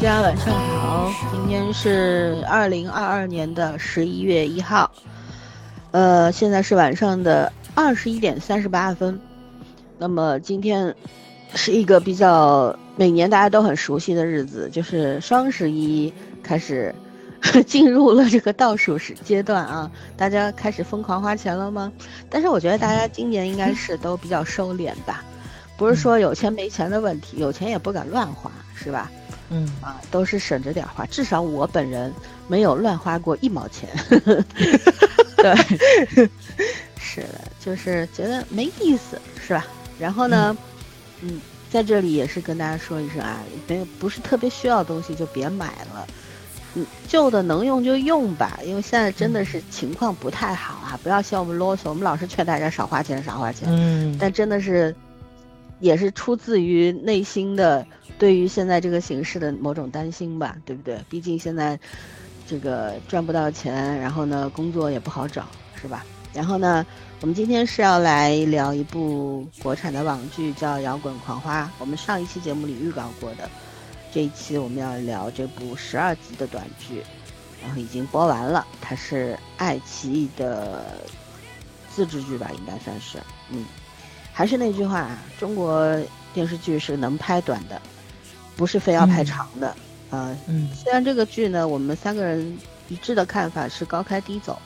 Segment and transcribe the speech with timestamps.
[0.00, 4.88] 大家晚上好，今天是二零二二年的十一月一号，
[5.90, 9.18] 呃，现在是晚上的二十一点三十八分。
[9.98, 10.94] 那么今天
[11.52, 16.94] 是一个比较每年大家都很熟悉的日子，就是双十一开始
[17.66, 21.92] 进入了这个倒数时阶段啊，大家开始疯狂花钱了吗？
[22.30, 25.24] 但是我觉得大家今年应该是都比较收敛吧。
[25.76, 29.10] 不是说有钱没钱的问题，有钱也不敢乱花，是吧？
[29.50, 31.06] 嗯啊，都是省着点花。
[31.06, 32.12] 至少我本人
[32.46, 33.88] 没有乱花过一毛钱。
[35.36, 35.54] 对，
[36.98, 39.64] 是的，就是觉得没意思，是吧？
[39.98, 40.56] 然后呢，
[41.22, 46.06] 嗯，在这里也是跟大家说一声啊，没有不是特别需要的东西就别买了，
[46.74, 54.94] 嗯，旧的能用就用吧，因为现在真的是情况不太好啊，不要嫌我们啰嗦，我们老是劝大家少花钱，少花钱，嗯，但真的是。
[55.80, 57.86] 也是出自于内心的
[58.18, 60.98] 对于现在这个形势的某种担心吧，对不对？
[61.08, 61.78] 毕竟现在
[62.46, 65.46] 这个赚不到钱，然后呢工作也不好找，
[65.80, 66.04] 是吧？
[66.34, 66.84] 然后呢，
[67.20, 71.62] 我们今天是要来聊一部国产的网剧，叫《摇滚狂花》。
[71.78, 73.48] 我们上一期节目里预告过的，
[74.12, 77.02] 这一期我们要聊这部十二集的短剧，
[77.62, 78.66] 然后已经播完了。
[78.80, 80.84] 它是爱奇艺的
[81.88, 83.18] 自制剧吧，应该算是，
[83.50, 83.64] 嗯。
[84.30, 85.08] 还是那句话，
[85.40, 85.98] 中国
[86.34, 87.80] 电视剧是能拍短的，
[88.58, 89.68] 不是非要拍长的。
[90.10, 94.58] 啊，嗯，虽然这个剧呢，我们三个人一致的看法是高开低走，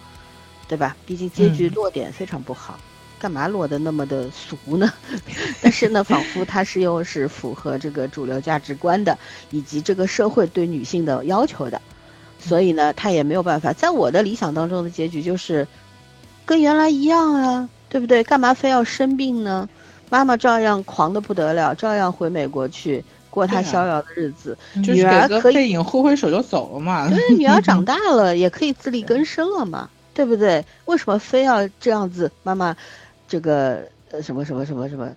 [0.66, 0.96] 对吧？
[1.06, 2.78] 毕竟结局落点非常不好，
[3.20, 4.92] 干嘛落得那么的俗呢？
[5.62, 9.16] 但是呢，仿佛它是又是符合这个主流价值观的，
[9.50, 11.80] 以及这个社会对女性的要求的，
[12.40, 13.72] 所以呢，他也没有办法。
[13.72, 15.68] 在我的理想当中的结局就是，
[16.44, 17.68] 跟原来一样啊。
[17.92, 18.24] 对不对？
[18.24, 19.68] 干嘛非要生病呢？
[20.08, 24.56] 妈妈照样狂的不得了，照样回美国去过她逍遥的日子。
[24.74, 27.08] 女儿可以背影挥挥手就走了嘛。
[27.08, 30.64] 对， 女儿长大了也可以自力更生了嘛，对不对？
[30.84, 32.30] 为什么非要这样子？
[32.42, 32.76] 妈妈，
[33.26, 35.16] 这个呃什么什么什么什么，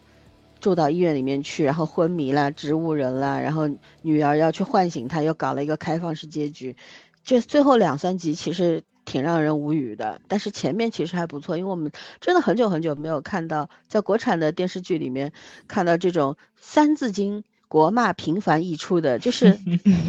[0.59, 3.69] 住到医院里面去，然后昏迷了，植物人了，然后
[4.01, 6.75] 女儿要去唤醒她，又搞了一个开放式结局。
[7.23, 8.81] 这最后两三集其实。
[9.07, 15.31] 挺让人无语的，但是前面其实还不错，因为我们真的很久很久没有看到在国产的电视剧里面
[15.67, 19.59] 看到这种三字经国骂频繁溢出的，就是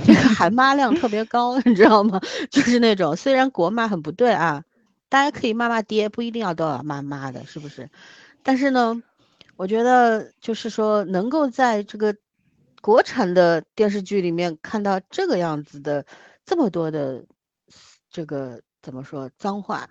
[0.05, 2.21] 这个含妈量特别高， 你知道吗？
[2.50, 4.65] 就是那种虽然国骂很不对啊，
[5.09, 7.91] 大家可以骂骂爹，不一定要都要骂妈的，是不是？
[8.43, 9.03] 但是呢，
[9.56, 12.16] 我觉得就是说能够在这个
[12.81, 16.06] 国产的电视剧里面看到这个样子的
[16.45, 17.25] 这么多的
[18.11, 18.61] 这个。
[18.83, 19.91] 怎么说脏话，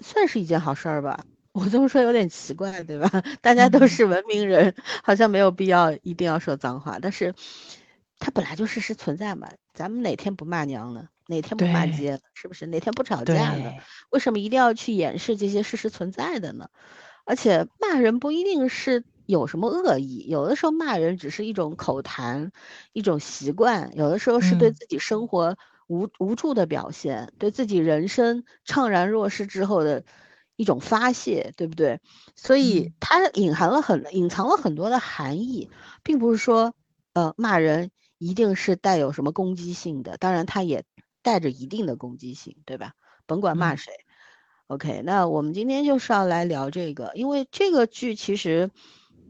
[0.00, 1.24] 算是一件好事儿吧？
[1.52, 3.10] 我这么说有点奇怪，对吧？
[3.42, 6.98] 大家都是文明人，好像没有必要一定要说脏话。
[7.00, 7.34] 但是，
[8.18, 9.48] 它本来就事实存在嘛。
[9.74, 11.08] 咱们哪天不骂娘呢？
[11.26, 12.20] 哪天不骂街了？
[12.34, 12.66] 是不是？
[12.66, 13.74] 哪天不吵架了？
[14.10, 16.68] 为什么一定要去掩饰这些事实存在的呢？
[17.24, 22.52] 而且骂人不一定是有什么恶意，有的时候骂人只是一种口谈，
[22.92, 25.56] 一种习惯，有的时候是对自己生活。
[25.88, 30.04] 无无助的表现，对自己人生怅然若失之后的
[30.60, 32.00] 一种发泄，对不对？
[32.36, 35.70] 所以它隐含了很隐藏了很多的含义，
[36.02, 36.74] 并不是说，
[37.14, 40.84] 呃，骂人一定是带有什么攻击性的，当然它也
[41.22, 42.92] 带着一定的攻击性，对吧？
[43.24, 43.90] 甭管骂谁
[44.66, 45.00] ，OK。
[45.02, 48.70] 那我们今天就是要来聊这个，因为这个剧其实，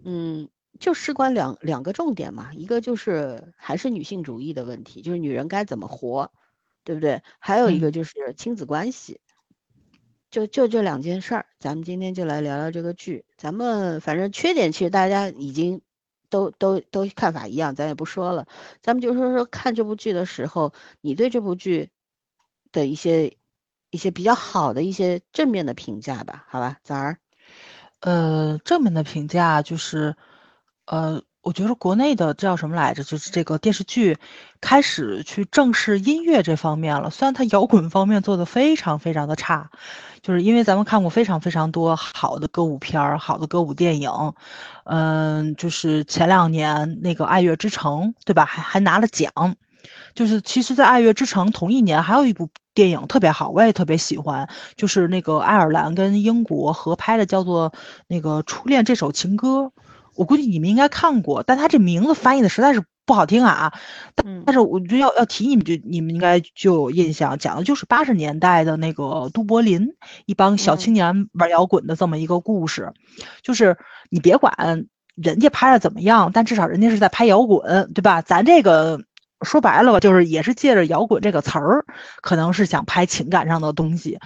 [0.04, 0.48] 嗯。
[0.80, 6.32] 就事关两两个重点嘛，一个就是还是女性主义的问题，就是女人该怎么活。
[6.82, 7.22] 对不对？
[7.38, 9.20] 还有一个就是亲子关系，
[10.30, 13.24] 就就这两件事儿，咱们今天就来聊聊这个剧。
[13.36, 15.82] 咱们反正缺点其实大家已经
[16.28, 18.46] 都都都看法一样，咱也不说了。
[18.80, 21.90] 咱们就说说看这部剧的时候，你对这部剧
[22.72, 23.36] 的一些
[23.90, 26.78] 一些比较好的一些正面的评价吧，好吧？
[26.84, 27.18] 早儿，
[28.00, 30.16] 呃，正面的评价就是，
[30.86, 31.22] 呃。
[31.42, 33.02] 我觉得国内的叫什么来着？
[33.02, 34.18] 就是这个电视剧
[34.60, 37.08] 开始去正视音乐这方面了。
[37.08, 39.70] 虽然它摇滚方面做的非常非常的差，
[40.20, 44.10] 就是因为咱们看过非常非常多好的歌舞片儿、好的歌舞电影。
[44.84, 48.44] 嗯，就是前两年那个《爱乐之城》，对吧？
[48.44, 49.56] 还还拿了奖。
[50.14, 54.46] 就是其实，在《爱乐之城》同一年还有一部电影特别好，我也特别喜欢，
[54.76, 57.72] 就是那个爱尔兰跟英国合拍的，叫做
[58.08, 59.72] 那个《初恋这首情歌》。
[60.14, 63.72] 我估计你们应该看过，但他这名字翻译的实在是不好听啊。
[64.14, 69.88] 但但是我觉得要要提你们，就你们应该就有印象，讲的就是八十年代的那个都柏林
[70.26, 72.92] 一帮小青年玩摇滚的这么一个故事。
[73.42, 73.76] 就是
[74.10, 78.20] 你别管人家拍的怎么样，但至少人家是在拍摇滚，对吧？
[78.22, 79.02] 咱这个
[79.42, 81.86] 说白了吧，就是也是借着摇滚这个词儿，
[82.20, 84.18] 可能是想拍情感上的东西，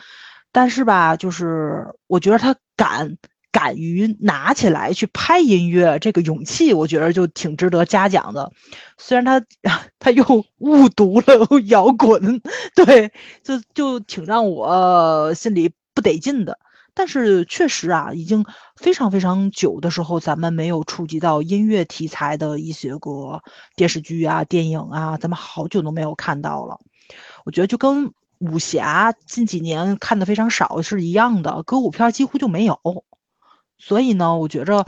[0.51, 3.17] 但是吧，就是我觉得他敢。
[3.55, 8.51] 敢于拿起来去拍音乐，这个勇气，我觉得就挺值得嘉奖的。
[8.99, 9.41] 虽然他
[10.01, 12.43] 他又误读了 摇滚，
[12.75, 13.13] 对，
[13.45, 16.59] 就就挺让我心里不得劲的。
[16.95, 23.41] 但是确实啊，已经非常非常久的时候，咱们没有触及到音乐题材的一些个
[23.77, 26.81] 电视剧啊、电影啊，咱们好久都没有看到了。
[27.45, 32.81] 我觉得就跟武侠近几年看的非常少是一样的，歌舞片几乎就没有。
[33.79, 34.87] 所以呢，我觉着，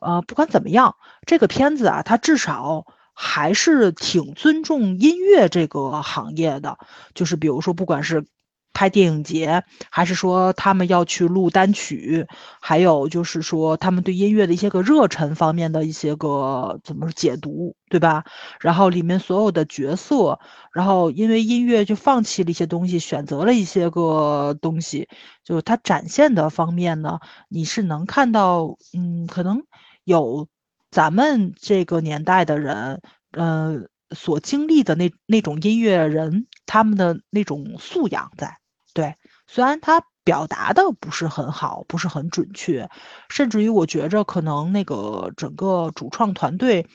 [0.00, 0.96] 呃，不管怎么样，
[1.26, 6.78] 这个片子啊，它至少还是挺尊重音乐这个行业的。
[7.14, 8.24] 就是比如说，不管是。
[8.72, 12.26] 拍电影节，还是说他们要去录单曲，
[12.60, 18.24] 还有就是说他们对音乐的一些个热忱方面的一些个怎么解读，对吧？
[18.60, 20.38] 然后里面所有的角色，
[20.72, 25.08] 然后因为音乐就放弃了一些东西，选择了一些个东西，
[25.42, 27.18] 就它展现的方面呢，
[27.48, 29.64] 你是能看到，嗯，可能
[30.04, 30.46] 有
[30.90, 33.00] 咱们这个年代的人，
[33.32, 38.58] 嗯，所经历的那那种音乐人他们的那种素养在。
[38.94, 39.14] 对，
[39.46, 42.90] 虽然他表达的不是很好，不是很准确，
[43.28, 46.86] 甚至于我觉着可能那个整个主创团队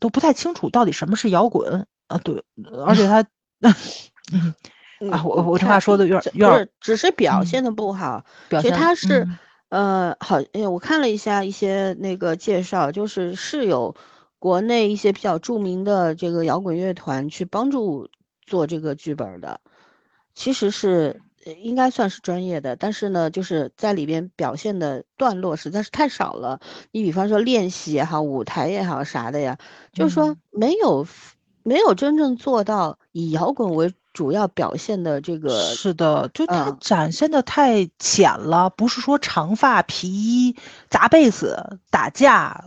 [0.00, 2.18] 都不太清楚到底什么是摇滚啊。
[2.18, 2.42] 对，
[2.84, 3.20] 而且他，
[5.10, 8.24] 啊，我我这话说的有点有点，只是表现的不好。
[8.50, 9.28] 其实他是，
[9.68, 13.94] 呃，好，哎，我看了一下一些那个介绍，就是是有
[14.38, 18.08] 国内一些比较著名的这个摇滚乐团去帮助
[18.46, 19.60] 做这个剧本的，
[20.34, 21.20] 其实是。
[21.62, 26.60] 应该算是专业的，但是呢，就是在里边表现的段落实在是太少了。
[26.90, 29.56] 你比方说练习也好，舞台也好啥的呀，
[29.94, 31.06] 就是说没有
[31.62, 35.62] 没有真正做到以摇滚为主要表现的这个。
[35.74, 40.56] 是的，就它展现的太浅了，不是说长发皮衣
[40.90, 42.66] 砸被子打架。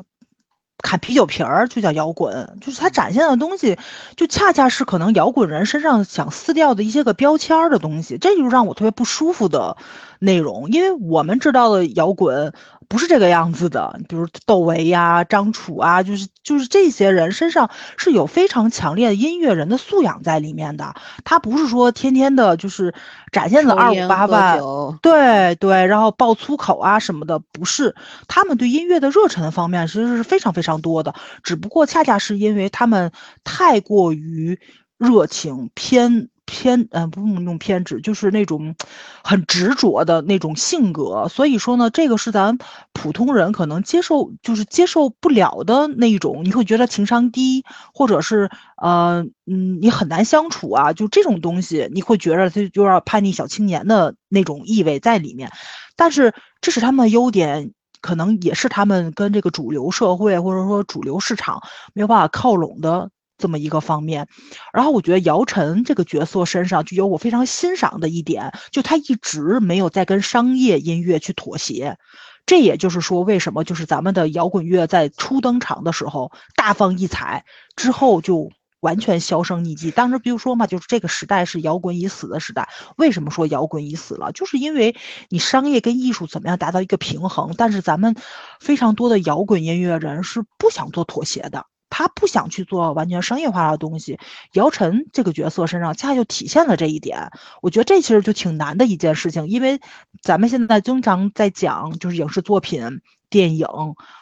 [0.82, 3.78] 砍啤酒瓶儿就叫摇滚，就是他展现的东西，
[4.16, 9.78] 就恰恰是可能摇滚人身上想撕掉的一些个标签儿的东西，这就让我特别不舒服的
[10.20, 12.54] 内容，因为我们知道的摇滚。
[12.92, 20.94] 不是这个样子的，比如窦唯呀、张楚啊，就是就是这些人身上是有非常强烈的音乐人的素养在里面的。
[21.24, 22.94] 他不是说天天的，就是
[23.32, 24.60] 展现的二五八万，
[25.02, 27.96] 对对，然后爆粗口啊什么的，不是。
[28.28, 33.14] 他们对音乐的热忱的方面其实是非常非常多的，只不过恰恰是因为他们
[33.46, 34.60] 太过于
[34.98, 36.28] 热情偏。
[36.46, 38.76] 偏嗯，不用用偏执，就是那种
[39.24, 41.28] 很执着的那种性格。
[41.30, 42.58] 所以说呢，这个是咱
[42.94, 46.42] 普通人可能接受，就是接受不了的那一种。
[46.44, 48.50] 你会觉得情商低，或者是
[48.82, 55.52] 呃嗯，你很难相处啊，就这种东西，你会觉得他有点叛逆小青年的那种意味在里面。
[55.96, 57.72] 但是这是他们的优点，
[58.02, 61.62] 可能也是他们跟这个主流社会或者说主流市场
[61.94, 63.10] 没有办法靠拢的。
[63.42, 64.30] 这么一个方面，
[64.72, 71.98] 然后我觉得姚晨这个角色身上就有我非常欣赏的一点，就他一直没有在跟商业音乐去妥协，
[72.46, 77.44] 这也就是说为什么就是咱们的摇滚乐在初登场的时候大放异彩，
[77.76, 79.92] 之后就完全销声匿迹。
[79.92, 82.70] 当时比如说嘛，就是这个时代是摇滚已死的时代。
[82.98, 84.32] 为什么说摇滚已死了？
[84.32, 84.96] 就是因为
[85.30, 88.16] 你商业跟艺术怎么样达到一个平衡，但是咱们
[88.60, 91.68] 非常多的摇滚音乐人是不想做妥协的。
[91.92, 94.18] 他不想去做完全商业化的东西，
[94.54, 97.30] 姚晨这个角色身上恰恰就体现了这一点。
[97.62, 99.80] 我觉得这其实就挺难的一件事情，因为
[100.24, 103.68] 咱们现在经常在讲，就是影视作品、电影，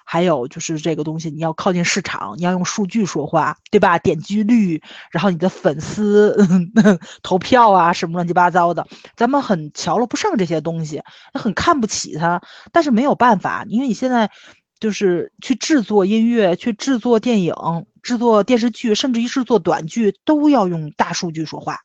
[0.03, 3.99] 还有就是这个东西，你要靠近市场，你要用数据说话，对吧？
[3.99, 6.35] 点击率，然后你的粉丝
[7.21, 12.41] 投票啊，什么乱七八糟的，咱们很瞧了不上这些东西，很看不起他。
[12.71, 14.31] 但是没有办法，因为你现在。
[14.79, 17.53] 就是去制作音乐，去制作电影，
[18.01, 21.81] 制作电视剧，甚至于制作短剧，都要用大数据说话。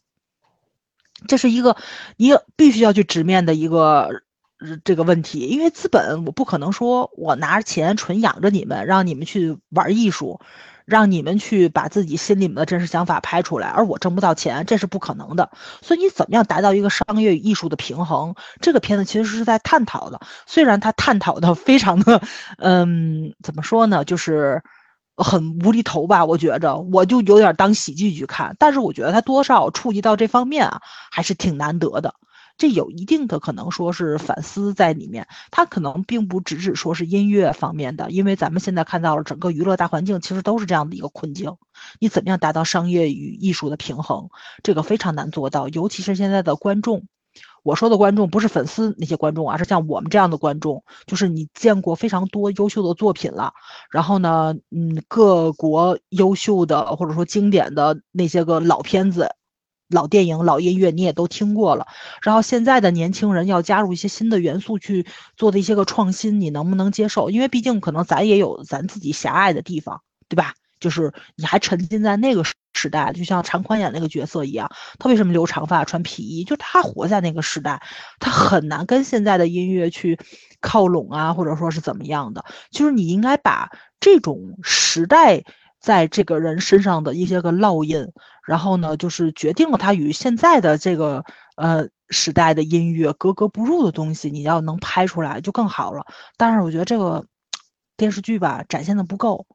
[1.29, 1.77] 这是一个
[2.17, 4.23] 你必须要去直面的一个
[4.85, 10.41] 这个问题，因为资本，我不可能说我拿着钱纯养着你们，让你们去玩艺术。
[10.85, 15.50] 让你们去把自己心里面的真实想法拍出来，而我挣不到钱，这是不可能的。
[15.81, 18.35] 所以你怎么样达到一个商业与艺术的平衡？
[18.61, 22.21] 这个片子其实是在探讨的，虽然他探讨的非常的，
[22.59, 24.62] 嗯，怎么说呢，就是
[25.17, 26.25] 很无厘头吧？
[26.25, 28.55] 我觉着，我就有点当喜剧去看。
[28.59, 32.14] 但是我觉得他多少触及到这方面啊，还是挺难得的。
[32.56, 35.26] 这有一定的可能说是反思在里面。
[35.50, 41.56] 它可能并不只是说是音乐方面的，因为咱们现在看到了整个娱乐大环境其实都是这样的一个困境。
[41.99, 44.28] 你怎么样达到商业与艺术的平衡，
[44.62, 47.06] 这个非常难做到，尤其是现在的观众。
[47.64, 53.54] 我说的观众不是粉丝那些观众啊，是像我们这样的观众，就是你见过非常多优秀的作品了，
[53.90, 59.34] 然后呢，嗯，各国优秀的或者说经典的那些个老片子、
[59.95, 61.87] 老电影、老音乐你也都听过了，
[62.21, 67.31] 然后现在的年轻人要加入一些新的元素去做的一些个创新，你能不能接受？
[67.31, 70.55] 因为毕竟可能咱也有咱自己狭隘的地方，对吧？
[70.81, 72.43] 就是你还沉浸在那个
[72.75, 76.45] 时代，就像常宽演那个角色一样，他为什么留长发、穿皮衣？
[76.45, 77.81] 就他活在那个时代，
[78.19, 80.19] 他很难跟现在的音乐去
[80.61, 82.45] 靠拢啊，或者说是怎么样的。
[82.71, 83.71] 就是你应该把
[84.01, 85.45] 这种时代
[85.85, 88.11] 在这个人身上的一些个烙印，
[88.47, 91.23] 然后呢，就是决定了他与现在的这个
[91.57, 96.07] 呃时代的音乐格格不入的东西，你要能拍出来就更好了。
[96.38, 97.26] 但是我觉得这个
[97.99, 99.47] 电视剧吧，展现的不够。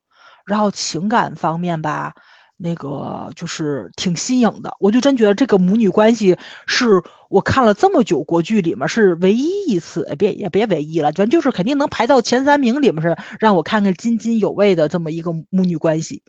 [0.45, 2.13] 然后情感方面吧，
[2.61, 4.75] 那个就是挺新颖的。
[4.79, 6.37] 我就真觉得这个母女关系
[6.67, 16.21] 是我看了这么久国剧里面是唯一一次，别也别唯一了，反正就是肯定能排到前三名里面是让我看看津津有味的这么一个母女关系，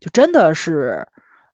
[0.00, 1.06] 就真的是，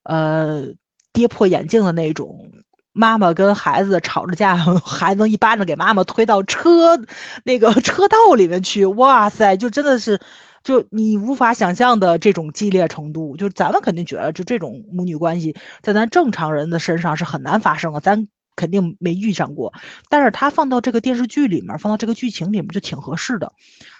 [0.05, 0.69] 呃，
[1.13, 2.53] 跌破眼镜的那种。
[2.95, 7.01] 妈妈跟孩子吵着架， 孩子一巴掌给妈妈推到车
[7.43, 10.21] 那个车道里面去，哇塞，就真的是。
[10.63, 19.73] 就你无法想象的这种激烈程度，就咱们肯定觉得，就这种母女关系在咱正常人的身上是很难发生的，咱肯定没遇上过。
[20.09, 23.53] 但是他放到这个电视剧里面，放到这个剧情里面就挺合适的。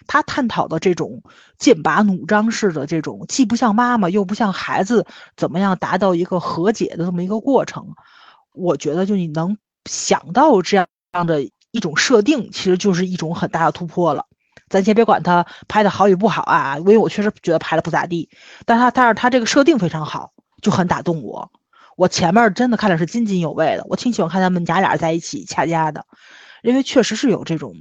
[0.07, 1.23] 他探讨的这种
[1.59, 7.87] 剑拔弩张式的这种，既不像妈妈又不像孩子，怎么样达到一个和解的这么一个过程？
[8.55, 9.57] 我觉得就你能
[9.89, 14.27] 想到这样样的一种设定，其实就是一种很大的突破了。
[14.73, 18.31] 咱先别管他拍的好与不好啊，因为我确实觉得拍的不咋地，
[18.65, 21.53] 但他但是他这个设定非常好，就很打动我。
[21.95, 26.07] 我前面真的看的是津津有味的，我挺喜欢看他们娘俩在一起掐架的，
[26.63, 27.75] 因为确实是有这种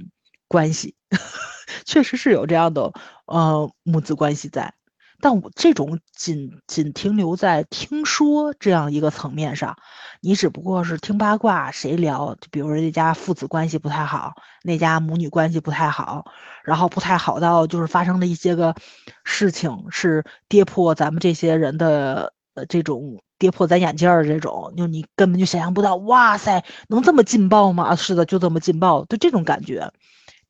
[0.48, 0.94] 关系，
[1.86, 2.92] 确实是有这样的
[3.24, 4.74] 呃母子关系在。
[5.22, 9.76] 但我这种仅仅停留在听说这样一个层面上，
[10.20, 12.34] 你只不过是听八卦，谁聊？
[12.34, 16.24] 就比如人家父子关系不太好，那家母女关系不太好，
[16.64, 18.74] 然后不太好到就是发生了一些个
[19.22, 27.94] 事情，是跌破咱们这些人的呃这种跌破咱眼镜儿这种，就你根本就想象不到，哇塞，能这么劲爆吗？
[27.94, 29.92] 是的，就这么劲爆，就这种感觉，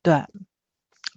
[0.01, 0.25] 对。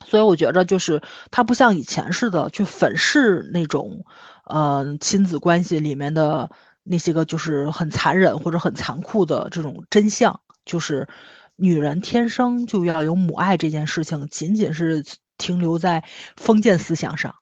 [0.05, 1.00] 所以我觉着就是
[1.31, 4.05] 他不像以前似的去粉饰那种，
[4.45, 6.50] 呃，亲子关系里面的
[6.83, 11.09] 那些个就是很残忍或者很残酷的这种真相，就是
[11.57, 15.05] 女人天生就要有母爱这件事情，仅仅是
[15.38, 16.05] 停留在
[16.37, 17.35] 封建思想上，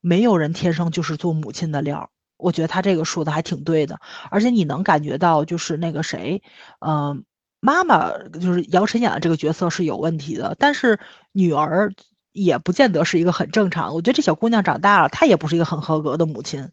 [0.00, 2.10] 没有人天生就是做母亲的料。
[2.36, 3.98] 我觉得他这个说的还挺对的，
[4.30, 6.42] 而且你能感觉到就是那个谁，
[6.80, 7.24] 嗯。
[7.60, 10.98] 妈妈就是姚晨演的这个角色是有问题的，但是
[11.32, 11.92] 女儿
[12.32, 13.94] 也不见得是一个很正常。
[13.94, 16.70] 我觉得这小姑娘长大了，她也不是一个很合格的母亲。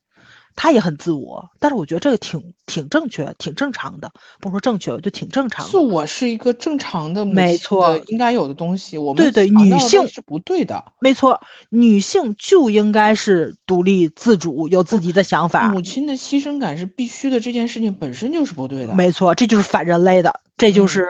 [0.55, 4.11] 他也很自我，但是我觉得这个挺挺正确、挺正常的。
[4.39, 5.67] 不说正确，就挺正常。
[5.67, 8.97] 自我是一个正常的，没错，应该有的东西。
[8.97, 10.83] 我们对对，女性是不对的。
[10.99, 15.67] 没错，女性就应该是独立自主，有自己的想法。
[15.69, 18.93] 母亲的牺牲感是必须的，这件事情本身就是不对的。
[18.93, 21.07] 没错，这就是反人类的，这就是。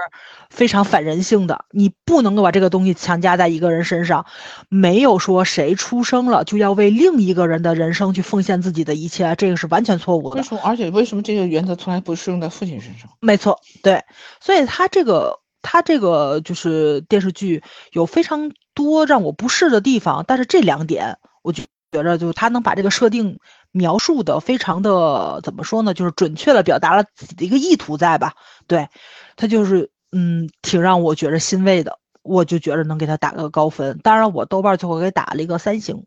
[0.49, 4.25] 非常反人性的，你不能够把这个东西强加在一个人身上，
[4.69, 10.37] 没有说谁出生了就要为另一个人的人生去奉献自己的一切，这个是完全错误的。
[10.37, 10.61] 为什么？
[10.63, 13.09] 而且为什么这个原则从来不适用在父亲身上？
[13.19, 14.03] 没错，对，
[14.39, 17.61] 所以他这个他这个就是电视剧
[17.91, 23.39] 有非常多让我不适的地方，但是这两点我就觉着就是他能把这个设定
[23.71, 25.93] 描述的非常的怎么说呢？
[25.93, 28.33] 就是准确的表达了自己的一个意图在吧？
[28.67, 28.87] 对，
[29.35, 29.91] 他就是。
[30.11, 33.99] 嗯，挺让我觉着欣慰的，我就觉着能给他打个高分。
[34.03, 36.03] 当然，我豆瓣最后给打了一个三星，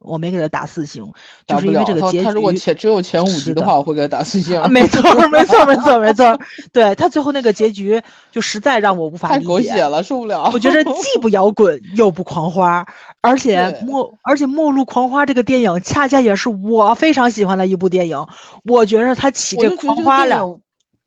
[0.00, 1.12] 我没给他打四星，
[1.46, 2.24] 就是因为这个结局。
[2.24, 4.60] 他如果前只有前五集的话，我会给他打四星。
[4.68, 6.36] 没错，没错，没错，没错。
[6.72, 9.40] 对他最后那个结局，就实在让我无法理解。
[9.40, 10.50] 太狗血了，受不了。
[10.52, 12.84] 我觉得既不摇滚又不狂花，
[13.20, 18.26] 而且末而且末路狂花这个电影，恰恰也是我非常喜欢的一部电影。
[18.64, 20.58] 我觉着他起这狂花了。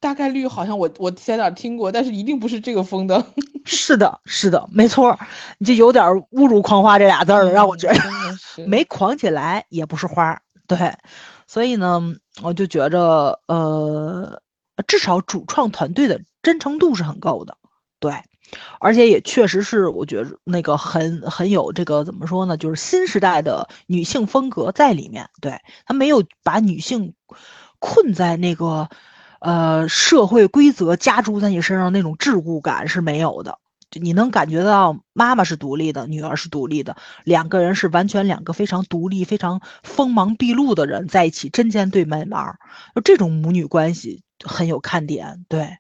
[0.05, 3.25] 大概率好像我我在哪听过，但是一定不是这个风的。
[3.65, 5.17] 是的，是的，没错，
[5.57, 7.99] 你就有点侮辱“狂花”这俩字了，让我觉得
[8.67, 10.39] 没狂起来也不是花。
[10.67, 10.93] 对，
[11.47, 11.99] 所以呢，
[12.43, 14.39] 我就觉着，呃，
[14.85, 17.57] 至少主创团队的真诚度是很够的。
[17.99, 18.13] 对，
[18.79, 25.27] 而且也确实是我觉得那个很很有这个怎么说呢，就是新时代的女性风格在里面。
[25.41, 27.15] 对他没有把女性
[27.79, 28.87] 困在那个
[29.39, 33.59] 呃社会规则加诸在你身上那种桎梏感是没有的。
[33.97, 42.57] 你能感觉到妈妈是独立的，女儿是独立的，两个人是完全两个非常独立、非常锋芒毕露的人在一起针尖对麦芒，
[42.93, 45.45] 就这种母女关系很有看点。
[45.47, 45.77] 对，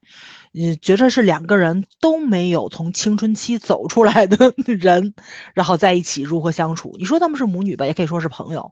[0.53, 5.13] 你觉得是两个人都没有从青春期走出来的人，
[5.53, 6.95] 然后在一起如何相处？
[6.97, 8.71] 你说他们是母女吧，也可以说是朋友，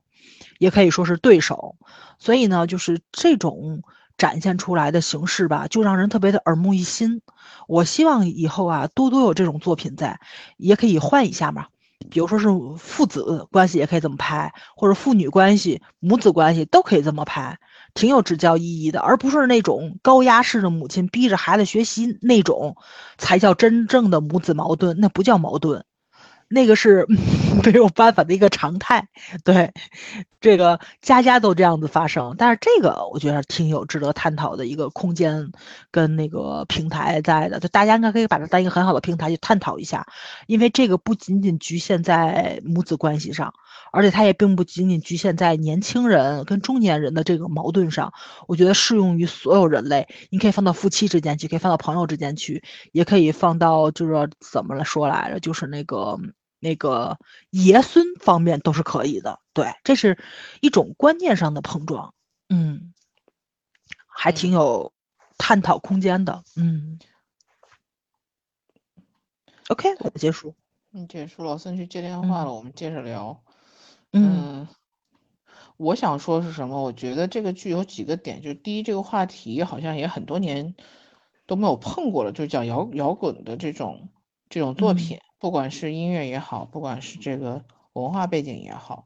[0.58, 1.76] 也可以说是对手。
[2.18, 3.82] 所以呢，就是这种。
[4.16, 7.20] 展现出来的形式吧，就让人特别的耳目一新。
[7.66, 10.20] 我希望以后啊，多多有这种作品在，
[10.56, 11.66] 也可以换一下嘛。
[12.10, 17.58] 比如说是父子关系也可以这么拍，或者父女关系、母子关系都可以这么拍，
[17.94, 22.76] 挺有指教意义的，而不是那种高压式的母亲逼着孩子学习那种，
[23.16, 25.84] 才叫真正的母子矛盾，那不叫矛盾。
[26.54, 27.04] 那个是
[27.64, 29.08] 没有办法的一个常态，
[29.44, 29.72] 对，
[30.40, 32.34] 这个家家都这样子发生。
[32.38, 35.50] 但是这个我觉得挺有值得探讨的一个空间
[35.90, 40.06] 跟那个平台在的，就大家应该可以把它当一个很好的平台去探讨一下，
[40.46, 43.52] 因为这个不仅仅局限在母子关系上，
[43.92, 48.12] 而且它也并不仅仅局限在年轻人跟中年人的这个矛盾上，
[48.46, 50.06] 我觉得适用于所有人类。
[50.30, 56.18] 你可以放到夫妻之间去，可以放到朋友之间去，也可以放到就是怎么来说来着，就是那个。
[56.64, 57.18] 那个
[57.50, 60.18] 爷孙方面都是可以的，对，这是
[60.62, 62.14] 一种观念上的碰撞，
[62.48, 62.94] 嗯，
[64.06, 64.94] 还挺有
[65.36, 66.98] 探讨空间的，嗯。
[69.68, 70.54] OK，我结束。
[70.92, 71.44] 嗯，结束。
[71.44, 73.42] 老孙去接电话了，我们接着聊。
[74.12, 74.66] 嗯，
[75.76, 76.82] 我想说是什么？
[76.82, 80.74] 我觉得这个剧有几个点，就第一，这个话题好像也很多年
[81.46, 84.08] 都没有碰过了，就讲摇摇滚的这种
[84.48, 85.18] 这种作品。
[85.44, 89.04] 不管是音乐也好，不管是这个文化背景也好，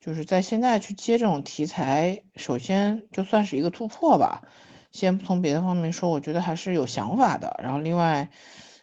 [0.00, 4.42] 就是在现在去接这种题材，首先就算是一个突破吧。
[4.90, 7.60] 先不从别的方面说，我觉得还是有想法的。
[7.62, 8.28] 然后另外，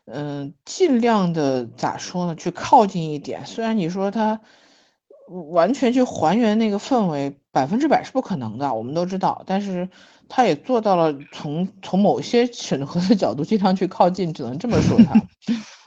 [0.05, 2.35] 嗯，尽量的咋说呢？
[2.37, 3.45] 去靠近一点。
[3.45, 4.39] 虽然你说它
[5.51, 9.43] 完全去还原那个氛围，百分之百是不可能的，我们都知道。
[9.45, 9.89] 但是
[10.29, 15.13] 他也做到了从从某些审核的角度尽量去靠近，只能这么说他。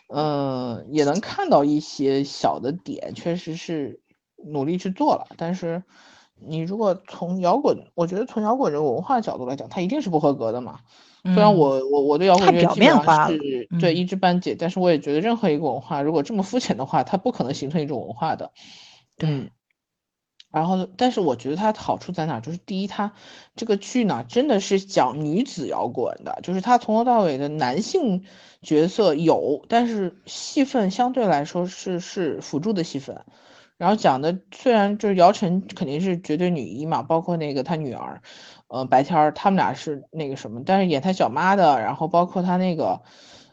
[0.08, 4.00] 嗯，也能看到一些小的点，确实是
[4.36, 5.26] 努力去做了。
[5.36, 5.82] 但是，
[6.34, 10.80] 你如果从摇滚，我觉得从摇滚人文化角度来讲，它一定是不合格的嘛。
[11.24, 18.52] 虽然我我我对摇滚乐基本上是对一知半解，但是我也觉得任何一个文化，如果这么肤浅的话，它不可能形成一种文化的。
[19.18, 19.50] 嗯。
[20.50, 22.40] 然后，但是我觉得它好处在哪？
[22.40, 23.12] 就是第一，它
[23.54, 28.24] 这个剧呢，真的是讲女子摇滚的，就是它从头到尾的男性
[28.62, 33.24] 角色有，但是戏份相对来说是是辅助的戏份。
[33.76, 38.20] 然后讲的虽然就是姚晨肯定是绝对女一嘛，包括那个她女儿，
[38.66, 43.00] 呃，白天儿他们俩是那个什么，但是演她小妈的，然后包括她那个，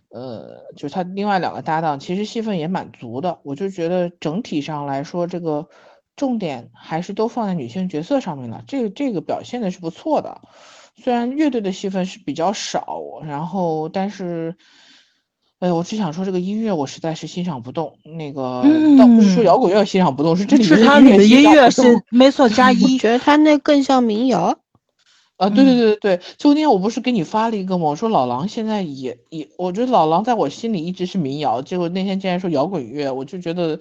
[0.10, 3.39] 呃，就是她另外两个搭档，其实戏份也蛮足的。
[3.44, 5.68] 我就觉得整体上来说，这个。
[6.18, 10.39] 重点还是都放在女性角色上面了，这个这个表现的是不错的。
[10.96, 14.56] 虽然乐队的戏份是比较少，然后但是，
[15.60, 17.98] 哎，我只想说这个音乐我实在是欣赏不动。
[18.04, 18.63] 那个
[18.98, 24.58] 倒不是说摇滚乐欣赏不动，是这里是他的音乐是没错加 一，觉得他那更像民谣。
[25.38, 27.88] 啊，对对对对对，就那天我不是给你发了一个吗？
[27.88, 33.78] 我说老狼现在也也，我觉得老狼在我心里一直是民谣，结果那天竟然说摇滚乐，我就觉得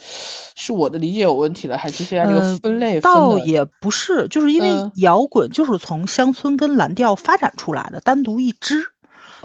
[0.56, 3.00] 是我的理解有问题了，还是现在这个分类？
[3.00, 8.84] 倒也不是，就是因为摇滚就是从乡村跟蓝调发展出来的，单独一支，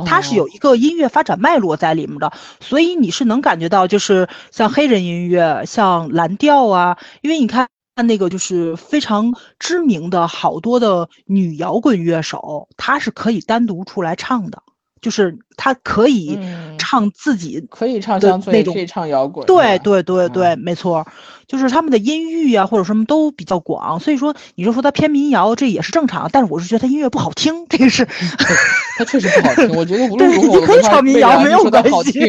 [0.06, 7.68] 它是有一个音乐发展脉络在里面的，所以你是能感觉到，就是像黑人音乐，像蓝调啊，因为你看。
[8.08, 14.64] 那个就是非常知名的好多的女摇滚乐手，她是可以单独出来唱的，
[15.02, 16.40] 就是他可以
[16.78, 19.46] 唱自己可以唱乡村，可以唱摇滚。
[19.46, 21.06] 对对对对，没错，
[21.48, 26.30] 就是他们的音域啊或者什么都比较广，所以说你就说他偏民谣，这也是正常。
[26.32, 28.06] 但是我是觉得他音乐不好听，这个是
[28.98, 29.76] 他确实不好听。
[29.76, 32.20] 我觉得无论如何，你可以唱民谣没有关系。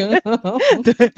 [0.83, 1.11] 对，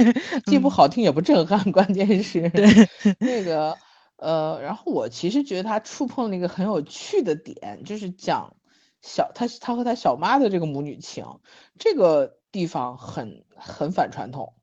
[0.45, 2.51] 既不好听也不震撼，关键是
[3.19, 3.75] 那个。
[4.15, 8.53] 呃，然后我其实觉得他触碰了一个很有趣的点，就是讲
[9.03, 11.25] 小他他和他小妈的这个母女情，
[11.77, 14.53] 这个地方很很反传统，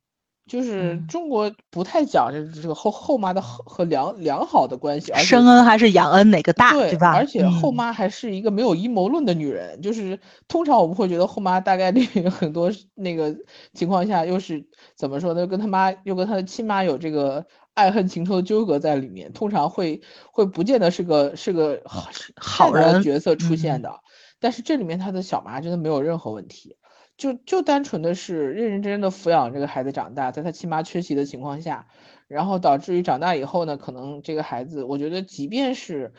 [0.46, 7.12] 就是中国不太讲这这个后后妈的和良良好的关系，而生恩还是养恩哪个大，对吧？
[7.14, 13.36] 而且后嗯妈还是一个没有阴谋论的女人，就是通常我们会觉得后妈大概率很多那个
[13.74, 15.40] 情况下又是怎么说呢？
[15.40, 20.00] 又跟他妈又跟他的亲妈有这个爱恨情仇的纠葛在里面，通常会
[20.32, 24.00] 会不见得是个是个好好的人角色出现嗯的，
[24.40, 26.76] 但是这里面他的小妈真的没有任何问题。
[27.16, 31.86] 就就单纯的是认认真真的抚养这个孩子长大，在他亲妈缺席的情况下，
[32.28, 36.14] 然后导致于长大以后呢，可能这个孩子，我觉得即便是，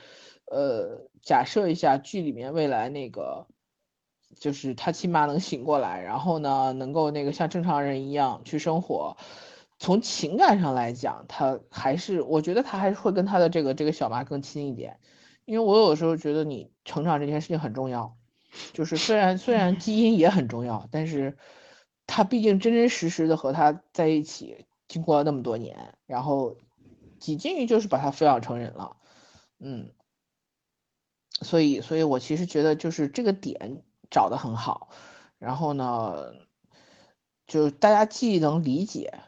[0.45, 3.47] 呃，假设一下剧里面未来那个，
[4.39, 9.17] 就是他亲妈能醒过来，然后呢，能够那个像正常人一样去生活，
[9.79, 14.99] 从情感上来讲，他还是我觉得他还是会跟他的这个这个小妈更亲一点，
[15.51, 18.15] 因为我有时候觉得你成长这件事情很重要。
[18.71, 21.37] 就是虽然虽然基因也很重要，但是
[22.07, 26.55] 他毕竟真真实实的和他在一起，经过了那么多年，然后
[27.19, 28.95] 几近于就是把他抚养成人了，
[29.59, 29.91] 嗯，
[31.41, 34.89] 所以所以我其实觉得就是这个点找的很好，
[35.37, 36.33] 然后呢，
[37.45, 39.19] 就大家既能理解，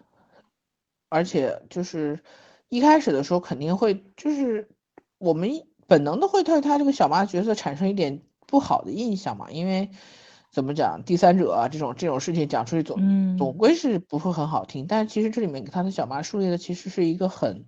[1.09, 2.23] 而且就是
[2.69, 4.69] 一开始的时候肯定会就是
[5.17, 8.21] 我们本能的会对他这个小妈角色产生一点。
[8.45, 9.89] 不好的印象嘛，因为
[10.51, 14.85] 怎么讲，第三者啊这种这种事情讲出去总、嗯总归是不会很好听。
[14.85, 17.65] 但是其实这里面给他的小妈树立的其实是一个很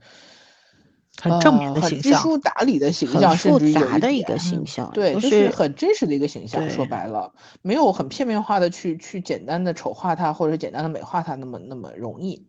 [1.19, 6.69] 很正面的呃、形象，很知书达理的形象，甚复至有杂的一个形象，对，就就是很真实的一个形象。
[6.69, 7.33] 说白了，
[7.63, 12.45] 没有很片面化的去去简单的丑化他或者简单的美化他那么那么容易。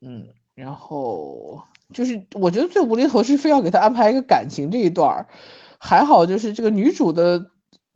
[0.00, 1.60] 嗯，然后
[1.92, 5.28] 就是我觉得最无厘头是非要给他安排一个感情这一段儿。
[5.78, 7.50] 还好，就是这个女主的，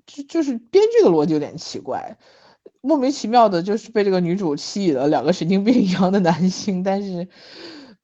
[0.07, 2.17] 就就是编剧的逻辑有点奇怪，
[2.81, 6.83] 莫名其妙的，就是被这个女主吸引了两个神经病一样的男性。
[6.83, 7.29] 但是，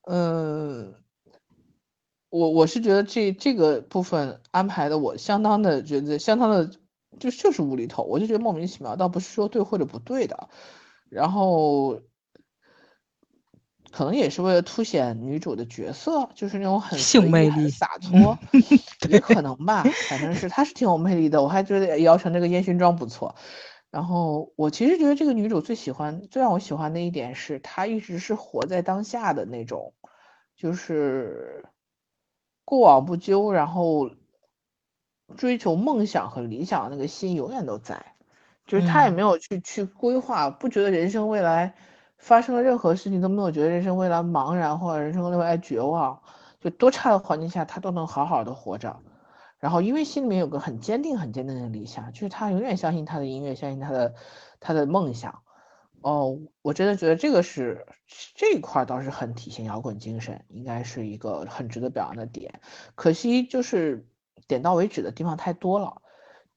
[0.03, 0.94] 嗯，
[2.29, 6.70] 我我是觉得这这个部分安排的我相当的觉得相当的，
[7.20, 10.48] 就就是无厘头，我就觉得莫名其妙，倒不是说对或者不对的。
[11.09, 12.01] 然后。
[13.90, 18.38] 可能也是为了凸显女主的角色，就是那种很性魅力、洒脱，
[19.09, 19.83] 也可能吧。
[20.09, 23.35] 反正是她是挺有魅力的，我还觉得姚晨那个烟熏妆不错。
[23.90, 29.94] 然后我其实觉得这个女主最喜欢、最让我喜欢的一点是，她一直是活在当下的那种，
[30.55, 31.64] 就是
[32.66, 34.11] 过往不究，然后
[35.37, 38.14] 追求梦想和理想的那个心永远都在，
[38.66, 41.74] 就是她也没有去、嗯、去规划，不觉得人生未来。
[42.19, 46.21] 发生了任何事情都没有觉得人生未来茫然或者人生未来绝望，
[46.61, 49.01] 就多差的环境下他都能好好的活着。
[49.59, 54.15] 然后因为心里面有个很坚定、很坚定的理想，就是他永远相信他的音乐，相信他的
[54.61, 55.41] 他的梦想。
[56.01, 57.87] 哦，我真的觉得这个是
[58.37, 62.61] 这一块倒是很体现摇滚精神，应该是一个很值得表扬的点。
[62.95, 64.07] 可惜就是
[64.47, 66.03] 点到为止的地方太多了。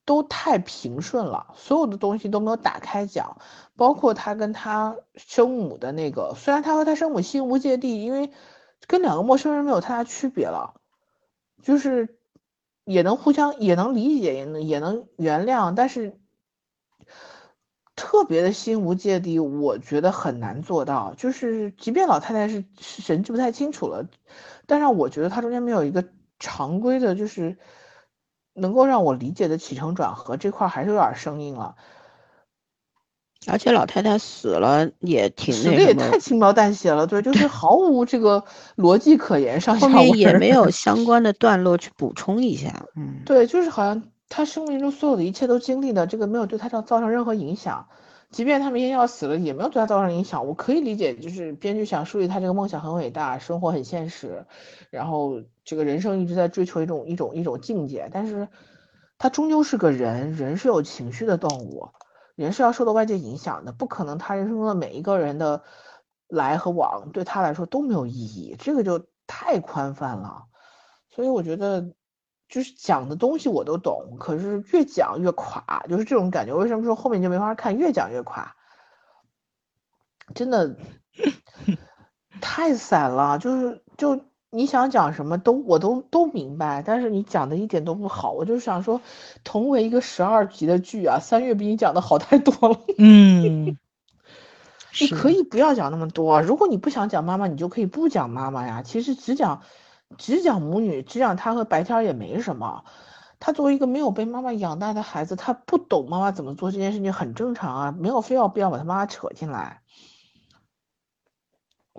[0.03, 3.37] 都太平顺了，所有的东西都没有打开讲，
[3.75, 8.31] 包括他跟他生母的那个，虽然他和他生母心无芥蒂，因为
[8.87, 10.73] 跟两个陌生人没有太大区别了，
[11.61, 12.17] 就是
[12.83, 16.19] 也能互相也能理解，也能也能原谅，但是
[17.95, 21.13] 特别的心无芥蒂，我觉得很难做到。
[21.13, 24.03] 就是即便老太太是神志不太清楚了，
[24.65, 26.03] 但是我觉得她中间没有一个
[26.39, 27.55] 常规的，就是。
[28.53, 31.75] 能够让我理解的起承转合这块还是有点生硬了，
[33.47, 38.43] 而且老太太死了也挺死的也太轻描淡写了，对，就是毫无这个
[38.75, 47.87] 逻辑可言，上面也没有相关的段落去补充一下，嗯，对，就是好像他生命中所有的一切都经历的，这个没有对他造造成任何影响，
[48.31, 50.45] 即便他明天要死了，也没有对他造成影响。
[50.45, 54.45] 我可以理解，就是编剧想树立他这个梦想很伟大，生活很现实，
[54.89, 55.41] 然后。
[55.71, 58.49] 这个人生一直在追求一种一种一种境界，但是
[59.17, 61.87] 他终究是个人，人是有情绪的动物，
[62.35, 65.63] 人是要受到外界影响的，不可能他人生中的每一个人的
[66.27, 70.43] 来和往对他来说都没有意义，这个就太宽泛了。
[71.09, 71.93] 所以我觉得，
[72.49, 76.53] 就是讲的东西我都懂，可是越讲越垮，就是这种感觉。
[76.53, 77.77] 为什么说后面就没法看？
[77.77, 78.53] 越讲越垮，
[80.35, 80.75] 真的
[82.41, 84.19] 太散了，就是就。
[84.53, 88.33] 你想讲什么都我都都明白，但是你讲的一点都不好。
[88.33, 89.01] 我就想说，
[89.45, 92.77] 同为一个十二集的剧啊，三月比你讲的好太多了。
[92.97, 93.77] 嗯，
[94.99, 96.41] 你可以不要讲那么多。
[96.41, 98.81] 如果你不想讲妈妈，你就可以不讲妈妈呀。
[98.83, 99.63] 其实只讲
[100.17, 102.83] 只讲母女，只讲她和白天也没什么。
[103.39, 109.81] 他作为一个没有被妈妈养大的孩子，他不懂妈妈怎么做这件事情很正常啊，没有非要必要把他妈妈扯进来。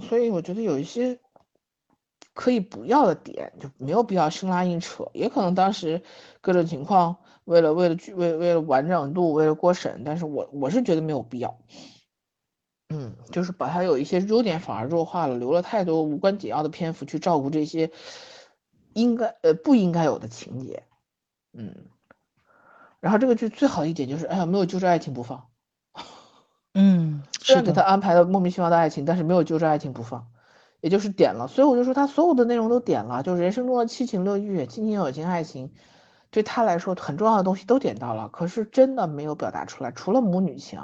[0.01, 1.19] 所以我觉得有一些
[2.35, 5.11] 可以不要的点，就没有必要生拉硬扯。
[5.13, 6.03] 也可能当时
[6.41, 11.59] 各种情况，为了为了剧为为了完整度，为了过审，但是我我是觉得没有必要。
[12.89, 17.91] 嗯，就是把它有一些优点反而弱化了，留了太多无关紧要的篇幅去照顾这些
[18.93, 20.83] 应该呃不应该有的情节。
[21.55, 21.87] 嗯，
[23.01, 25.49] 然后这个剧最好的一点就是，哎呀，没有揪着爱情不放。
[26.75, 30.29] 嗯，虽然给他安排了莫名其妙的爱情，但是没有揪着爱情不放，
[30.83, 31.49] 也就是点了。
[31.49, 35.73] 所以我就说他所有的内容都点了，就人生中的七情六欲、亲情、友情、爱情，
[36.31, 38.29] 对他来说很重要的东西都点到了。
[38.29, 40.81] 可是真的没有表达出来，除了母女情，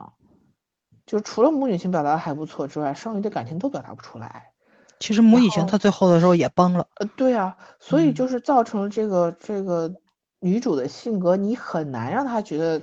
[1.04, 4.52] 就除了母女情表达的还不错之外，剩余的感情都表达不出来。
[5.00, 6.88] 其实母女情他最后的时候也崩了。
[6.96, 9.94] 呃，对啊，所以就是造成了这个这个
[10.40, 12.82] 女主的性格，你很难让她觉得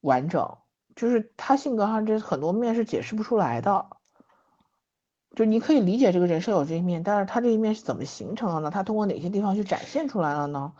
[0.00, 0.56] 完整。
[0.96, 3.86] 就是她性格上这很多面是解释不出来的，
[5.36, 8.70] 就你可以理解这个人设有这一面，但是他这一面是怎么形成的呢？
[8.70, 10.72] 他通过哪些地方去展现出来了呢？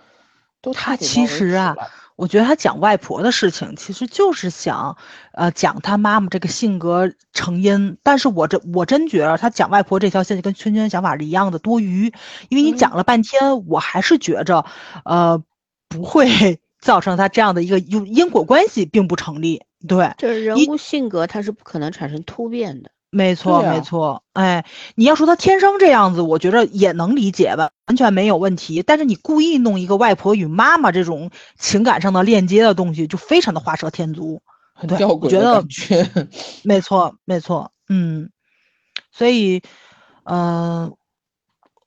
[0.61, 1.75] 都他其实啊，
[2.17, 4.99] 我觉得他讲外婆的事情，其实就是想，
[5.33, 7.97] 呃，讲他妈妈这个性格成因。
[8.03, 12.13] 但是我这我真觉得他讲外婆这条线就跟圈圈想法是一样的多余，
[12.51, 14.67] 因为你讲了半天，我还是觉着，
[15.07, 15.43] 呃，
[15.89, 19.63] 不会 造成他这样的一个因因果关系并不成立。
[19.89, 22.91] 对，这人物性格他是不可能产生突变的。
[23.11, 24.23] 没错，没错。
[24.33, 28.83] 哎，你要说他天生这样子，我觉着也能理解吧，完全没有问题。
[28.83, 34.41] 但是你故意弄一个外婆与妈妈这种情感上的链接的东西，就非常的画蛇添足，
[34.87, 35.65] 对，我觉得
[36.63, 37.73] 没错，没错。
[37.89, 38.31] 嗯，
[39.11, 39.61] 所以，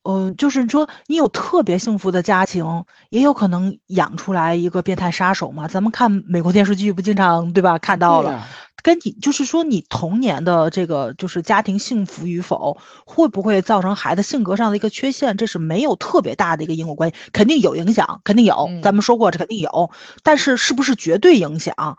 [0.03, 0.13] 嗯。
[0.13, 5.67] 嗯，就是说，你有特别幸福的家庭，也有可能养出来一个变态杀手嘛？
[5.67, 7.77] 咱们看美国电视剧不经常对吧？
[7.79, 8.45] 看到了，
[8.81, 15.37] 跟你就是说，你童年的这个就是家庭幸福与否，会不会造成孩子性格上的一个缺陷？
[15.37, 18.69] 这是没有特别大的一个因果关系，肯定有影响，肯定有。
[18.83, 19.89] 咱们说过，这肯定有，
[20.21, 21.97] 但是是不是绝对影响，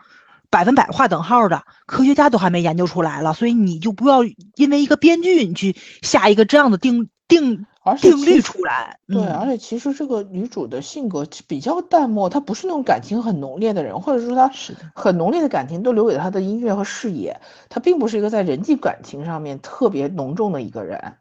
[0.50, 1.62] 百分百划等号的？
[1.86, 4.24] 科学家都还没研究出来了，所以你就不要
[4.56, 7.66] 因为一个编剧你去下一个这样的定定。
[7.87, 14.50] 而且定律出来，对，而且其实这个女主的性格比较淡漠，她不是那种感情很浓烈的人，或者说她
[14.94, 21.18] 很浓烈的感情都留给她的音乐和事业，她并不是一个在人际感情上面特别浓重的一个人。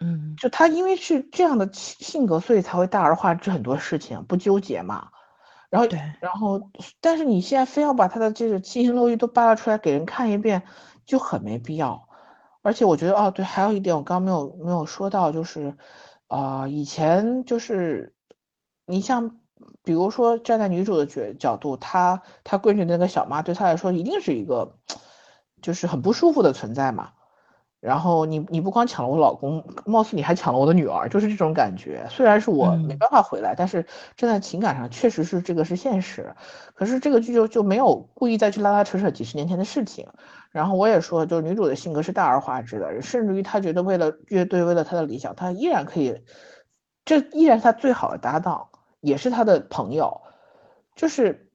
[0.00, 5.08] 嗯，就她因为是这样的性格，所以才会大而化之很多事情，不纠结嘛。
[5.70, 6.60] 然后对，然后，
[7.00, 10.62] 但是你现在非要把她的这个七情六欲都扒拉出来给人看一遍，
[11.06, 12.06] 就很没必要。
[12.62, 15.76] 而且我觉得哦，对，还有一点我刚刚没有没有说到，就是，
[16.28, 18.14] 啊，以前就是，
[18.86, 19.40] 你像，
[19.82, 24.78] 比如说站在女主的角角度，她她闺女那个小妈对她来说一定是一个，
[25.60, 27.12] 就是很不舒服的存在嘛。
[27.82, 32.06] 然后你你不光抢了我老公，貌似你还抢了我的女儿，就是这种感觉。
[32.08, 33.84] 虽然是我没办法回来，但是
[34.16, 36.32] 站在情感上确实是这个是现实。
[36.74, 40.06] 可是这个剧就就没有故意再去拉拉扯扯几十年前的事情。
[40.52, 46.22] 然后我也说，就是女主的性格是大而化之的，甚至于她觉得为了乐队，为了她的理想，她依然可以，
[47.04, 48.68] 这依然是她最好的搭档，
[49.00, 50.20] 也是她的朋友。
[50.94, 51.50] 就是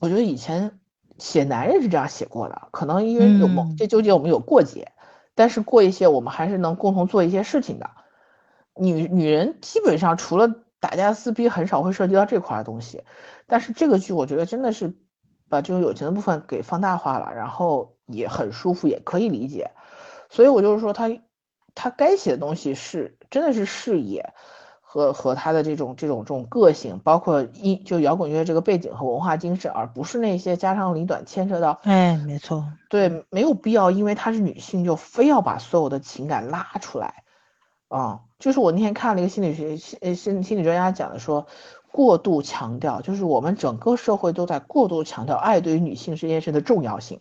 [0.00, 0.80] 我觉得以前
[1.18, 4.92] 写男人是这样写过的，可能因为有某些纠结，我们有过节。
[5.34, 7.90] 但是过一些，我们还是能共同做一些事情的。
[8.74, 10.48] 女女人基本上除了
[10.80, 13.04] 打架撕逼，很少会涉及到这块的东西。
[13.46, 14.94] 但是这个剧我觉得真的是
[15.48, 19.70] 把这种友情的部分给放大化了，然后也很舒服，也可以理解。
[20.30, 21.10] 所以我就是说，他
[21.74, 24.32] 他该写的东西是真的是事业。
[24.92, 31.80] 和和他的这种这种这种个性，包括一就摇滚乐这个背景和文化精神，而不是那些家长里短牵扯到。
[31.84, 37.24] 哎，没错，对，没有必要，因为她是女性，就非要把所有的情感拉出来。
[37.88, 41.46] 啊，就是我那天看了一个心理学心心心理专家讲的，说
[41.90, 47.20] 过度强调，就是我们整个社会都在过度强调爱对于女性这件事的重要性。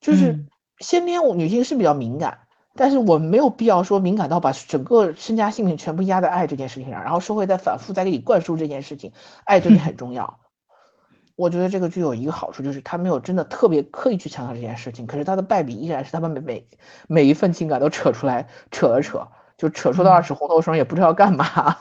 [0.00, 0.46] 就是
[0.78, 2.41] 先天我女性是比较敏感。
[2.74, 9.12] 但是我们没有必要说敏感到把整个身家性命全部压在爱这件事情上，然后社会再反复再给你灌输这件事情，
[9.44, 10.38] 爱对你很重要。
[11.36, 16.66] 我觉得这个剧有一个好处，就是他没有真的特别刻意去强调这件事情，可是他的败笔依然是他们每每
[17.08, 21.78] 每一份情感都扯出来，扯了扯，就扯出到二尺红头绳，也不知道干嘛。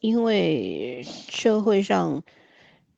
[0.00, 2.22] 因为社会上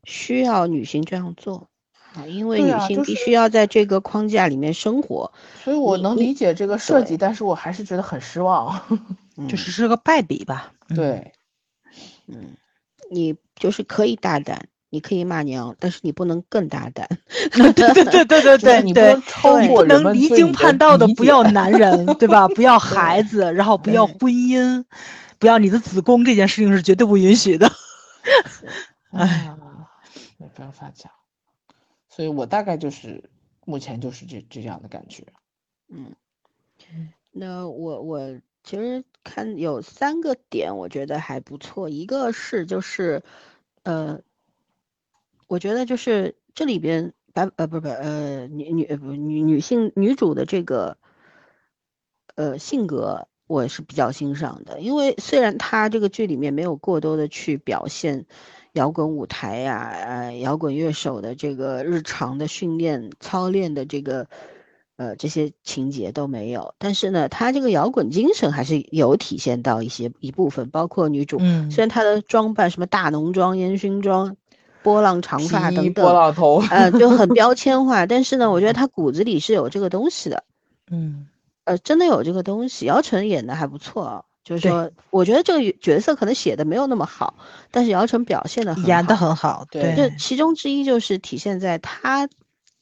[0.03, 1.69] 需要女性这样做。
[2.17, 8.81] 啊，因为女性必须要在这个框架里面生活，所以我能理解这个设计，但是我还是觉得很失望，
[9.49, 10.73] 就是是个败笔吧。
[10.95, 11.33] 对，
[12.29, 12.57] 嗯，
[13.11, 17.09] 你就是可以大胆，你可以骂娘，但是你不能更大胆。
[17.51, 22.47] 对对对对对对，你不能超你过能离经叛道的不要男人， 对吧？
[22.49, 24.85] 不要孩子，然后不要婚姻，
[25.41, 27.71] 不要你的子宫，这件事情是绝对不允许的。
[29.11, 29.59] 哎啊，
[30.39, 31.11] 没办法讲，
[32.15, 33.29] 所以我大概就是
[33.67, 35.25] 目前就是这这样的感觉。
[35.89, 36.15] 嗯，
[37.33, 41.89] 那我我其实看有三个点，我觉得还不错。
[41.89, 43.25] 一个是就是，
[43.83, 44.21] 呃，
[45.49, 50.97] 我觉得就是这里边白呃不是不呃女女不女女性女主的这个
[52.37, 54.79] 呃性格，我是比较欣赏的。
[54.79, 58.27] 因为虽然她这个剧里面没有过多的去表现
[58.75, 64.29] 摇滚舞台呀、呃摇滚乐手的这个日常的训练操练的这个。
[64.97, 74.37] 呃，这些情节都没有，但是呢，他这个摇滚精神还是有体现到一些一部分，包括女主，嗯虽然她的装扮什么大浓妆、烟熏妆、
[74.85, 80.45] 波浪长发等等波等，浪头，呃，就很 标签化，但是呢，我觉得她骨子里是有这个东西的，
[80.89, 81.27] 嗯
[81.65, 82.87] 呃，真的有这个东西。
[82.87, 87.35] 姚晨演的还不错啊，就是说，我觉得这个角色可能写的没有那么好，
[87.71, 92.29] 但是姚晨表现的很演的很好，对这其中之一就是体现在她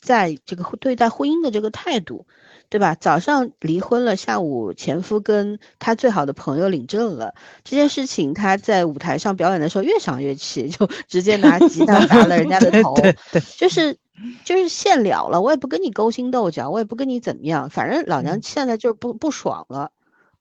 [0.01, 2.27] 在这个对待婚姻的这个态度，
[2.68, 2.96] 对吧？
[2.96, 13.96] 早上离婚了，下午前夫跟他最好的朋友领证了，这件事情他在舞台上表演的时候越想越气，就 直接拿吉他砸了人家的头，对对，就是
[14.44, 19.92] 就是现了了，我也不跟你勾心斗角，我也不跟你怎么样，反正老娘嗯现在就是不不爽了，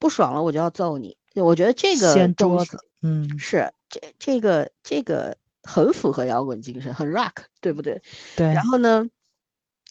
[0.01, 1.15] 不爽了我就要揍你。
[1.35, 8.01] 我觉得这个掀桌子，嗯，是这这个这个很符合摇滚精神，很 rock，对不对？
[8.35, 9.07] 对然，后呢，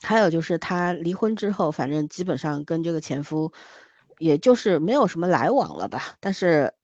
[0.03, 3.53] 还有就是她离婚之后，反正基本上跟这个前夫，
[4.19, 6.17] 也就是没有什么来往了吧。
[6.21, 6.75] 但是，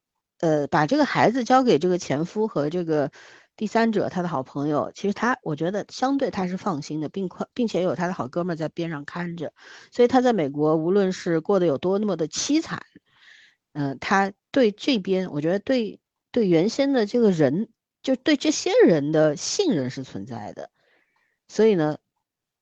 [0.41, 3.11] 呃，把这个孩子交给这个前夫和这个
[3.57, 9.53] 第三者，他的好朋友，其实他我觉得相对他是放心的，并快并且有他的好哥们在边上看着，
[9.93, 12.81] 所以他在美国无论是过得有多么的凄惨，
[13.77, 16.01] 嗯、他对这边，我觉得对
[16.33, 17.69] 对原先的这个人，
[18.03, 20.71] 就对这些人的信任是存在的，
[21.49, 21.99] 所以呢，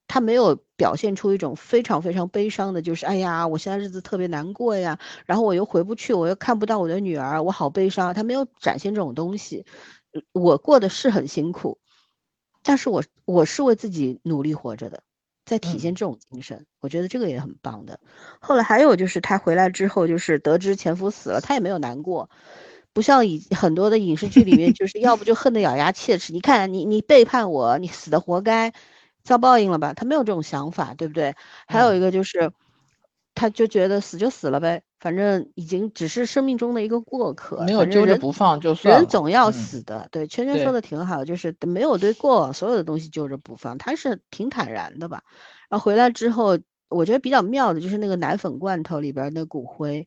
[0.09, 8.13] 他没有表现出一种非常非常悲伤的，就是哎呀，我现在日子特别难过呀，然后我又回不去，我又看不到我的女儿，我好悲伤。
[8.15, 9.65] 他没有展现这种东西。
[10.33, 11.79] 我过的是很辛苦，
[12.63, 15.03] 但是我我是为自己努力活着的，
[15.45, 17.99] 在体现这种精神，我觉得这个也很棒的。
[18.41, 22.31] 后来还有就是她回来之后，就是得知前夫死了，她也没有难过，
[22.93, 28.73] 不像以很多的影视剧里面，就 是要不就恨得咬牙切齿，你看你你背叛我，你死的活该，
[29.23, 29.93] 遭报应了吧？
[29.95, 31.35] 她没有这种想法，对不对？
[31.67, 32.51] 还有一个就是，
[33.35, 39.01] 她就觉得死就死了呗，反正已经只是生命中的一个过客，没有揪着不放就算了。
[39.01, 45.23] 人总要嗯死的，对，圈圈说的挺好，就是没有对过往所有的东西揪着不放，他是挺坦然的吧。
[45.69, 50.07] 然后回来之后，我觉得比较妙的就是那个奶粉罐头里边儿那骨灰，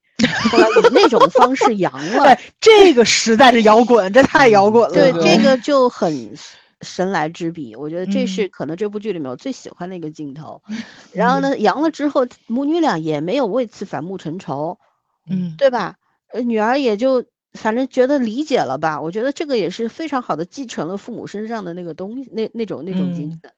[0.52, 4.94] 后来以那种方式 扬了，对，这个实在是摇滚，这太摇滚了。
[4.94, 6.34] 对，对这个就很
[6.82, 10.62] 神来之笔，我觉得这是嗯可能这部剧里面我最喜欢的一个镜头。
[11.14, 14.80] 然后呢，阳了之后，母女俩也没有为此反目成仇，
[15.30, 15.96] 嗯，对吧？
[16.34, 19.02] 呃，女儿也就反正觉得理解了吧。
[19.02, 23.52] 我觉得这个也是非常好的继承了父母身上的那个东西，那那种那种精嗯神，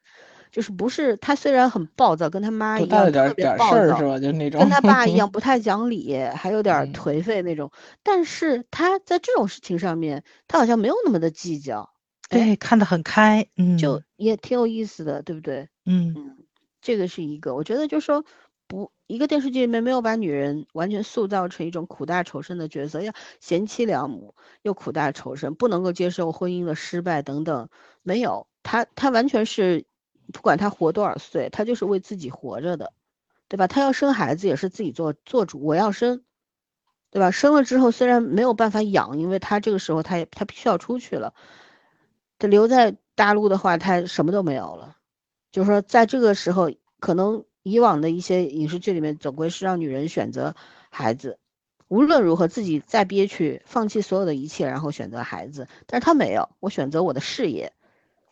[0.51, 4.19] 就是不是他虽然很暴躁，跟他妈一样特的点儿点儿别暴躁事儿是，吧？
[4.19, 7.71] 就那种跟他爸一样不太讲理，还有点颓废那种。
[8.03, 11.98] 但是他在这种事情上面，他好像没有那么的计较，哎
[12.29, 15.67] 对，看得很开，嗯，就也挺有意思的，对不对？
[15.85, 16.37] 嗯嗯，
[16.81, 18.23] 这个是一个，我觉得就是说
[18.67, 27.69] 不，一个电视剧里面没有把女人完全塑造成一种苦大仇深的角色，要贤妻良母又苦大仇深，不能够接受婚姻的失败等等，
[28.03, 29.85] 没有，她她完全是
[30.31, 32.93] 不管她活多少岁，她就是为自己活着的，
[33.47, 33.67] 对吧？
[33.67, 36.23] 她要生孩子也是自己做做主，我要生。
[37.11, 37.32] 对吧？
[37.32, 41.34] 生了之后虽然没有办法养，因为她这个时候她也她必须要出去了，
[42.39, 44.95] 她留在大陆的话，他什么都没有了。
[45.51, 50.55] 就是说，在这个时候，可能以往的一些影视剧里面，总归是让女人选择
[50.89, 51.37] 孩子，
[51.87, 55.67] 无论如何自己再憋屈，放弃所有的一切，然后选择孩子。
[55.85, 57.73] 但是他没有，我选择我的事业，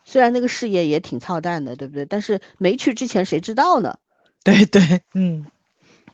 [0.04, 2.06] 虽然那个事业也挺操蛋的，对不对？
[2.06, 3.98] 但是没去之前谁知道呢？
[4.44, 5.44] 对对，嗯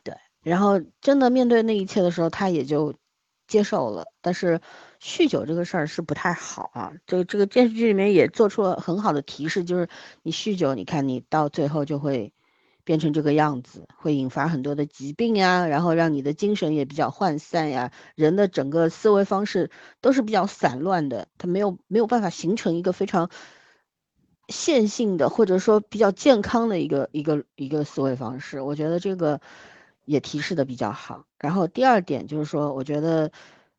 [0.03, 2.95] 对然后真的面对那一切的时候，他也就
[3.47, 4.05] 接受了。
[4.21, 4.59] 但是
[5.01, 6.93] 酗酒这个事儿是不太好啊。
[7.05, 9.87] 这个这个电视剧里面也做出了很好的提示，就是
[10.23, 12.33] 你酗酒，你看你到最后就会
[12.83, 19.71] 变成这个样子，会引发很多的疾病呀，然后让你的精神也比较涣散呀，人的整个思维方式
[20.01, 23.31] 都是比较散乱的，它没有没有办法形成一个非常
[24.49, 28.61] 线性的或者说比较健康的一个一个一个思维方式。
[28.61, 29.41] 我觉得这个
[30.05, 31.25] 也提示的比较好。
[31.39, 33.31] 然后第二点就是说，我觉得，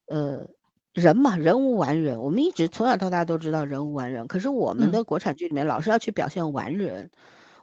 [0.07, 0.47] 呃，
[0.93, 2.21] 人嘛，人无完人。
[2.21, 7.11] 我们一直从小到大都知道人无完人，可是我们的国产剧里面老是要去表现完人。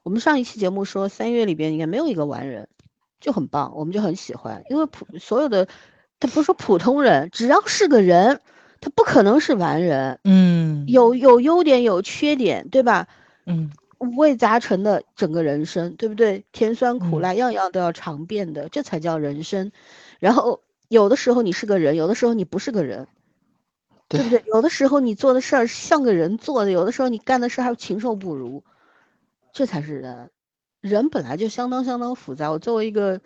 [0.04, 2.68] 我们上一期节目说三月里边应该没有一个完人，
[3.22, 5.68] 就很棒，我们就很喜欢，因为普所有的，
[6.20, 8.42] 他不是说普通人，只要是个人，
[8.82, 13.08] 他不可能是完人，嗯，有有优点有缺点，对吧？
[13.46, 13.72] 嗯，
[14.04, 16.46] 五味杂陈的整个人生，对不对？
[16.52, 19.72] 甜酸苦辣样样都要尝遍的，这才叫人生。
[20.20, 23.08] 然后有的时候你是个人，有的时候你不是个人，
[24.08, 24.44] 对不对？
[24.46, 28.64] 有的时候你做的事儿像个人做的，有的时候你干的事儿还禽兽不如。
[29.54, 30.32] 这才是人，
[30.82, 32.52] 人本来就相当相当复杂。
[32.52, 33.22] 我作为一个。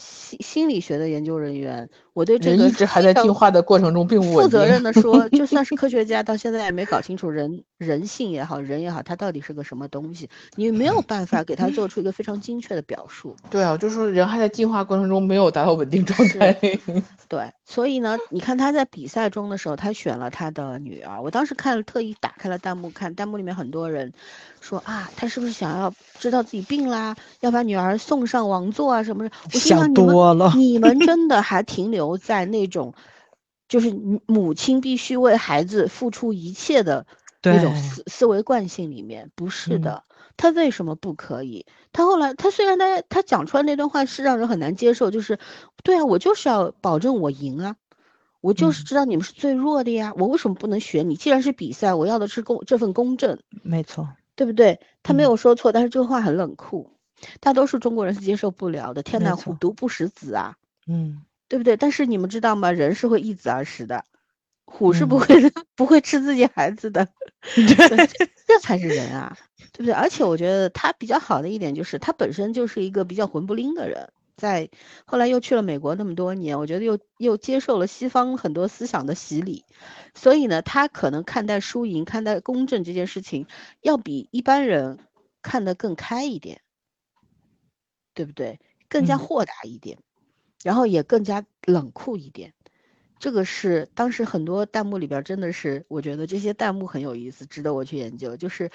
[0.00, 13.36] 心心理学的研究人员，我对这个一直还在进化的过程中，并不负责任的说， 就算是科学家，到现在也没搞清楚人人性也好，人也好，他到底是个什么东西，你没有办法给他做出一个非常精确的表述。
[13.50, 16.52] 对啊，就是说人还在进化过程中没有达到稳定状态。
[17.28, 21.22] 对，所以呢，你看他在比赛中的时候，他选了他的女儿。
[21.22, 24.12] 我当时看了，特意打开了弹幕看，弹幕里面很多人
[24.60, 29.30] 说啊，他是不是想要知道自己病啦，要把女儿送上王座啊什么的？
[29.52, 29.78] 我想。
[29.94, 32.94] 多了，你们真的还停留在那种，
[33.68, 33.92] 就是
[34.26, 37.06] 母亲必须为孩子付出一切的
[37.42, 39.30] 那种思思维惯性里面？
[39.34, 40.04] 不是的，
[40.36, 41.66] 他为什么不可以？
[41.92, 45.38] 他后来，他虽然他他讲出来那段话是让人很难接受，就是
[45.82, 47.76] 对啊，我就是要保证我赢啊，
[48.40, 51.16] 我就是知道你们是最弱的呀，我为什么不能选你？
[51.16, 54.80] 既然是比赛，我要的是公这份公正，没错，对不对？
[55.02, 56.92] 他没有说错，但是这个话很冷酷。
[57.40, 59.02] 大多数中国人是接受不了的。
[59.02, 60.54] 天哪，虎毒不食子啊，
[60.86, 61.76] 嗯，对不对？
[61.76, 62.70] 但是你们知道吗？
[62.72, 64.04] 人是会易子而食的，
[64.66, 65.26] 虎是不会
[65.74, 67.08] 不会吃自己孩子的，
[68.46, 69.36] 这才是人啊，
[69.72, 69.92] 对不对？
[69.92, 74.68] 而且我觉得他比较好的一点就是，他本身就是一个比较混不吝的人，在
[75.06, 79.64] 后来又去了美国那么多年，我觉得又又接受了西方很多思想的洗礼，
[80.14, 83.46] 所以呢，他可能看待输赢、看待公正这件事情，
[83.80, 84.98] 要比一般人
[85.42, 86.60] 看得更开一点。
[88.14, 88.58] 对不对？
[88.88, 89.98] 更加豁达一点，
[90.62, 92.52] 然后也更加冷酷一点。
[93.18, 98.36] 这个是当时很多弹幕里边真的是，我觉得这些弹幕很有意思，值得我去研究。
[98.36, 98.70] 就是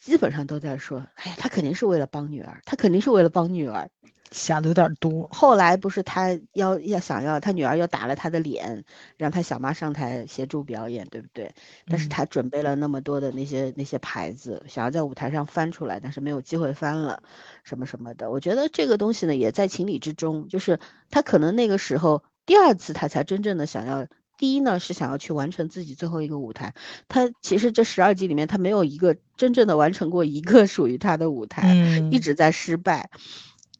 [0.00, 3.90] 基本上都在说，哎呀，他肯定是为了帮女儿，他肯定是为了帮女儿。
[4.30, 5.28] 想的有点多。
[5.32, 8.84] 后来不是他要要想要他女儿又打了他的脸，
[9.16, 11.54] 让他小妈上台协助表演，对不对？
[11.86, 17.22] 但是他准备了那么多的那些那些牌子，想要在舞台上翻出来，但是没有机会翻了，
[17.64, 18.30] 什么什么的。
[18.30, 20.78] 我觉得这个东西呢也在情理之中，就是
[21.10, 24.06] 他可能那个时候第二次他才真正的想要，
[24.38, 26.74] 第一呢是想要去完成自己最后一个舞台，
[27.08, 31.74] 他其实这十二集里面他没有一个真正的完成过一个属于他的舞台，
[32.10, 33.08] 一直在失败。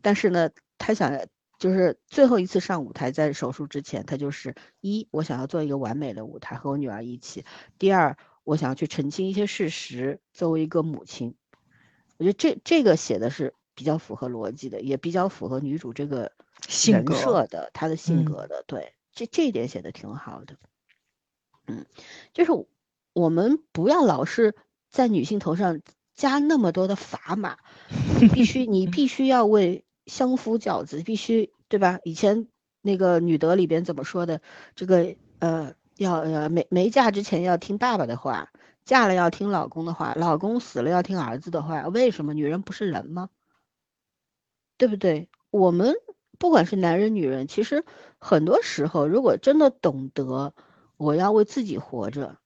[0.03, 1.27] 但是呢，他想
[1.59, 7.45] 就是最后一次上舞台，在手术之前，他就是一，我想要做一个完美的舞台，和我女儿一起；
[7.79, 11.35] 第二，我想要去澄清一些事实，作为一个母亲，
[12.19, 16.31] 我觉得这这个写的是比较符合逻辑的，也比较符合女主这个
[16.87, 18.63] 人设的，她的性格的。
[18.67, 20.57] 对，这这一点写的挺好的。
[21.67, 21.87] 嗯，
[22.35, 22.53] 就是
[23.15, 24.55] 我们不要老是
[24.91, 25.81] 在女性头上
[26.15, 27.57] 加那么多的砝码，
[28.35, 29.86] 必须你必须要为。
[30.07, 32.01] 相夫教子必须对吧？
[32.05, 32.49] 以前
[32.81, 34.41] 那个女德里边怎么说的？
[34.75, 38.51] 这个呃，要呃没没嫁之前要听爸爸的话，
[38.85, 41.89] 嫁了要听老公的话，老公死了要听儿子的话。
[41.89, 43.29] 为什么女人不是人吗？
[44.79, 45.29] 对不对？
[45.51, 45.95] 我们
[46.39, 47.85] 不管是男人女人，其实
[48.19, 50.55] 很多时候，如果真的懂得
[50.97, 52.39] 我要为自己活着，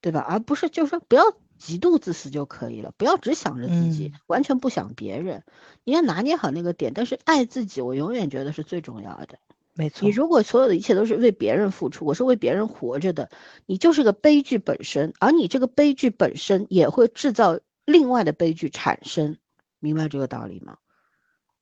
[0.00, 0.20] 对吧？
[0.20, 1.24] 而不是就是说不要。
[1.64, 5.44] 极度自私就可以了，不要只想着自己，完全不想别人。
[5.84, 9.38] 你要拿捏好那个点，但是爱自己，我永远觉得是最重要的。
[9.74, 13.30] 没错，你如果所有的一切都是为别人付出，我是为别人活着的，
[13.64, 19.38] 你就是个悲剧本身，而你这个悲剧本身也会制造另外的悲剧产生，
[19.78, 20.78] 明白这个道理吗？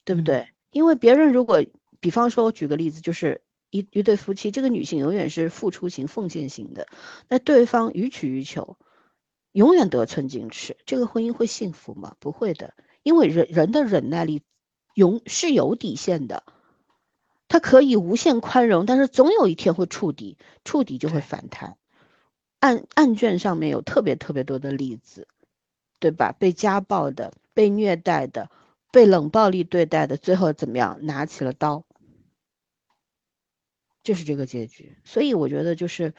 [0.07, 0.49] 对不对？
[0.73, 1.63] 因为别人如果，
[2.01, 6.87] 比方说，我举个例子，就是一一对夫妻，这个女性永远是付出型、奉献型的，
[7.29, 8.79] 那对方予取予求。
[9.53, 12.15] 永远得寸进尺，这个婚姻会幸福吗？
[12.21, 14.43] 不会的，因为人人的忍耐力
[14.95, 16.45] 永是有底线的，
[17.49, 21.77] 他可以无限宽容，但是总有一天会触底，触底就会反弹。
[22.61, 25.27] 案案卷上面有特别特别多的例子，
[25.99, 26.31] 对吧？
[26.39, 28.51] 被家暴的、被虐待的、
[28.93, 30.99] 被冷暴力对待的，最后怎么样？
[31.03, 31.85] 拿起了刀，
[34.05, 34.97] 就是这个结局。
[35.05, 36.15] 所以我觉得，就是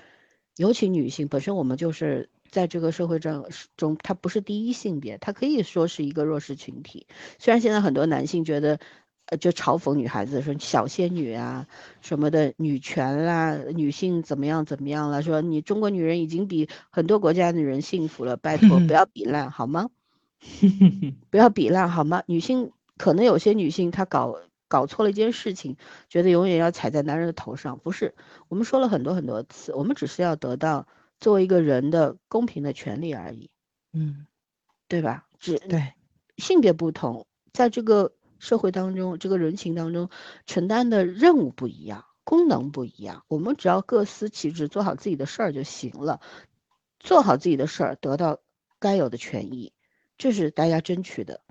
[0.57, 2.29] 尤其女性本身，我们就是。
[2.51, 3.47] 在这个社会中
[3.77, 7.07] 中，他不是第一性别，他可以说是一个弱势群体。
[7.39, 8.77] 虽然现在很多男性觉得，
[9.27, 11.65] 呃，就嘲讽女孩子说小仙女啊
[12.01, 19.89] 什么的，女权啦，女性怎么样怎么样了，说你中国女人已经比很多国家女人幸福了，拜托不 要比烂好吗？
[21.29, 22.23] 不要比烂好吗？
[22.25, 25.77] 女性可能有些女性她搞搞错了一件事情，
[26.09, 28.13] 觉得永远要踩在男人的头上，不是？
[28.49, 30.85] 我们说了很多很多次，我们只是要得到。
[31.21, 33.49] 作为一个人的公平的权利而已，
[33.93, 34.27] 嗯，
[34.89, 35.27] 对吧？
[35.39, 35.93] 只对
[36.37, 40.09] 性别不同，在这个社会当中，这个人情当中
[40.45, 43.23] 承担的任务不一样，功能不一样。
[43.27, 46.19] 我们只要各司其职，做好自己的事儿就行了。
[46.99, 48.39] 做好自己的事儿，得到
[48.79, 49.73] 该有的权益，
[50.17, 51.41] 这是大家争取的，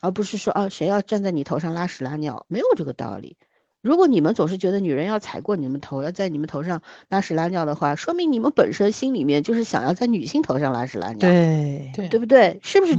[0.00, 3.36] 而不是说啊，谁要站在你头上拉屎拉尿，没有这个道理。
[3.82, 12.60] 如果你们总是觉得女人要踩过你们头，要在你们头上拉屎拉尿的话，说明你们本身心里面就是想要在女性头上拉屎拉尿，对对对不对？
[12.62, 12.96] 是不是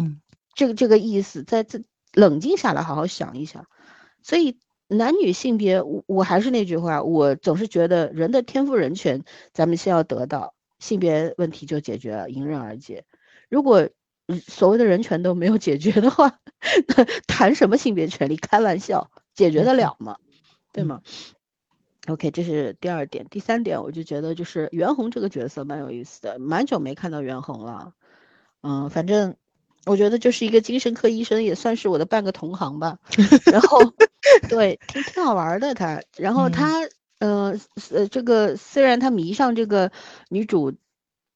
[0.54, 1.44] 这个这个意思？
[1.44, 1.82] 在这
[2.14, 3.66] 冷静下来好好想一想。
[4.22, 4.58] 所以
[4.88, 9.24] 男女性别，我我还是那句话，我总是觉得人的天赋人权，
[9.54, 13.06] 咱们先要得到，性别问题就解决了，迎刃而解。
[13.50, 13.90] 如果
[14.48, 16.40] 所谓的人权都没有解决的话，
[17.26, 18.36] 谈什么性别权利？
[18.36, 20.18] 开玩笑，解决得了吗？
[20.74, 21.02] 对吗
[22.08, 23.28] ？OK，这是第二点。
[23.30, 27.94] 第三点，我就觉得就是袁弘这个角色蛮有意思的，蛮久没看到袁弘了。
[28.62, 29.36] 嗯，反正
[29.86, 32.98] 我觉得就是一个精神科医生，也算是我的半个同行吧。
[33.54, 33.80] 然后，
[34.50, 36.02] 对，挺挺好玩的他。
[36.18, 36.82] 然后他，
[37.20, 37.58] 呃
[37.92, 39.92] 呃，这个虽然他迷上这个
[40.30, 40.74] 女主，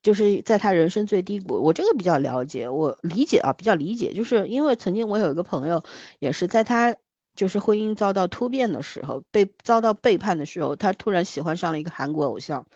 [0.02, 1.62] 就是在他人生最低谷。
[1.64, 5.84] 我这个比较了解，我理解啊，比较理解，就是因为曾经我有一个朋友，
[6.20, 6.98] 也是在他。
[7.38, 12.68] 就是婚姻遭到突变的时候，被遭到背叛的时候，他突然喜欢上了一个韩国偶像，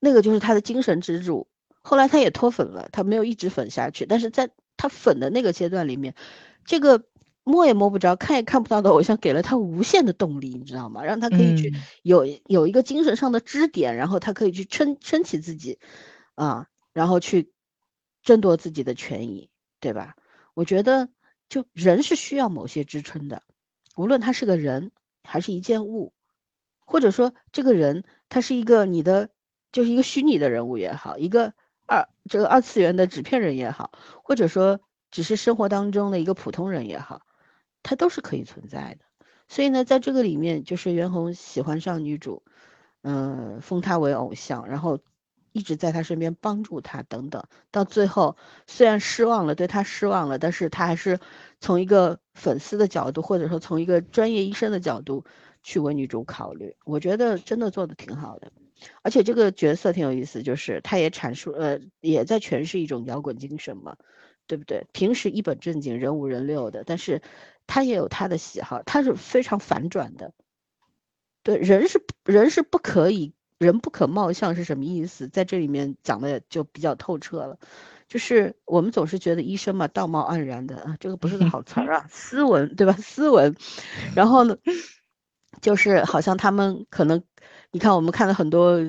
[0.00, 1.46] 那个就是他的精神支柱。
[1.82, 6.14] 后来他也脱粉了，他没有一直粉下去，但是在他粉的那个阶段里面，
[6.64, 7.04] 这个
[7.44, 11.04] 摸也摸不着、看也看不到的偶像给了他无限的动力，你知道吗？
[11.04, 15.78] 让他可以去有有一个精神上的支点，然后他可以去撑撑起自己，
[16.34, 17.52] 啊，然后去
[18.22, 20.16] 争夺自己的权益，对吧？
[20.54, 21.10] 我觉得
[21.50, 23.42] 就人是需要某些支撑的。
[23.94, 24.90] 无论他是个人
[25.22, 26.12] 还是一件物，
[26.84, 29.30] 或者说这个人他是一个你的
[29.72, 31.54] 就是一个虚拟的人物也好，一个
[31.86, 33.92] 二这个二次元的纸片人也好，
[34.22, 34.80] 或者说
[35.10, 37.22] 只是生活当中的一个普通人也好，
[37.82, 39.04] 他都是可以存在的。
[39.48, 42.42] 所以呢，在这个里面，就是袁弘喜欢上女主，
[43.02, 45.00] 嗯，封她为偶像，然后。
[45.56, 48.36] 一直在她身边帮助她，等等，到最后
[48.66, 51.20] 虽然失望了，对她失望了，但是他还是
[51.60, 55.24] 从一个粉丝的角度，或者说从一个专业医生的角度
[55.62, 56.76] 去为女主考虑。
[56.84, 58.52] 我觉得真的做的挺好的，
[59.02, 63.96] 而且这个角色挺有意思，就是他也阐述，呃，也在诠释一种摇滚精神嘛，
[64.46, 64.86] 对不对？
[64.92, 67.22] 平时一本正经，人五人六的，但是
[67.66, 70.32] 他也有他的喜好，他是非常反转的。
[71.42, 73.34] 对，人是人是不可以。
[73.58, 75.28] 人不可貌相是什么意思？
[75.28, 77.58] 在这里面讲的就比较透彻了，
[78.08, 82.92] 就是我们总是觉得医生嘛，道貌岸然的啊，这个不是个好词儿啊， 斯文对吧？
[82.94, 83.54] 斯文，
[84.14, 84.56] 然后呢，
[85.60, 87.22] 就是好像他们可能，
[87.72, 88.80] 你看我们看了很多。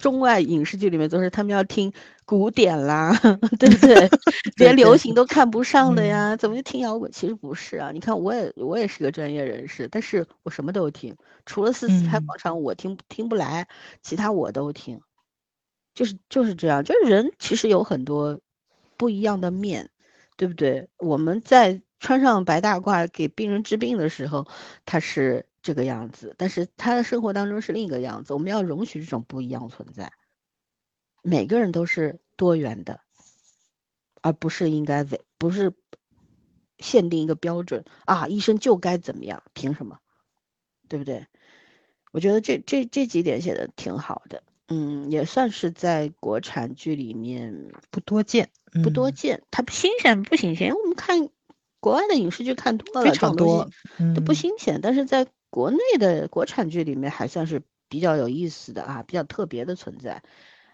[0.00, 1.92] 中外影视剧里面都是他们要听
[2.24, 3.14] 古典啦，
[3.60, 4.08] 对不对？
[4.56, 7.12] 连流行都看不上的呀，怎么就听摇滚？
[7.12, 11.14] 其实不是啊，你看我也我也是个专业人士，但是我什么都听，
[11.44, 13.68] 除了四四拍广场我听听不来，
[14.00, 15.02] 其他我都听，
[15.94, 18.40] 就是就是这样，就是人其实有很多
[18.96, 19.90] 不一样的面，
[20.36, 20.88] 对不对？
[20.98, 24.46] 我们在穿上白大褂给病人治病的时候，
[24.84, 25.46] 他是。
[25.62, 28.32] 这个样子，但是他的生活当中是另一个样子。
[28.32, 30.10] 我们要容许这种不一样存在。
[31.22, 33.02] 每个人都是多元的，
[34.22, 35.74] 而不是应该为不是
[36.78, 39.42] 限定一个标准啊，医生就该怎么样？
[39.52, 39.98] 凭什么？
[40.88, 41.26] 对不对？
[42.10, 48.48] 我觉得这这这几点写的挺好的，嗯，也算是在国产剧里面不多见，
[48.82, 49.42] 不多见。
[49.50, 50.72] 它不新鲜不新鲜？
[50.74, 51.28] 我们看
[51.80, 53.68] 国外的影视剧看多了，非常多
[54.14, 55.26] 都不新鲜，但是在。
[55.52, 60.22] 国内的国产剧里面还算是比较有意思的啊，比较特别的存在。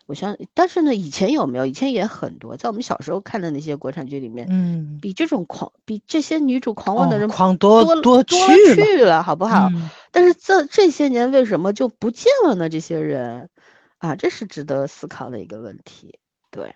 [0.05, 1.65] 我想，但是呢，以前有没有？
[1.65, 9.71] 以前也很多，在我们小时候看的那些国产剧里面，嗯，比这种狂，比这些女主狂妄的人狂多多多去了，好不好？
[10.13, 12.69] 但是这这些年为什么就不见了呢？
[12.69, 13.49] 这些人
[13.99, 16.19] 啊，这是值得思考的一个问题。
[16.51, 16.75] 对，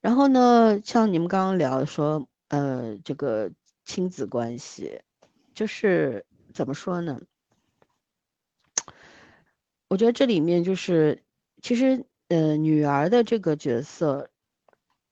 [0.00, 3.50] 然后呢，像你们刚刚聊说，呃，这个
[3.84, 5.02] 亲子关系，
[5.54, 6.26] 就是。
[6.54, 7.18] 怎么说呢？
[9.88, 11.22] 我觉得这里面就是，
[11.62, 14.28] 其实，呃，女儿的这个角色，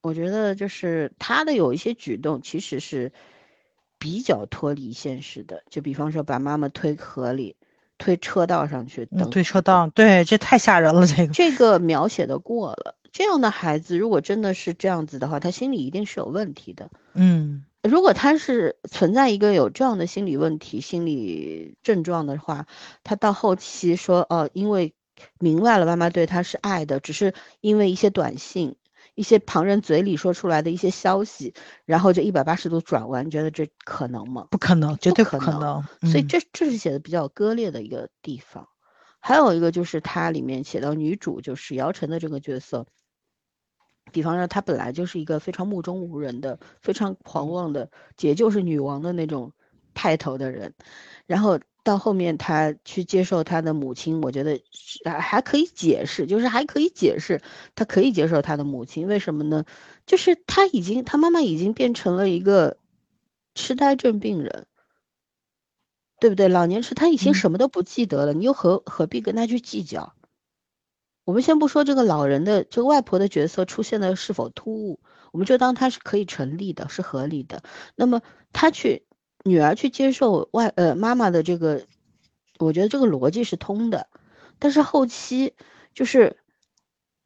[0.02, 3.14] 我觉得就是她的有一些举动其实是
[3.98, 7.56] 比较脱离现实的，就比方说把妈妈推河里、
[8.00, 9.30] 推车道上去等。
[9.30, 11.06] 推车道，对，这太吓人了。
[11.06, 12.96] 这个这个描写的过了。
[13.12, 16.90] 这样的孩子，如果真的是这样子的话，他心理一定是有问题的。
[17.12, 22.66] 嗯，如果他是存在一个有这样的心理问题、心理症状的话，
[23.04, 24.94] 他到后期说哦，因为
[25.38, 28.76] 明白了妈妈对他是爱的，只是因为一些短信。
[29.20, 31.52] 一些旁人嘴里说出来的一些消息，
[31.84, 34.46] 然后就一百八十度转弯，你觉得这可能吗？
[34.50, 35.84] 不可能，绝对不可能。
[36.10, 38.66] 所以这这是写的比较割裂的一个地方。
[39.18, 42.86] 还有一个就是它里面写到女主就是姚晨的这个角色，
[44.10, 49.52] 比方说她本来就是一个非常目中无人的、非常狂妄的，姐就是女王的那种
[49.92, 50.72] 派头的人，
[51.26, 51.60] 然后。
[51.82, 54.60] 到后面，他去接受他的母亲，我觉得
[55.04, 57.40] 还还可以解释，就是还可以解释，
[57.74, 59.64] 他可以接受他的母亲，为什么呢？
[60.06, 62.76] 就是他已经，他妈妈已经变成了一个
[63.54, 64.66] 痴呆症病人，
[66.20, 66.48] 对不对？
[66.48, 70.14] 老年痴，他已经什么都不记得了，你又何何必跟他去计较？
[71.24, 75.00] 我们先不说这个老人的这个外婆的角色出现的是否突兀，
[75.32, 77.62] 我们就当他是可以成立的，是合理的。
[77.96, 78.20] 那么
[78.52, 79.04] 他去。
[79.44, 81.86] 女儿去接受外呃妈妈的这个，
[82.58, 84.08] 我觉得这个逻辑是通的，
[84.58, 85.54] 但是后期
[85.94, 86.36] 就是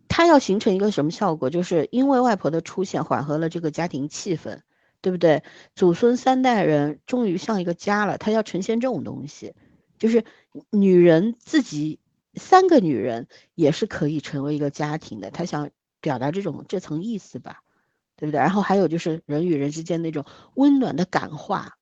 [0.08, 1.50] 他要形成一个什么效果？
[1.50, 4.60] 就是因为外婆的出现缓和了这个家庭气氛，
[5.00, 5.42] 对不对？
[5.74, 9.54] 祖孙三代人终于像一个家了，他要呈现这种东西，
[9.98, 10.24] 就是
[10.70, 11.98] 女人自己
[12.34, 17.62] 三个女人也是可以成为一个家庭的，他想表达这种这层意思吧，
[18.16, 18.38] 对不对？
[18.38, 21.76] 然后还有就是人与人之间那种温暖的感化。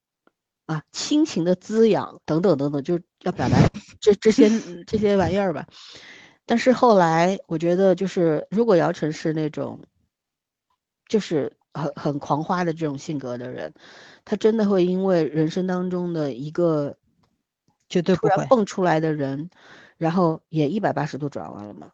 [0.67, 3.57] 啊，亲情的滋养等等等等，就要表达
[4.01, 4.49] 这这些
[4.87, 5.67] 这些玩意儿吧。
[6.47, 9.81] 但是后来我觉得，就是如果姚晨是那种，
[11.09, 13.75] 就是很很狂花的这种性格的人，
[14.25, 16.97] 他真的会因为人生当中的一个
[17.89, 19.51] 绝对不然蹦出来的人，
[19.99, 21.91] 然后也一百八十度转弯了吗？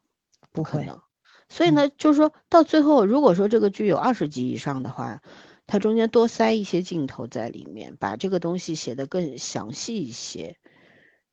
[0.52, 1.00] 不可能。
[1.48, 5.22] 所以呢，就是说到最后，如果说这个剧有二十集以上的话。
[5.68, 10.56] 它中间多塞一些镜头在里面，把这个东西写得更详细一些，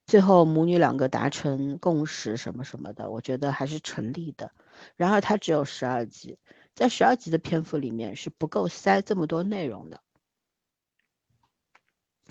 [0.05, 4.51] 最后母女两个达成共识什么什么的，我觉得还是成立的。
[4.97, 6.38] 然而它只有十二集，
[6.75, 10.01] 在十二集的篇幅里面是不够塞这么多内容的，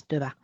[0.06, 0.36] 对吧？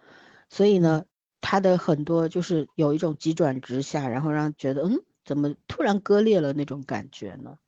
[0.49, 1.05] 所以呢，
[1.43, 7.59] 它的很多就是有一种急转直下，然后让觉得嗯，怎么突然割裂了那种感觉呢？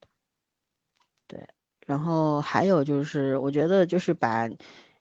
[1.87, 4.49] 然后还有就是，我觉得就是把，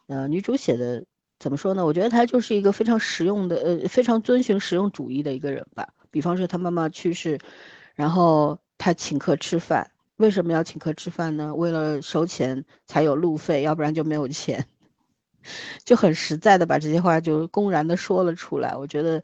[0.08, 1.06] 呃，女主写的
[1.40, 1.86] 怎么说呢？
[1.86, 5.88] 我觉得她就是一个非常实用的，呃，非常遵循实用主义的一个人吧。
[6.10, 7.40] 比方说，她妈妈去世，
[7.96, 11.54] 然后她请客吃饭，为什么要请客吃饭呢？
[11.56, 14.66] 为了收钱才有路费，要不然就没有钱，
[15.86, 18.76] 就很实在的把这些话就公然的说了出来。
[18.76, 19.24] 我觉得，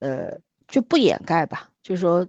[0.00, 0.38] 呃，
[0.68, 2.26] 就不掩盖吧，就是说。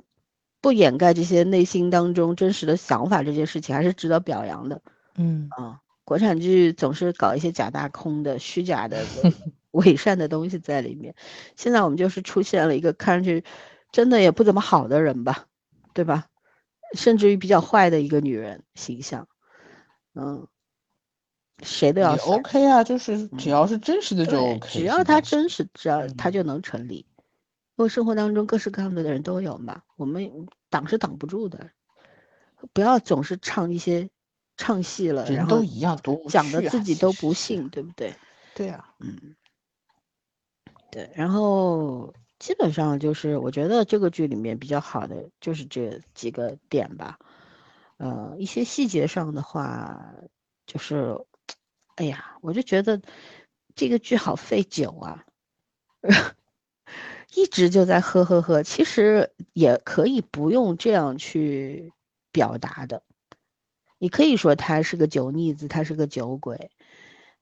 [0.62, 4.82] 不掩盖这些内心当中真实的想法，这件事情还是值得表扬的。
[5.16, 9.04] 嗯啊，国产剧总是搞一些假大空的、虚假的、
[9.72, 11.16] 伪善的东西在里面。
[11.56, 13.44] 现在我们就是出现了一个看上去
[13.92, 15.48] 真的也不怎么好的人吧，
[15.94, 16.28] 对吧？
[16.94, 19.28] 甚至于比较坏的一个女人形象。
[20.14, 20.46] 嗯，
[21.64, 27.06] 谁都要 OK 啊，就是只要是真实的就 OK，只要他真实，只要他就能成立。
[27.88, 31.72] 生活当中各式各样的人都有嘛，我们挡是挡不住的。
[32.74, 34.10] 不要总是唱一些
[34.56, 38.14] 唱戏了，然后都一样，讲的自己都不信，对不对？
[38.54, 39.36] 对啊，嗯，
[40.92, 41.10] 对。
[41.16, 47.18] 然后基本上就是我觉得这个剧里面比较好的就是这几个点吧。
[47.98, 50.14] 呃，一些细节上的话，
[50.66, 51.18] 就是，
[51.96, 53.02] 哎呀，我就觉得
[53.76, 55.26] 这个剧好费酒啊。
[57.34, 61.94] 一直就在喝喝喝，其实也可以不用这样去
[62.32, 63.04] 表达的。
[63.98, 66.72] 你可以说他是个酒腻子，他是个酒鬼，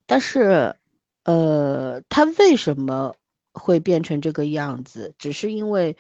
[0.06, 0.76] 但是，
[1.24, 3.16] 呃，他为什么
[3.54, 5.16] 会变成这个样子？
[5.18, 5.98] 只是因为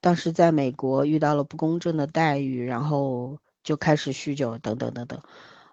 [0.00, 5.22] 当时在美国遇到了不公正的待遇，然后就开始酗酒，等等等等，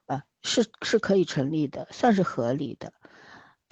[0.05, 2.93] 啊，是是可以成立的，算是合理的。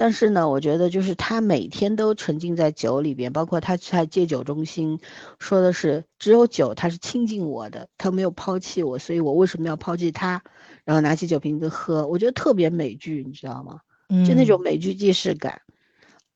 [0.02, 4.98] 但是呢，我觉得就是他每天都沉浸在酒里边，包括他在戒酒中心
[5.40, 10.42] 说的是，只有酒他是亲近我的，他没有抛弃我，所以我为什么要抛弃他？
[10.86, 13.82] 然后拿起酒瓶子喝，我觉得特别美剧，你知道吗？
[14.26, 15.62] 就那种美剧既视感。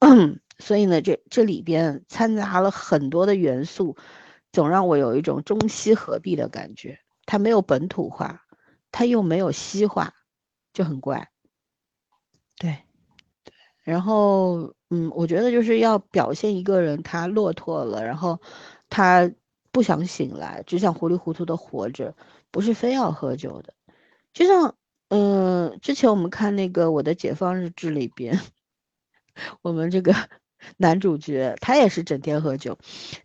[0.59, 3.95] 所以呢，这这里边掺杂了很多的元素，
[4.51, 6.99] 总让我有一种中西合璧的感觉。
[7.25, 8.41] 它没有本土化，
[8.91, 10.13] 它又没有西化，
[10.73, 11.29] 就很怪。
[12.57, 12.83] 对，对，
[13.83, 18.39] 然后嗯，我觉得就是要表现一个人他落魄了，然后
[18.89, 19.29] 他
[19.71, 22.15] 不想醒来，只想糊里糊涂的活着，
[22.51, 23.73] 不是非要喝酒的。
[24.33, 24.75] 就像
[25.09, 28.39] 嗯，之前我们看那个《我的解放日志》里边，
[29.61, 30.13] 我们这个。
[30.77, 32.77] 男主角他也是整天喝酒，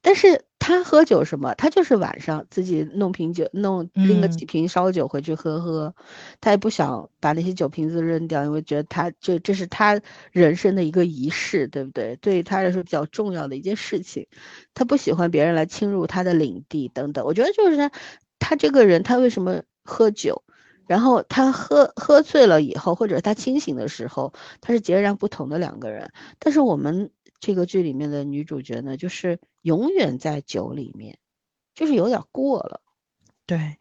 [0.02, 1.54] 但是他喝酒什么？
[1.54, 5.94] 他就是晚上自己弄瓶酒，弄拎个几瓶烧酒回去喝喝。
[6.40, 10.00] 他也不想把那些酒瓶子扔掉，因为觉得他这这是他
[10.32, 12.16] 人生的一个仪式，对不对？
[12.16, 14.26] 对于他来说比较重要的一件事情。
[14.74, 17.24] 他不喜欢别人来侵入他的领地等等。
[17.24, 17.90] 我觉得就是他，
[18.38, 20.42] 他这个人他为什么喝酒？
[20.86, 26.10] 然后他喝喝醉了以后，或者他清醒的时候，他是截然不同的两个人。
[26.40, 27.10] 但是我们。
[27.40, 31.18] 这个剧里面的女主角呢，就是永远在酒里面，
[31.74, 32.80] 就是有点过了。
[33.46, 33.78] 对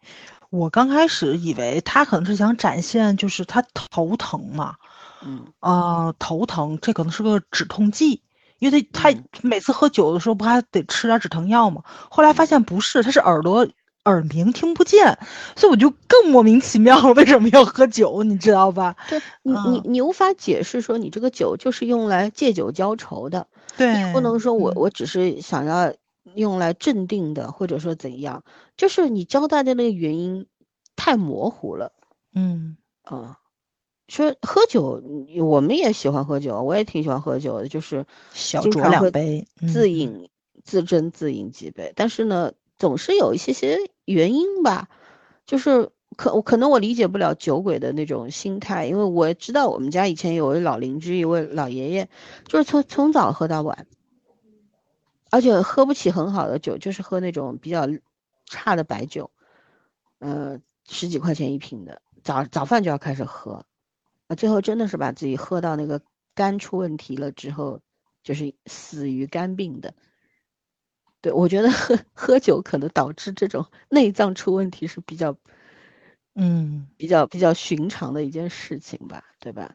[0.50, 4.76] 我刚开始以为她可能是想展现，就是她头疼嘛，
[5.22, 8.22] 嗯啊头疼，这可能是个止痛剂，
[8.58, 11.82] 因为她她每次喝酒的时候不还得吃点止疼药吗？
[12.10, 13.68] 后来发现不是，她是耳朵。
[14.08, 15.18] 耳鸣听不见，
[15.54, 17.12] 所以我就更莫名其妙了。
[17.14, 18.22] 为什么要喝酒？
[18.22, 18.96] 你知道吧？
[19.08, 23.46] 对你，你你无法解释说你这个酒就是用来借酒浇愁的。
[23.76, 25.92] 对，你不能说我我只是想要
[26.34, 28.42] 用来镇定的，或者说怎样，
[28.76, 30.46] 就是你交代的那个原因
[30.96, 31.92] 太模糊了。
[32.34, 33.38] 嗯啊，
[34.08, 35.02] 说喝酒，
[35.42, 40.28] 我们也喜欢喝酒，我也挺喜欢喝酒的，就是小酌两杯，自饮
[40.64, 42.52] 自斟自饮几杯，但是呢。
[42.78, 44.88] 总是有一些些原因吧，
[45.46, 52.08] 就是可可能我理解不了酒鬼的那种心态，因为我知道我们家以前有位老邻居，一位老爷爷，
[52.46, 53.86] 就是从从早喝到晚，
[55.30, 57.86] 而且喝不起很好的酒，就是喝那种比较
[58.46, 59.30] 差的白酒，
[60.20, 63.66] 呃，十几块钱一瓶的，早早饭就要开始喝，
[64.28, 66.00] 啊，最后真的是把自己喝到那个
[66.34, 67.80] 肝出问题了之后，
[68.22, 69.94] 就是死于肝病的。
[71.20, 75.36] 对，我觉得喝喝酒可能导致这种内脏出问题是比较，
[76.34, 79.74] 嗯，比较比较寻常的一件事情吧，对吧？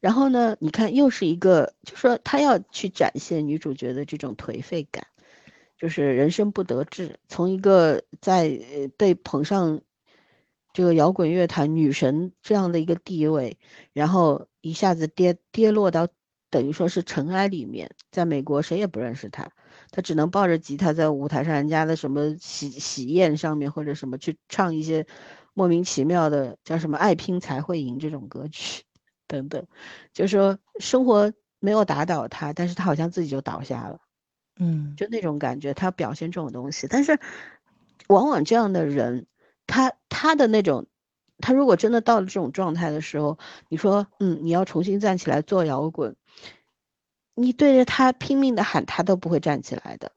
[0.00, 5.06] 然后呢，你看又是一个，就说他要去展现女主角的这种颓废感，
[5.76, 8.58] 就是人生不得志，从一个在
[8.96, 9.82] 被捧上
[10.72, 13.58] 这个摇滚乐坛女神这样的一个地位，
[13.92, 16.08] 然后一下子跌跌落到
[16.48, 19.50] 等于说是尘埃里面，在美国谁也不认识她。
[19.90, 25.06] 他只能抱着吉他在舞台上人家的什么喜喜宴上面或者什么去唱一些
[25.52, 28.84] 莫名其妙的叫什么爱拼才会赢这种歌曲
[29.26, 29.66] 等等，
[30.12, 34.00] 就是说生活没有打倒他，但是他好像自己就倒下了，
[34.58, 37.18] 嗯，就那种感觉，他表现这种东西，但是
[38.08, 39.26] 往往这样的人，
[39.66, 40.86] 他他的那种，
[41.38, 43.38] 他如果真的到了这种状态的时候，
[43.68, 46.16] 你说嗯，你要重新站起来做摇滚。
[47.42, 50.12] 你对着他拼命的喊，他都不会站起来的。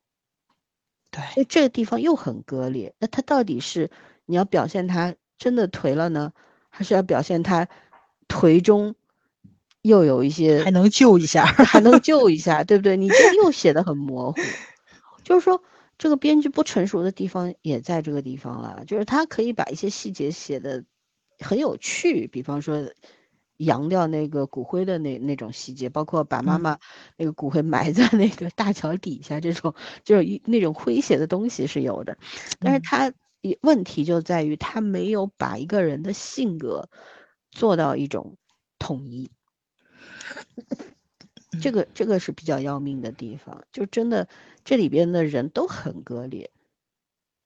[1.09, 2.93] 对，所以这个地方又很割裂。
[2.99, 3.89] 那他到底是
[4.25, 6.33] 你要表现他真的颓了呢，
[6.69, 7.69] 还是要表现他
[8.27, 8.95] 颓中
[9.81, 12.97] 又有一些还能救一下，还能救一下，对不对？
[12.97, 14.41] 你这又写的很模糊，
[15.23, 15.63] 就是说
[15.97, 18.83] 这个编剧不成熟的地方也在这个地方了。
[18.85, 20.83] 就是他可以把一些细节写的
[21.39, 22.91] 很有趣，比方说。
[23.63, 26.79] 扬掉那个骨灰的那那种细节，包括把妈妈
[27.17, 32.17] 那个骨灰埋在那个大桥底下，这种就是一那种诙谐的东西是有的，
[32.59, 33.13] 但是他
[33.61, 36.89] 问题就在于他没有把一个人的性格
[37.51, 38.37] 做到一种
[38.79, 39.31] 统一，
[41.61, 44.27] 这个这个是比较要命的地方，就真的
[44.63, 46.51] 这里边的人都很割裂，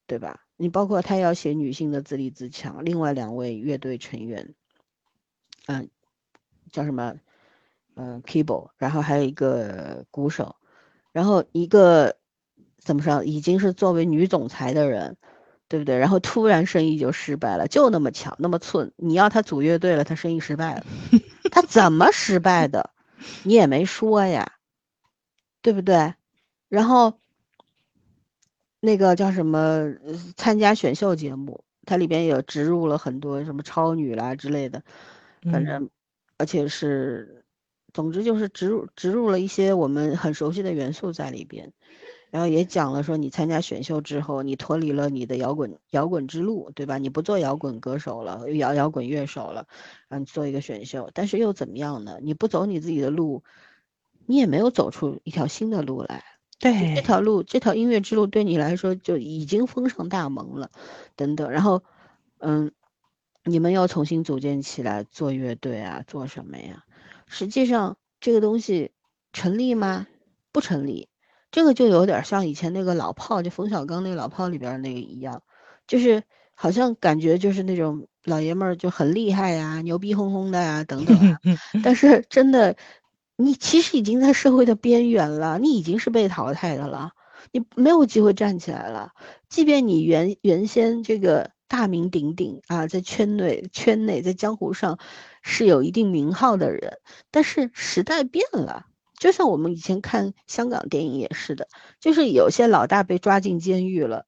[0.06, 0.46] 对吧？
[0.56, 4.56] 你包括他要写女性的自立自强，另外两位乐队成员，
[5.68, 5.90] 嗯。
[6.72, 7.16] 叫什么？
[8.00, 10.56] 嗯，keyboard，然后还有一个鼓手，
[11.12, 12.16] 然后一个
[12.78, 13.24] 怎么说？
[13.24, 15.18] 已经是作为女总裁的人，
[15.68, 15.98] 对不对？
[15.98, 18.94] 然后突然生意就失败了，就那么巧，那么寸。
[18.98, 20.86] 你要他组乐队了，他生意失败了，
[21.52, 22.92] 他怎么失败的？
[23.42, 24.54] 你也没说呀，
[25.64, 26.14] 对不对？
[26.70, 27.20] 然后
[28.80, 29.92] 那个叫什么？
[30.36, 34.84] 参加选秀节目，它里边也植入了很多什么超女啦之类的，
[35.52, 35.90] 反正。
[36.38, 37.44] 而且是，
[37.94, 41.74] 总之就是植入植入了一些我们很熟悉的元素在里边，
[42.30, 46.98] 然后也讲了说你参加选秀之后，你脱离了你的摇滚摇滚之路，对吧？
[47.00, 49.66] 你不做摇滚歌手了，摇摇滚乐手了，
[50.10, 52.20] 嗯，做一个选秀，但是又怎么样呢？
[52.22, 53.44] 你不走你自己的路，
[54.28, 56.24] 你也没有走出一条新的路来。
[56.60, 60.70] 对，这条路这条音乐之路对你来说就已经封上大门了，
[61.16, 61.50] 等等。
[61.50, 61.84] 然后，
[62.40, 62.72] 嗯。
[63.48, 66.84] 你们要重新组建起来做乐队啊，做什么呀？
[67.28, 68.92] 实际上这个东西
[69.34, 70.06] 成立吗？
[70.52, 71.10] 不成立。
[71.50, 75.42] 这个就有点像以前那个老炮，就冯小刚那个老炮里边那个一样，
[75.88, 76.24] 就是
[76.54, 81.40] 好像感觉就是那种老爷们儿就很厉害呀，牛逼哄哄的呀，等等啊。
[81.84, 82.76] 但是真的，
[83.38, 87.12] 你其实已经在社会的边缘了，你已经是被淘汰的了，
[87.52, 89.14] 你没有机会站起来了。
[89.48, 95.00] 即便你原原先这个大名鼎鼎啊，在圈内圈内在江湖上
[95.42, 96.98] 是有一定名号的人，
[97.32, 98.86] 但是时代变了。
[99.20, 101.68] 就像我们以前看香港电影也是的，
[102.00, 104.26] 就是有些老大被抓进监狱了，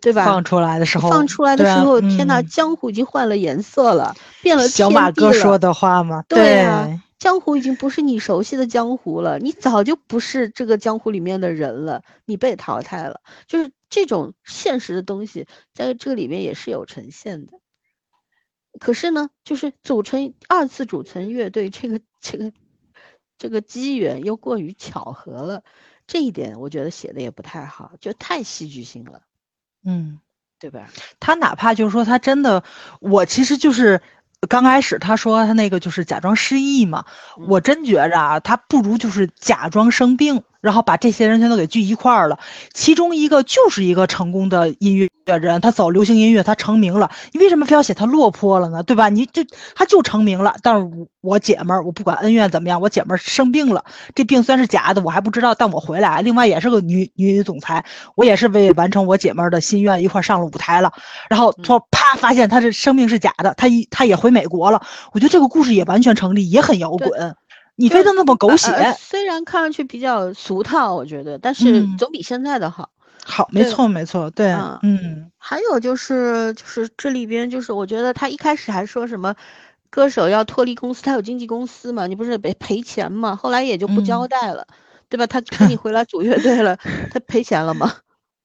[0.00, 0.24] 对吧？
[0.24, 6.24] 放出来的时候，放出来的时候，天哪，江湖已经换了颜色了，变了小马哥说的话吗？
[6.28, 13.20] 对啊，江湖已经不是你熟悉的江湖了，你早就不是这个江湖里面的人了，你被淘汰了。
[13.46, 17.60] 就是这种现实的东西，在这个里面也是有呈现的。
[18.78, 22.52] 可是呢，就是组成二次组成乐队，这个这个。
[23.38, 25.62] 这个机缘又过于巧合了，
[26.06, 29.24] 这一点我觉得写的也不太好，就太戏剧性了，
[29.84, 30.20] 嗯，
[30.58, 30.88] 对吧？
[31.20, 32.64] 他哪怕就是说他真的，
[32.98, 34.00] 我其实就是
[34.48, 37.04] 刚开始他说他那个就是假装失忆嘛，
[37.46, 40.42] 我真觉着啊，他不如就是假装生病。
[40.66, 42.40] 然后把这些人全都给聚一块儿了，
[42.74, 45.08] 其中一个就是一个成功的音乐
[45.38, 47.08] 人，他走流行音乐，他成名了。
[47.30, 48.82] 你为什么非要写他落魄了呢？
[48.82, 49.08] 对吧？
[49.08, 49.46] 你这
[49.76, 50.90] 他就成名了，但是
[51.20, 53.84] 我姐们儿，我不管恩怨怎么样，我姐们儿生病了，
[54.16, 57.84] 这病虽然是假的，我还不知道，但我回来，另外也是个女女总裁，
[58.16, 60.92] 我也是为完成我姐们儿的心愿一块上了舞台了。
[61.30, 64.82] 然后说啪，发现他这生命是假的，他一他也回美国了。
[65.12, 67.36] 我觉得这个故事也完全成立，也很摇滚。
[67.76, 68.70] 你非得那么狗血？
[68.98, 72.90] 虽然看上去比较俗套，我觉得，但是总比现在的好。
[73.24, 74.52] 好，没错，没错，对，
[74.82, 75.30] 嗯。
[75.38, 79.34] 还有就是，就是这里边，就是我觉得他一开始还说什么，
[79.90, 83.36] 歌手要脱离公司，他有经纪公司嘛，你不是得赔钱嘛？
[83.36, 84.66] 后来也就不交代了，
[85.08, 85.26] 对吧？
[85.26, 86.76] 他跟你回来组乐队了，
[87.10, 87.94] 他赔钱了吗？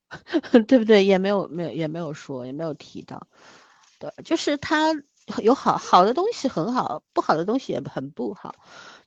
[0.68, 1.06] 对不对？
[1.06, 3.28] 也没有，没有，也没有说，也没有提到。
[3.98, 4.90] 对，就是他
[5.42, 8.54] 有好好的东西很好，不好的东西也很不好。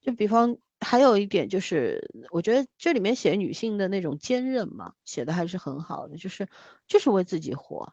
[0.04, 6.46] 就比方还有一点就是，我觉得这里面写女性的那种坚韧嘛，写的还是很好的，就是
[6.86, 7.92] 就是为自己活，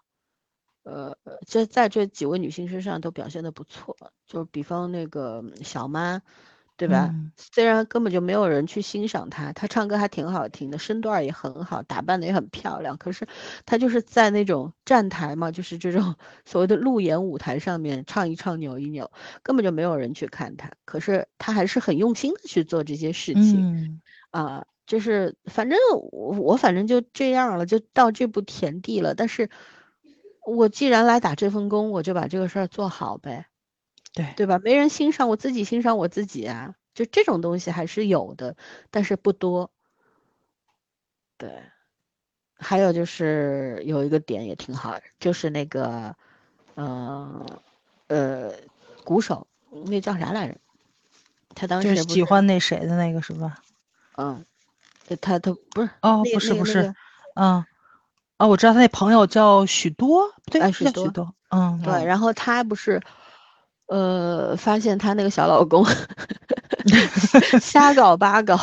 [0.83, 3.97] 呃，这在这几位女性身上都表现的不错，
[4.27, 6.21] 就比方那个小妈。
[6.81, 7.13] 对吧？
[7.37, 12.97] 虽然根本就没有人去欣赏他，他唱歌还挺好听的，身段也很好，打扮的也很漂亮。
[12.97, 13.27] 可是
[13.67, 19.11] 他就是在那种站台嘛，就是这种所谓的路演舞台上面唱一唱、扭一扭，
[19.43, 20.71] 根本就没有人去看他。
[20.85, 23.67] 可是他还是很用心的去做这些事情，
[24.31, 25.77] 啊，就是反正
[26.11, 29.13] 我我反正就这样了，就到这步田地了。
[29.13, 29.51] 但是
[30.47, 33.45] 我既然来打这份工，我就把这个事儿做好呗。
[34.13, 34.59] 对对吧？
[34.59, 38.55] 没人欣赏我自己，欣赏我自己啊，就这种东西还是有的，
[38.89, 39.71] 但是不多。
[41.37, 41.63] 对，
[42.55, 46.15] 还有就是有一个点也挺好，就是那个，
[46.75, 47.61] 呃
[48.07, 48.53] 呃，
[49.03, 49.47] 鼓手
[49.87, 50.57] 那叫啥来着？
[51.55, 53.63] 他当时喜欢那谁的那个是吧？
[54.17, 54.45] 嗯，
[55.21, 56.93] 他他不是哦，不是不是，
[57.35, 57.65] 嗯，
[58.37, 63.01] 哦，我知道他那朋友叫许多，对，许多，嗯，对，然后他不是。
[63.91, 65.85] 呃，发现她那个小老公
[67.59, 68.57] 瞎搞八搞，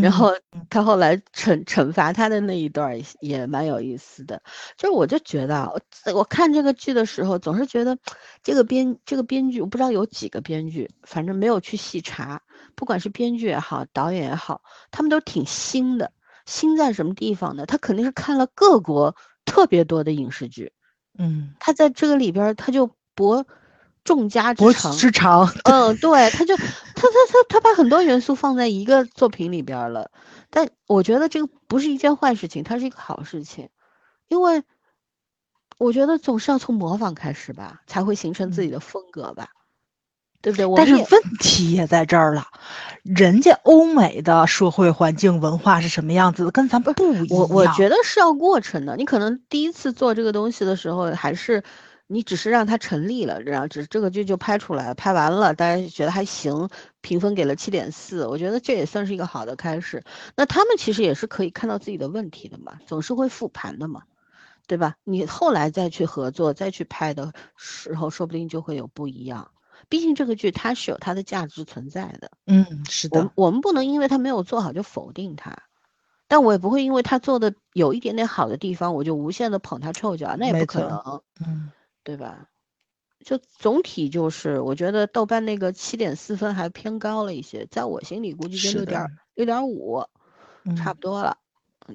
[0.00, 0.30] 然后
[0.70, 4.40] 她后来惩惩罚她的那一段也蛮有意思的。
[4.76, 5.64] 就是我就觉得，
[6.06, 7.98] 我我看这个剧的时候，总是觉得
[8.44, 12.40] 这个编这个编剧，我不知道有几个编剧，反正没有去细查。
[12.76, 14.62] 不管是编剧也好，导演也好，
[14.92, 16.12] 他们都挺新的。
[16.46, 17.66] 新在什么地方呢？
[17.66, 20.70] 他肯定是看了各国特别多的影视剧，
[21.18, 23.44] 嗯，他在这个里边他就博。
[24.04, 26.62] 众家之长，之长，嗯，对，他就 他
[26.94, 30.10] 他他他把很多元素放在一个作品里边了，
[30.48, 33.68] 但我觉得这个不是一件坏事情，它是一个好事情，
[34.28, 34.62] 因为
[35.78, 39.48] 我觉得总是要从模仿开始吧，才会形成自己的风格吧，
[40.40, 40.66] 对不对？
[40.74, 42.46] 但是问题也在这儿了，
[43.02, 47.26] 人家欧美的社会环境文化是什么样子的，跟咱们不一样。
[47.30, 51.62] 我我觉得是要过程的，你可能第一次做这个东西的时候还是。
[52.10, 56.68] 你只是让它成立了，然后只这个剧就拍出来，拍完了，大家觉得还行，
[57.02, 60.02] 评分给了七点四，我觉得这也算是一个好的开始。
[60.34, 64.04] 那他们其实也是可以看到自己的问题的嘛，总是会复盘的嘛，
[64.66, 64.96] 对吧？
[65.04, 69.50] 你后来再去合作、再去拍的时候，说不定就会有不一样。
[69.90, 72.30] 毕竟这个剧它是有它的价值存在的。
[72.46, 73.20] 嗯，是的。
[73.20, 75.56] 我我们不能因为它没有做好就否定它，
[76.26, 81.22] 但我也不会因为他做的有一点点好的地方，我就无限的捧他臭脚，那也不可能。
[81.46, 81.70] 嗯。
[82.08, 82.48] 对吧？
[83.22, 90.02] 就总体就是，我觉得豆瓣那个七点四分还偏高了一些，在我心里估计就六点六点五，
[90.74, 91.36] 差不多了。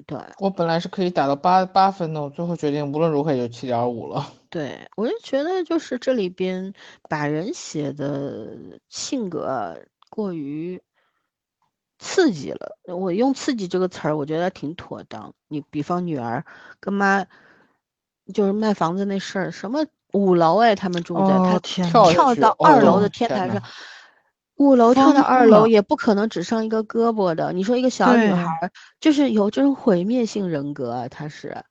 [0.06, 4.32] 对，我本来是可以打到八八分的，我最后决定无论如何也就七点五了。
[4.50, 6.72] 对，我就觉得就是这里边
[7.08, 8.56] 把人写的
[8.88, 9.76] 性格
[10.10, 10.80] 过于
[11.98, 12.78] 刺激了。
[12.84, 15.34] 我用“刺激”这个词儿，我觉得挺妥当。
[15.48, 16.44] 你比方女儿
[16.78, 17.26] 跟妈，
[18.32, 23.62] 就是卖房子那事儿，什么五楼哎，他们住在，他跳到二楼的天台上。
[24.56, 27.52] 五楼跳到二楼也不可能只剩一个胳膊的。
[27.52, 31.64] 你说一个小女孩，就是有这种毁灭性人格啊，她是，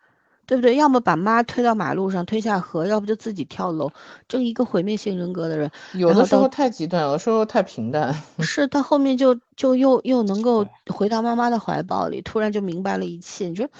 [0.45, 0.75] 对不对？
[0.75, 3.89] 要么把妈推到马路上推下河，要不就自己跳楼。
[4.27, 8.13] 这一个毁灭性人格的人，有的时候太极端，有的时候太平淡。
[8.43, 13.47] 是他后面就就又又能够回到妈妈的怀抱里，突然就明白了一切。
[13.47, 13.71] 你说，你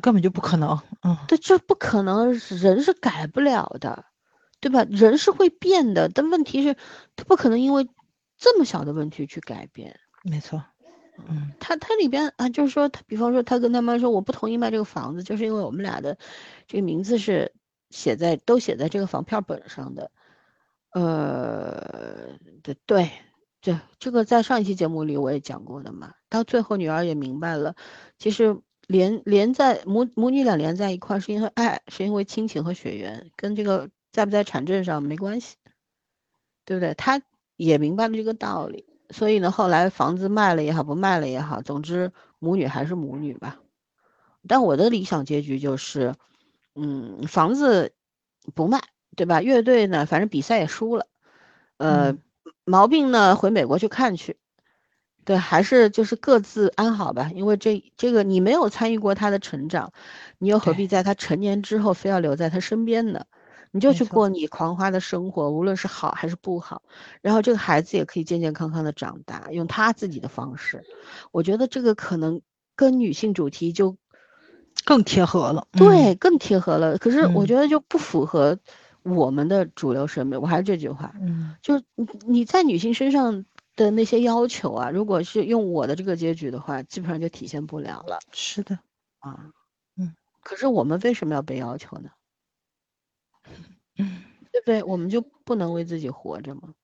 [0.00, 0.78] 根本就不可能。
[1.02, 4.04] 嗯，对，这不可能，人是改不了的，
[4.60, 4.84] 对吧？
[4.90, 6.76] 人是会变的，但问题是，
[7.14, 7.88] 他不可能因为。
[8.38, 10.62] 这么小的问题去改变，没错，
[11.26, 16.18] 嗯，他他里边啊，就是说他，比方说他跟他妈说，我不同意卖这个房子，就是因为我们俩的
[16.66, 17.54] 这个名字是
[17.88, 20.10] 写在都写在这个房票本上的，
[20.90, 23.10] 呃，对对，
[23.62, 26.12] 这这个在上一期节目里我也讲过的嘛。
[26.28, 27.74] 到最后女儿也明白了，
[28.18, 35.56] 其实连连在母母女俩连在一块是因为爱，是因为亲情和血缘，跟这个在不在产证上没关系，
[36.64, 36.94] 对不对？
[36.94, 37.22] 他。
[37.58, 43.58] 也明白了这个道理，所以呢，后来房子卖了也好，不卖了也好，总之母女还是母女吧。
[44.46, 46.14] 但我的理想结局就是，
[46.74, 47.94] 嗯，房子
[48.54, 48.82] 不卖，
[49.16, 49.40] 对吧？
[49.40, 51.06] 乐队呢，反正比赛也输了，
[51.78, 52.18] 呃，
[52.66, 54.36] 毛病呢回美国去看去，
[55.26, 57.30] 对，还是就是各自安好吧。
[57.34, 59.92] 因为这这个你没有参与过他的成长，
[60.38, 63.26] 你又何必在他成年之后非要留在他身边呢？
[63.72, 66.80] 你就去过你狂花的生活，无论是好还是不好，
[67.20, 70.82] 然后这个孩子也可以健健康康的长大，用他自己的方式。
[71.30, 72.40] 我觉得这个可能
[72.74, 73.96] 跟女性主题就
[74.84, 76.96] 更贴合了，对，更贴合了。
[76.96, 78.58] 可是我觉得就不符合
[79.02, 80.38] 我们的主流审美。
[80.38, 83.44] 我还是这句话，嗯，就是你你在女性身上
[83.76, 88.18] 的那些要求啊，如果是用我的这个结局的话，基本上就体现不了了。
[88.32, 88.78] 是的，
[89.20, 89.52] 啊，
[89.96, 92.10] 嗯，可是我们为什么要被要求呢？
[93.98, 94.82] 嗯， 对不对？
[94.82, 96.74] 我们就不能为自己活着吗？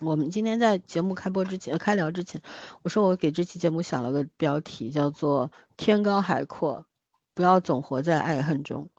[0.00, 2.42] 我们今天在节目开播之前、开聊之前，
[2.82, 6.84] 我说我给这期节目想了个标题，叫做“天高海阔，
[7.32, 8.90] 不要总活在爱恨中”，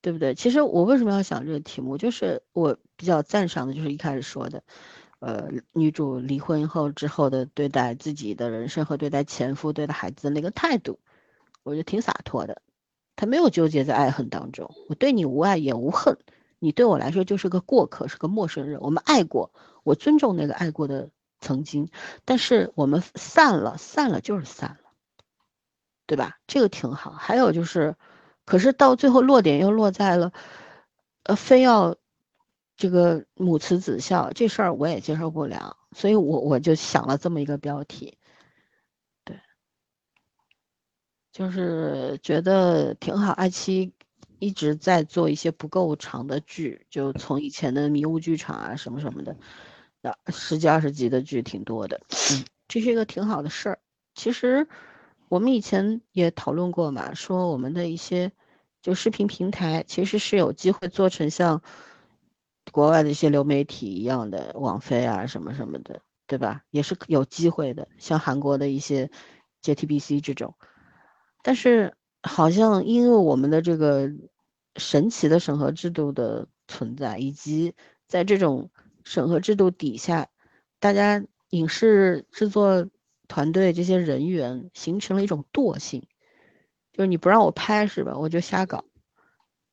[0.00, 0.36] 对不对？
[0.36, 4.62] 其实我为什么要想这个题目，就是我比较赞赏的，就是一开始说的，
[5.22, 10.98] 呃，女主离婚后之后的对待自己的人生和对待前夫、对待孩子的那个态度，
[11.62, 12.60] 我觉得挺洒脱的。
[13.14, 16.18] 他没有纠结在爱恨当中，我对你无爱也无恨，
[16.58, 18.80] 你对我来说就是个过客，是个陌生人。
[18.80, 19.52] 我们爱过，
[19.84, 21.10] 我尊重那个爱过的
[21.40, 21.88] 曾经，
[22.24, 24.90] 但是我们散了，散了就是散了，
[26.06, 26.38] 对吧？
[26.48, 27.12] 这个挺好。
[27.12, 27.94] 还有就是，
[28.44, 30.32] 可是到最后落点又落在了，
[31.22, 31.94] 呃，非要
[32.82, 38.18] 这个母慈子孝这事儿，我也接受不了，所以我我就想了这么一个标题。
[39.24, 39.38] 对
[41.30, 43.92] 就是觉得挺好，爱奇艺
[44.40, 49.36] 一直在做一些不够长的剧，就从以前的迷雾剧场啊什么什么的，
[50.00, 52.00] 那十几二十集的剧挺多的，
[52.32, 53.78] 嗯，这是一个挺好的事儿。
[54.16, 54.66] 其实
[55.28, 58.32] 我们以前也讨论过嘛，说我们的一些
[58.82, 61.62] 就视频平台其实是有机会做成像
[62.72, 66.62] 国外的一些流媒体一样的网飞啊什么什么的，对吧？
[66.70, 69.10] 也是有机会的，像韩国的一些
[69.62, 70.56] JTBC 这种。
[71.42, 74.10] 但是好像因为我们的这个
[74.76, 77.74] 神奇的审核制度的存在，以及
[78.08, 78.70] 在这种
[79.04, 80.28] 审核制度底下，
[80.80, 82.88] 大家影视制作
[83.28, 86.06] 团队这些人员形成了一种惰性，
[86.92, 88.84] 就是你不让我拍是吧，我就瞎搞，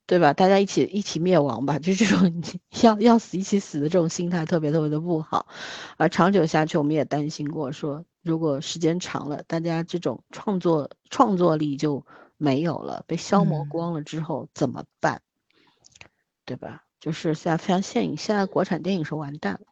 [0.09, 0.33] 对吧？
[0.33, 2.41] 大家一起一起灭亡吧，就这种
[2.81, 5.45] 要要死一起死的这种心态特别特别的不好，
[5.97, 8.03] 而长久下去，我们也担心过说。
[8.23, 12.03] 如果时间长了，大家这种创作创作力就
[12.37, 15.21] 没有了，被消磨光了之后怎么办？
[16.43, 16.85] 对吧？
[16.99, 19.67] 就是现在非常现影，现在国产电影是完蛋了，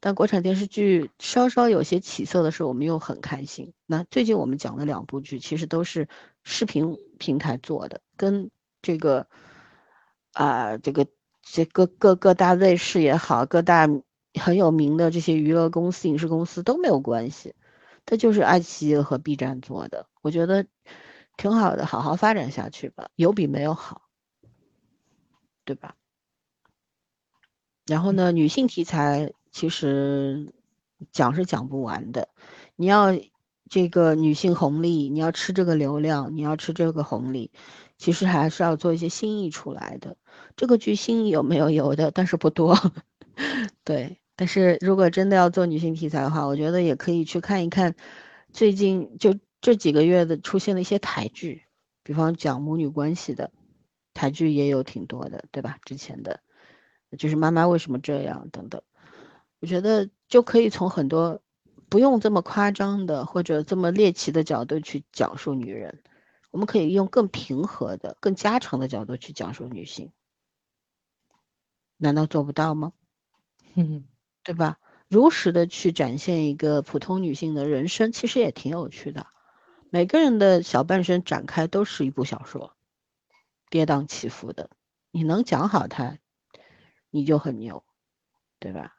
[0.00, 3.74] 但国产电视剧稍稍有些起色的时候，我们又很开心。
[3.84, 6.08] 那最近我们讲的两部剧，其实都是
[6.44, 8.50] 视频平台做的，跟
[8.80, 9.26] 这个
[10.36, 11.06] 啊，这个
[11.40, 13.88] 这各各各大卫视也好，各大
[14.34, 17.54] 很有名的这些娱乐公司、影视公司都没有关系。
[18.04, 20.66] 它就是爱奇艺和 B 站做的，我觉得
[21.38, 24.02] 挺好的，好好发展下去吧，有比没有好，
[25.64, 25.96] 对吧？
[27.86, 30.52] 然后呢，女性题材其实
[31.12, 32.28] 讲是讲不完的，
[32.76, 33.06] 你要
[33.70, 37.50] 这个女性红利，你要吃这个流量，你要吃这个红利，
[37.96, 40.16] 其实还是要做一些新意出来的。
[40.56, 42.76] 这个巨星有没有有的，但是不多。
[43.84, 47.94] 对，但是如果真的要做女性题材的话，我觉得也可以去看一看
[48.52, 51.62] 最近就这几个月的出现的一些台剧，
[52.02, 53.50] 比方讲母女关系的
[54.14, 55.78] 台剧也有挺多的，对吧？
[55.84, 56.40] 之前的，
[57.18, 58.80] 就是妈妈为什么这样等等，
[59.60, 61.42] 我觉得就可以从很多
[61.90, 66.02] 不用这么夸张的或者这么猎奇的角度去讲述女人，
[66.50, 70.10] 我们可以用更平和的、更家常的角度去讲述女性。
[71.96, 72.92] 难道做不到吗？
[73.74, 74.04] 嗯，
[74.42, 74.78] 对吧？
[75.08, 79.26] 如实的去展现一个普通女性的人生，其实也挺有趣的。
[79.90, 82.76] 每个人的小半生展开都是一部小说，
[83.70, 84.70] 跌宕起伏的。
[85.12, 86.18] 你能讲好它，
[87.10, 87.84] 你就很牛，
[88.58, 88.96] 对吧？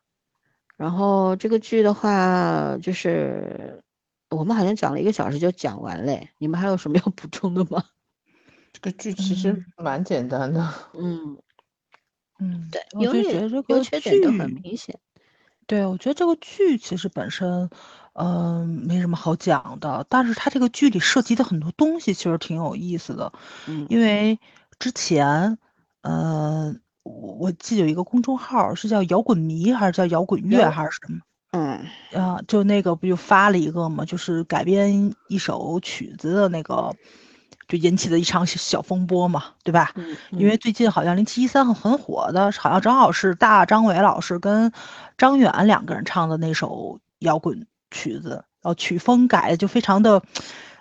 [0.77, 3.83] 然后这个剧的话，就是
[4.29, 6.29] 我们好像讲了一个小时就讲完嘞。
[6.37, 7.83] 你们还有什么要补充的吗？
[8.73, 10.73] 这个剧其实蛮简单的。
[10.93, 11.37] 嗯。
[12.39, 14.97] 嗯，对，我就觉得这个缺点都很剧，明显。
[15.65, 17.69] 对，我觉得这个剧其实本身，
[18.13, 23.33] 嗯、没什么好讲的，但是它这个剧里涉及的很多东西其实挺有意思的，
[23.67, 24.39] 嗯因为
[24.79, 25.57] 之前，
[26.01, 31.19] 嗯、我我记得有一个公众号儿是叫摇滚迷还是叫摇滚乐摇还是什么？
[31.51, 36.93] 嗯啊，就那个不就发了一个嘛，就是改编一首曲子的那个，
[37.67, 39.91] 就引起的一场小小风波嘛，对吧？
[39.95, 44.71] 嗯，因为最近好像零七一三很很火的，好像正好是大张伟老师跟
[45.17, 48.29] 张远两个人唱的那首摇滚曲子，
[48.61, 50.21] 然后曲风改的就非常的，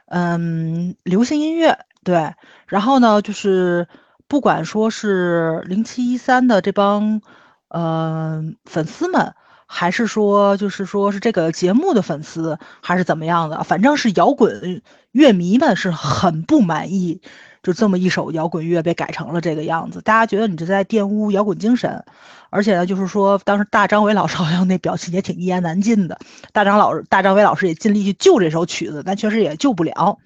[0.07, 2.34] 嗯，流行音乐，对。
[2.66, 3.89] 然后呢，就是
[4.28, 7.20] 不管说是零七一三的这帮，
[7.68, 9.34] 嗯、粉丝们。
[9.67, 13.64] 还是说，就是说是这个节目的粉丝，还是怎么样的？
[13.64, 17.21] 反正是摇滚乐迷们是很不满意，
[17.62, 20.01] 就这么一首摇滚乐被改成了这个样子。
[20.01, 22.05] 大家觉得你这在玷污摇滚精神，
[22.51, 26.19] 而且呢，就是说当时大张伟老师 好像那表情也挺一言难尽的。
[26.53, 30.19] 大张老师，大张伟老师也尽力去救这首曲子，但确实也救不了。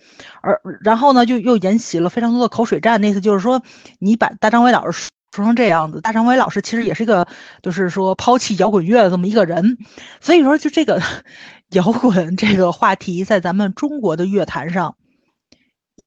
[0.42, 3.00] 而然后呢，就又引起了非常多的口水战。
[3.00, 3.62] 那次就是说，
[3.98, 5.10] 你把大张伟老师。
[5.32, 7.28] 说成这样子，大张伟老师其实也是一个，
[7.62, 9.78] 就是说抛弃摇滚乐的这么一个人，
[10.20, 11.00] 所以说就这个
[11.70, 14.96] 摇滚这个话题，在咱们中国的乐坛上，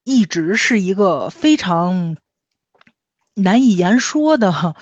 [0.03, 2.17] 一直是一个非常
[3.33, 4.75] 难以言说的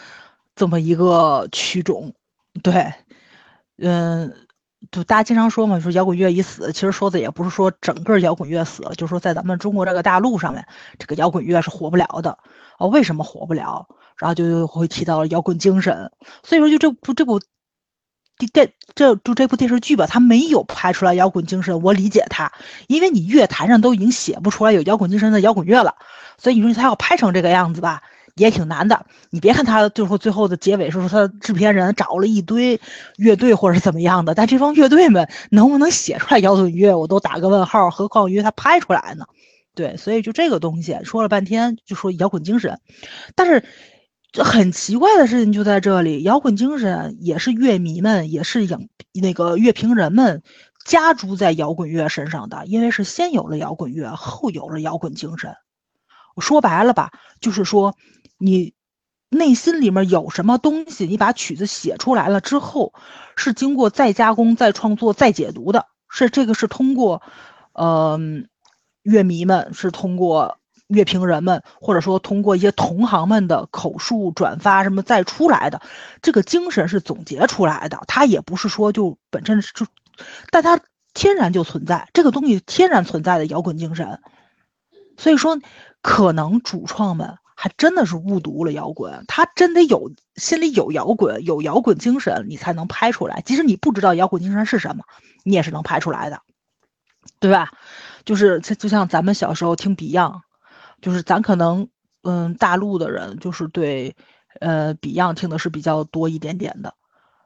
[0.55, 2.13] 这么一个曲种。
[2.63, 2.93] 对，
[3.77, 4.33] 嗯，
[4.89, 10.65] 就大家经常说嘛，说摇滚乐已死，其实说的也不是说整个摇滚乐死了，就是说在咱们中国这个大陆上面，
[10.97, 12.39] 这个摇滚乐是活不了的。
[12.79, 13.87] 哦，为什么活不了？
[14.21, 16.11] 然后就又会提到摇滚精神，
[16.43, 17.41] 所以说就这部这部
[18.53, 22.51] 电这就这部电视剧吧，它没有拍出来摇滚精神，我理解它，
[22.85, 25.95] 因为你乐坛上都已经写不出来有摇滚精神的摇滚乐了，
[26.37, 28.03] 所以你说他要拍成这个样子吧，
[28.35, 29.07] 也挺难的。
[29.31, 32.79] 你别看他最后最后的结尾是说他制片人找了一堆
[33.17, 39.25] 乐队或者怎么样的，但这帮乐队们能不能写出来摇滚乐，我都打个问号，何况于他拍出来呢？
[39.73, 42.79] 对，所以就这个东西说了半天，就说摇滚精神，
[43.35, 43.63] 但是。
[44.31, 50.41] 这很奇怪的事情就在这里，摇滚精神也是乐迷们，也是影那个乐评人们
[50.85, 55.53] 加诸在摇滚乐身上的，因为是先有了摇滚乐，后有了摇滚精神。
[56.33, 57.93] 我说白了吧，就是说
[58.37, 58.73] 你
[59.27, 62.93] 内心里面有什么东西，你把曲子写出来了之后，
[63.35, 67.21] 是经过再加工、再创作、再解读的，是这个是通过，
[67.73, 68.17] 呃，
[69.03, 70.60] 乐迷们是通过。
[70.91, 75.81] 乐评人们，或者说通过一些同行们的口述转发什么再出来的，
[76.21, 79.85] 这个精神是总结出来的，它也不是说就本身就，
[80.51, 80.79] 但它
[81.13, 84.19] 天然就存在，这个东西天然存在的摇滚精神。
[85.17, 85.59] 所以说，
[86.01, 93.41] 可能主创们还真的是误读了摇滚，他真得有心里有摇滚，有摇滚精神，你才能拍出来。
[93.45, 95.03] 即使你不知道摇滚精神是什么，
[95.43, 96.41] 你也是能拍出来的，
[97.39, 97.71] 对吧？
[98.25, 100.41] 就是就像咱们小时候听 Beyond。
[101.01, 101.89] 就是咱可能，
[102.23, 104.15] 嗯，大陆的人就是对，
[104.59, 106.93] 呃，Beyond 听的是比较多一点点的，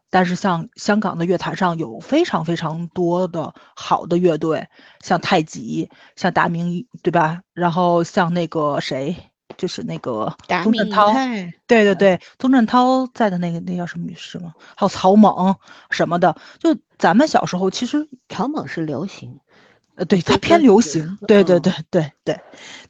[0.09, 4.67] 但是像香港的乐坛上有非常非常多的好的乐队，
[5.01, 7.41] 像太极，像达明，对吧？
[7.53, 9.15] 然后像那个谁，
[9.57, 11.13] 就是那个钟镇涛，
[11.67, 15.55] 对对对，钟镇涛在的那个那叫什么什么，还有草蜢
[15.89, 19.39] 什么的，就咱们小时候其实草蜢是流行。
[19.95, 22.41] 呃，对，它偏流行，对对对对对，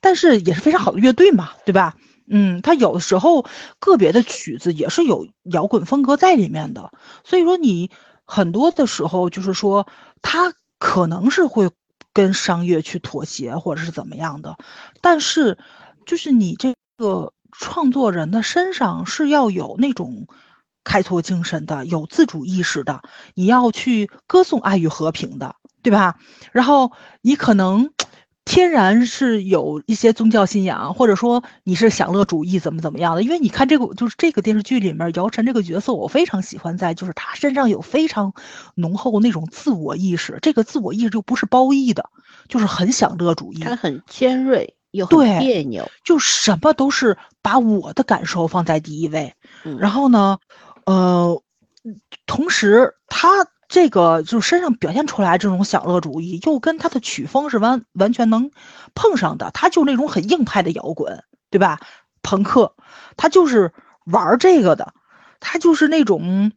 [0.01, 1.95] 但是也是非常好的乐队嘛，对吧？
[2.27, 3.45] 嗯，它有的时候
[3.79, 6.91] 个别的曲子也是有摇滚风格在里面的，
[7.23, 7.91] 所以说你
[8.25, 9.87] 很多的时候就是说
[10.23, 11.69] 他可能是会
[12.13, 14.57] 跟商业去妥协或者是怎么样的，
[15.01, 15.59] 但是
[16.07, 20.25] 就是你这个创作人的身上是要有那种
[20.83, 23.03] 开拓精神的，有自主意识的，
[23.35, 25.55] 你要去歌颂爱与和平的，
[25.85, 26.17] 对吧？
[26.51, 26.91] 然后
[27.21, 27.91] 你可能。
[28.47, 33.23] 天然是有一些宗教信仰，或者说你是享乐主义，怎么怎么样的？
[33.23, 38.33] 因为你看这个，就是这个电视剧里面姚晨这个角色，我非常喜欢在，就是他身上有非常
[38.75, 42.07] 浓厚那种自我意识，这个自我意识就不是褒义的，
[42.47, 43.61] 就是很享乐主义。
[43.61, 49.33] 他很尖锐又很别扭，就什么都是把我的感受放在第一位。
[49.79, 50.37] 然后呢，
[50.85, 51.41] 呃，
[52.27, 53.47] 同时他。
[53.67, 58.51] 这个就是身上表现出来这种享乐主义，又跟他的曲风是完完全能
[58.93, 59.49] 碰上的。
[59.51, 61.79] 他就那种很硬派的摇滚，对吧？
[62.21, 62.75] 朋克，
[63.17, 63.73] 他就是
[64.05, 64.93] 玩这个的。
[65.39, 66.51] 他就是那种，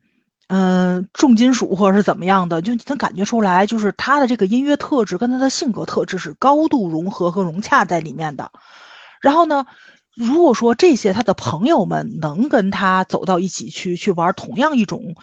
[0.48, 8.50] 嗯，重金属或者是怎么样的，就能感觉出来，就是他的这个音乐特质跟他的性格特质是高度融合和融洽在里面的。
[9.20, 9.66] 然后呢，
[10.14, 15.14] 如果说这些他的朋友们能跟他走到一起去，去玩同样一种。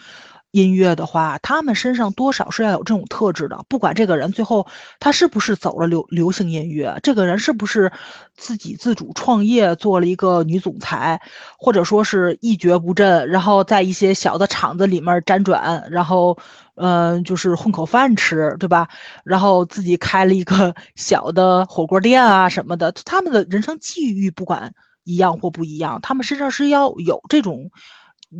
[0.56, 3.62] 音乐的话，他们身上多少是要有这种特质的。
[3.68, 4.66] 不管这个人最后
[4.98, 7.92] 他是不是走了流流行音乐，这个人是不是
[8.34, 11.20] 自己自主创业做了一个女总裁，
[11.58, 16.38] 或者说是一蹶不振，然后在一些小的厂子里面辗转，然后
[16.76, 18.88] 嗯，就是混口饭吃，对吧？
[19.24, 22.90] 然后自己开了一个 小的火锅店啊什么的。
[23.04, 24.72] 他们的人生际遇不管
[25.04, 27.70] 一样或不一样，他们身上是要有这种。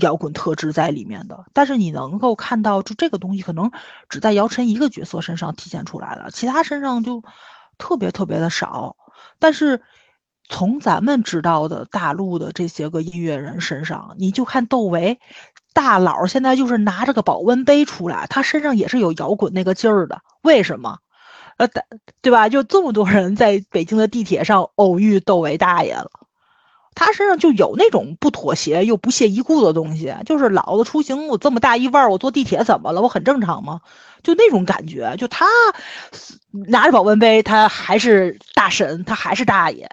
[0.01, 3.71] 摇滚特质在里面的，但是你能够看到，就这个东西可能
[4.09, 7.23] 只在姚晨一个角色身上体现出来了，其他身上就
[7.79, 8.97] 特别特别的少。
[9.39, 9.83] 但是
[10.49, 15.19] 从咱们知道的大陆的这些个音乐人身上，你就看窦唯
[15.73, 20.21] 大佬现在就是拿着个保温杯出来，他身上也是有摇滚那个劲儿的。
[20.43, 20.99] 为什么？
[21.59, 21.69] 呃，
[22.21, 22.49] 对吧？
[22.49, 26.11] 就这么多人在北京的地铁上偶遇窦唯大爷了。
[26.97, 33.03] 他身上就有那种不妥协又不屑一顾的东西，就是老子出行我这么大一腕儿，我坐地铁怎么了？
[33.03, 33.83] 我很正常吗？
[34.27, 35.47] 就那种感觉，就他
[36.67, 39.89] 拿着保温杯，他还是大神，他还是大爷。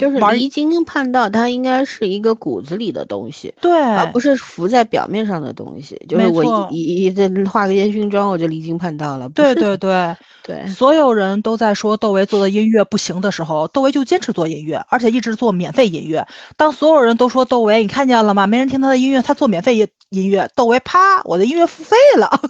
[0.00, 6.00] 就是离经叛道，他应该是一个骨子里的东西，对，而不是浮在表面上的东西。
[6.08, 9.28] 就是我一一再画个烟熏妆，我就离经叛道了。
[9.28, 16.26] 对对对对，所有人都在说窦唯做的音乐不行的时候，窦唯就坚持做音乐，而且一直做免费音乐。
[16.56, 18.46] 当所有人都说窦唯，你看见了吗？
[18.46, 22.40] 没人听他的音乐，他做免费音音乐，窦唯啪，我的音乐付费了。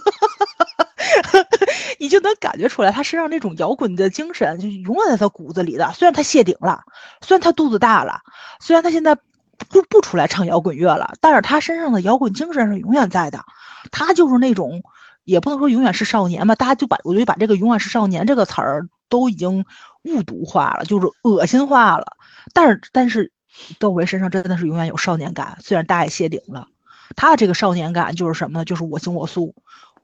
[1.99, 5.91] 你就能感觉出来，他身上那种摇滚的精神，就永远在他骨子里的。
[5.93, 6.83] 虽然他谢顶了，
[7.21, 8.19] 虽然他肚子大了，
[8.59, 13.43] 虽然他现在不不出来唱摇滚乐了，但是他身上的摇滚精神是永远在的。
[13.91, 14.83] 他就是那种，
[15.23, 19.65] 也不能说永远是少年吧，大家就把我觉得把这个“永远是少年”这个词儿都已经
[20.03, 22.17] 误读化了，就是恶心化了。
[22.53, 23.31] 但是但是，
[23.79, 26.67] 窦唯身上真的是永远有少年感，虽然大爷谢顶了，
[27.15, 28.65] 他的这个少年感就是什么呢？
[28.65, 29.55] 就是我行我素。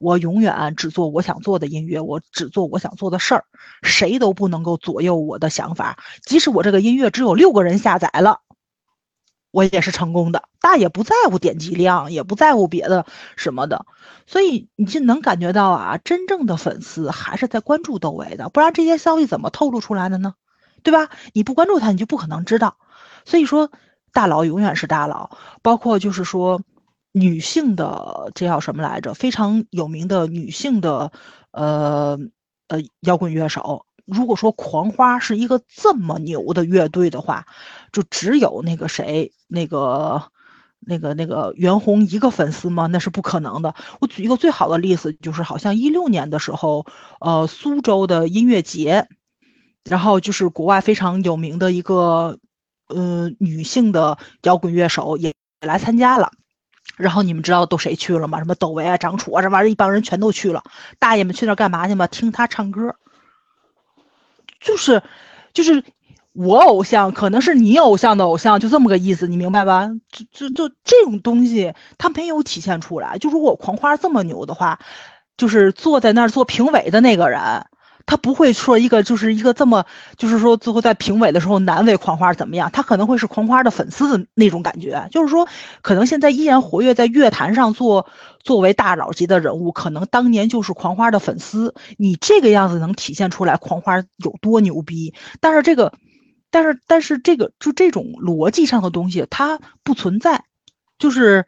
[0.02, 3.46] 我永远只做我想做的音乐，我只做我想做的事儿，
[3.84, 6.00] 谁都不能够左右我的想法。
[6.24, 8.40] 即使我这个音乐只有六个人下载了，
[9.52, 10.46] 我也是成功的。
[10.60, 13.06] 大爷不在乎点击量，也不在乎别的
[13.36, 13.86] 什么的，
[14.26, 20.34] 所以你就能感觉到啊，真正的粉丝还是在关注窦唯的，不然这些消息怎么透露出来的呢？
[20.82, 21.12] 对吧？
[21.34, 22.78] 你不关注他，你就不可能知道。
[23.24, 23.70] 所以说，
[24.12, 26.64] 大佬永远是大佬，包括就是说。
[27.12, 29.14] 女性的这叫什么来着？
[29.14, 31.12] 非常有名的女性的，
[31.52, 32.18] 呃
[32.68, 33.86] 呃摇滚乐手。
[34.06, 37.46] 如果说狂花是一个这么牛的乐队的话，
[37.92, 40.24] 就只有那个谁，那个
[40.80, 42.88] 那个那个袁弘一个粉丝吗？
[42.88, 43.76] 那是不可能的。
[44.00, 46.86] 我举一个最好的例子，就是好像一六年的时候，
[47.20, 49.08] 呃，苏州的音乐节，
[49.84, 52.40] 然后就是国外非常有名的一个
[52.88, 56.32] 呃女性的摇滚乐手也来参加了。
[56.98, 58.38] 然后你们知道都谁去了吗？
[58.40, 60.64] 什么窦唯啊、张楚啊，这玩意儿一帮人全都去了。
[61.00, 62.08] 大爷们去那干嘛去吗？
[62.08, 62.96] 听他唱歌。
[64.60, 65.02] 就是，
[65.54, 65.84] 就是
[66.34, 69.90] 我偶像，可能是你偶像的偶像，就这么个意思，你明白吧？
[70.12, 73.18] 就就就这种东西，他没有体现出来。
[73.18, 74.80] 就如果狂花这么牛的话，
[75.38, 77.66] 就是坐在那儿做评委的那个人。
[78.06, 79.86] 他不会说一个就是一个这么，
[80.18, 82.70] 就是说最后在评委的时候难为狂花怎么样？
[82.72, 85.48] 他可能会是狂花的粉丝的那种感觉，就是说
[85.82, 88.08] 可能现在依然活跃在乐坛上做
[88.44, 91.74] 作为大佬级的人物，可能当年就是狂花的粉丝。
[91.98, 95.14] 你这个样子能体现出来狂花有多牛逼？
[95.40, 95.94] 但是这个
[96.50, 100.44] 但是但是这个就这种逻辑上的东西它不存在，
[100.98, 101.46] 就是。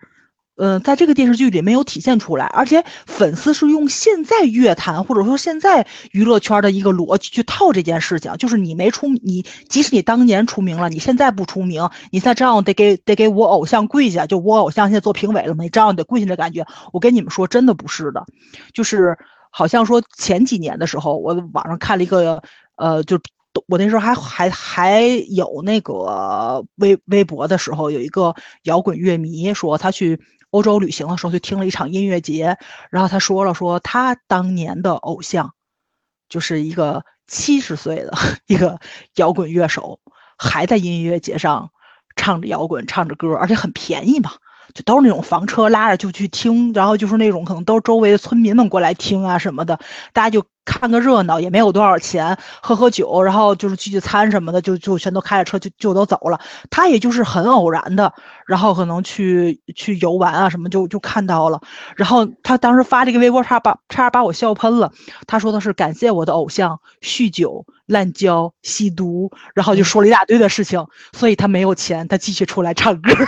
[0.55, 15.69] 嗯，在这个电视剧里没有体现出来，而且粉丝是用现在乐坛或者说现在娱乐圈的一个逻辑去套这件事情，就是你没出，你即使你当年出名了，你现在不出名，你再这样得给得给我偶像跪下，就我偶像现在做评委了没？
[15.69, 18.23] 这样得跪下的感觉，我跟你们说，真的不是的，
[18.73, 19.17] 就是
[19.49, 22.43] 好像说前几年的时候，我网上看了一个，
[22.75, 23.19] 呃，就。
[23.67, 30.19] 我那时候还还还有那个微微博的时候，有一个摇滚乐迷说他去
[30.53, 32.59] 欧洲旅行的时候就听了一场音乐节，
[32.91, 35.55] 然后他说了说他当年的偶像
[36.29, 38.13] 就是一个七十岁的
[38.45, 38.79] 一个
[39.15, 39.99] 摇滚乐手，
[40.37, 41.71] 还在音乐节上
[42.15, 44.33] 唱着摇滚，唱着歌，而且很便宜嘛。
[44.73, 49.79] 就都是那种房车拉着就去听，然后就是那种可能都是周围的村民们过来听啊什么的，
[50.13, 56.39] 大家就看个热闹，也没有多少钱，喝喝酒，然后就是聚聚餐什么的，就就全都开着车就就都走了。
[56.69, 58.13] 他也就是很偶然的，
[58.47, 61.61] 然后可能去去游玩啊什么，就就看到了。
[61.95, 64.91] 然后他当时发这个微博，差把差点把我笑喷了。
[65.27, 73.13] 他说的是感谢我的偶像酗酒、滥交、吸毒，然后就说了一大堆的事情，所以他没有钱，他继续出来唱歌。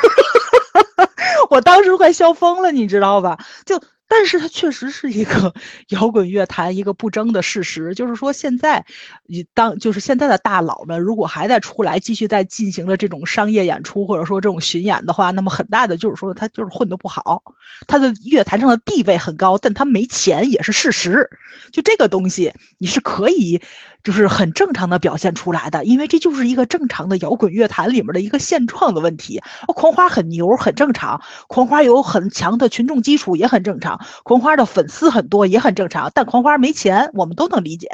[1.52, 3.38] 我当时快笑疯了，你知道吧？
[3.66, 3.82] 就。
[4.08, 5.52] 但是它确实是一个
[5.90, 8.86] 摇滚乐坛一个不争的事实，就是说现在，
[9.26, 17.42] 你当就是现在的大佬们，如果还在出来继续在进行了这种商业演出或者说这种巡演的话，那么很大的就是说他就是混得不好，
[17.88, 21.28] 他的乐坛上的地位很高，但他没钱也是事实。
[21.72, 23.60] 就这个东西，你是可以
[24.06, 29.42] 就是很正常的表现出来的，因为这就是一个正常的摇滚乐坛里面的一个现状的问题。
[29.66, 34.00] 狂花很牛，很正常；狂花有很强的群众基础，也很正常。
[34.24, 37.90] 狂花的粉丝很多也很正常，但狂花没钱，我们都能理解。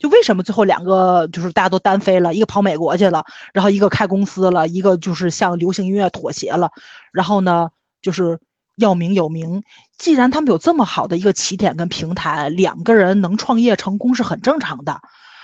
[0.00, 3.24] 就为什么最后两个就是大家都单飞了，一个跑美国去了，
[3.54, 6.72] 然后一个开公司了，一个就是向流行音乐妥协了。
[7.12, 7.70] 然后呢，
[8.02, 8.40] 就是
[8.74, 9.62] 要名有名。
[9.96, 15.00] 既然他们有这么好的一个起点跟平台，两个人能创业成功是很正常的。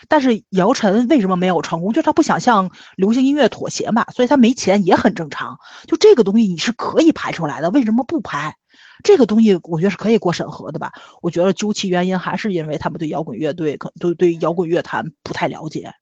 [0.08, 1.92] 但是姚晨为什么没有成功？
[1.92, 5.58] 就是他不想向流行音乐妥协嘛，所以他没钱也很正常。
[5.86, 8.56] 就这个东西你是可以排出来的，为什么不排？
[9.04, 10.92] 这个东西我觉得是可以过审核的吧？
[11.22, 15.92] 我觉得究其原因，还是因为他们对摇滚乐队可对对摇滚乐坛不太了解，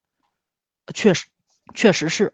[0.95, 1.27] 确实
[1.75, 2.33] 确实是。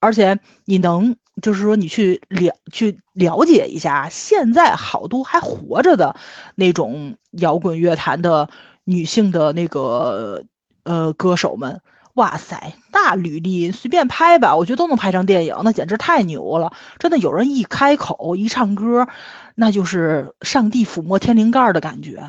[0.00, 6.16] 而且你能就是说你去了去了解一下，现在好多还活着的
[6.56, 8.50] 那种摇滚乐坛的
[8.84, 10.44] 女性的那个
[10.84, 11.80] 呃歌手们。
[12.14, 16.72] 哇塞，大履历随便拍吧，我觉得都能拍成电影，那简直太牛了！
[16.98, 19.06] 真的，有人一开口一唱歌，
[19.54, 22.20] 那就是上帝抚摸天灵盖的感觉，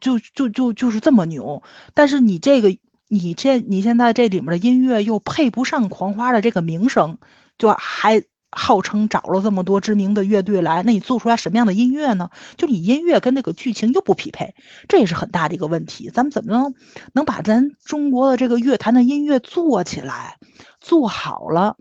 [0.00, 1.62] 就就就就是这么牛。
[1.94, 2.76] 但是你这个，
[3.06, 7.18] 你这你现在这里面的音乐又配不上狂花的这个名声，
[7.56, 8.24] 就还。
[8.50, 12.30] 号称找了这么多知名的乐队来，那你做出来什么样的音乐呢？
[12.56, 14.54] 就你音乐跟那个剧情又不匹配，
[14.88, 16.10] 这也是很大的一个问题。
[16.10, 16.74] 咱们怎么能
[17.12, 20.38] 能把咱中国的这个乐坛的音乐做起来，
[20.80, 21.76] 做好了？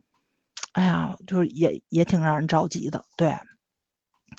[0.74, 3.04] 哎呀，就是也也挺让人着急的。
[3.16, 3.36] 对，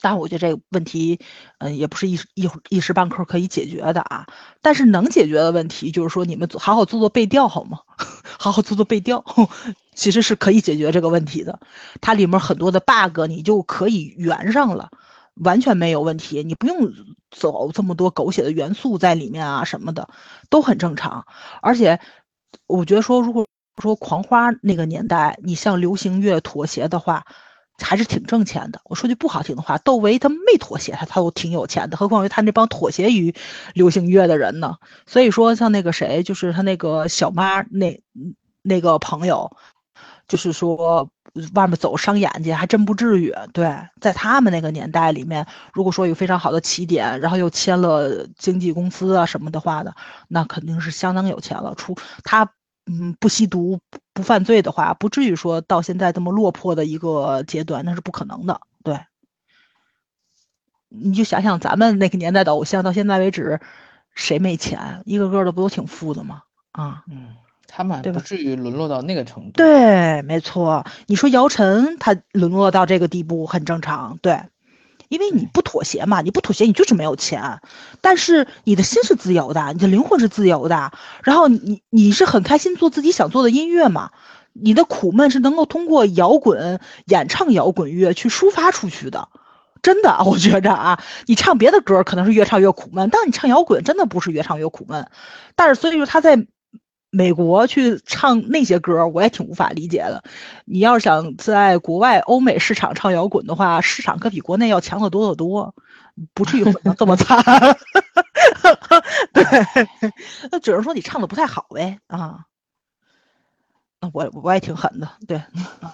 [0.01, 1.19] 但我觉得这个问题，
[1.59, 4.27] 嗯，也不是一时一一时半刻可以解决的啊。
[4.63, 7.79] 但是能解决的问题，就是说你们好好做做背调好吗？
[8.39, 9.25] 好好做做背调。
[9.95, 11.59] 其实是可以解决这个问题的，
[12.01, 14.91] 它里面很多的 bug 你就可以圆上了，
[15.35, 16.93] 完全没有问题，你不用
[17.33, 20.09] 走这么多狗血的元素在里面啊什么的，
[20.51, 21.27] 都很正常。
[21.63, 21.99] 而且
[22.69, 23.45] 我觉得说，如果
[23.83, 27.25] 说狂花那个年代，你向流行乐妥协的话，
[27.81, 28.81] 还是挺挣钱的。
[28.85, 33.35] 我说句不好听的话，窦唯他没妥协，他他都挺有钱的，何况于他那帮妥协于
[33.75, 34.77] 流行乐的人呢？
[35.07, 38.01] 所以说，像那个谁，就是他那个小妈那
[38.63, 39.57] 那个朋友。
[40.29, 41.11] 就是说，
[41.55, 43.35] 外面走伤眼睛还真不至于。
[43.55, 49.95] 对，在他们那个年代里面，如果说有非常好的起点，然后又签了经纪公司啊什么的话的，
[50.29, 51.75] 那肯定是相当有钱了。
[51.77, 52.53] 出他，
[52.89, 53.79] 嗯，不吸毒、
[54.15, 58.61] 不犯罪的话，不至于说到现在这么落魄的一个阶段，那是不可能的。
[58.83, 58.99] 对，
[60.89, 63.61] 你就想想咱们那个年代的偶像，到现在为止，
[64.15, 65.03] 谁没钱？
[65.05, 66.43] 一个个的不都挺富的吗？
[66.73, 67.37] 啊，嗯。
[67.71, 69.51] 他们不至于沦落到那个程度。
[69.53, 70.87] 对，没错。
[71.07, 74.19] 你说姚晨，她沦落到这个地步很正常。
[74.23, 74.41] 对，
[75.09, 77.61] 因为你不妥协嘛，你不妥协，你就是没有钱。
[78.01, 80.93] 但是你的心是自由的，你的灵魂是自由的。
[81.23, 84.11] 然后你你是很开心做自己想做的音乐嘛？
[84.53, 89.29] 你的苦闷是能够通过摇滚演唱摇滚乐去抒发出去的。
[89.83, 95.09] 真的， 我觉着啊，你唱别的歌可能是越唱越苦闷，但你唱摇滚真的不是越唱越苦闷。
[95.57, 96.47] 但是所以说他在。
[97.11, 100.23] 美国去唱那些歌，我也挺无法理解的。
[100.65, 105.75] 你要是想在国外欧美市场唱摇滚的话，市场可比国内要强得多得多，
[106.35, 107.43] 不至于混得这么惨。
[109.33, 109.45] 对，
[110.51, 112.45] 那只能说你唱的不太好呗啊。
[114.01, 115.43] 那我我也挺狠的，对，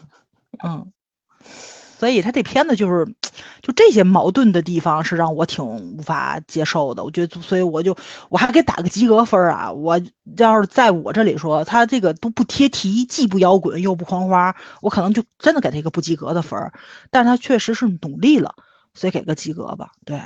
[0.64, 0.92] 嗯。
[2.04, 3.06] 所以他这片子就是，
[3.62, 7.02] 就这些矛盾的地方是让我挺无法接受的。
[7.02, 7.96] 我觉得，所以我就
[8.28, 9.72] 我还给打个及格分啊。
[9.72, 9.98] 我
[10.36, 16.70] 要是在我这里说，他这个都不贴题，既不摇滚又不狂花，我可能就真的给他一个不及格的分。
[17.10, 18.54] 但是他确实是努力了，
[18.92, 19.92] 所以给个及格吧。
[20.04, 20.20] 对，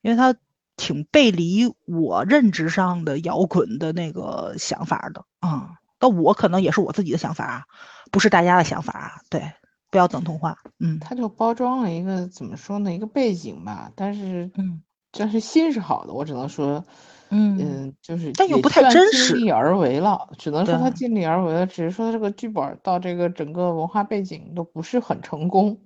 [0.00, 0.34] 因为他
[0.78, 5.72] 挺背离我认知上的摇滚的那个想法的啊。
[6.00, 7.66] 那我可能也是我自己的想法，
[8.10, 9.12] 不是大家的想法啊。
[9.28, 9.52] 对。
[9.92, 14.80] 不要等同化，嗯，他就包装了一个怎么说呢，一个背景吧，但是，嗯，
[15.12, 16.82] 但是心是好的，我只能说，
[17.28, 17.58] 嗯。
[17.60, 25.78] 嗯，就是但又不太真实，尽力而为了，只能说他尽力而为了，只是说这个剧本到这个整个文化背景都不是很成功，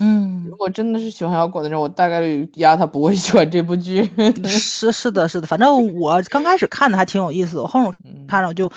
[0.00, 4.10] 嗯，如果真的是喜欢摇滚的人，我大概率压他不会喜欢这部剧，
[4.44, 8.68] 是是的是的，反正我刚开始看的还挺有意思的，后面看着就。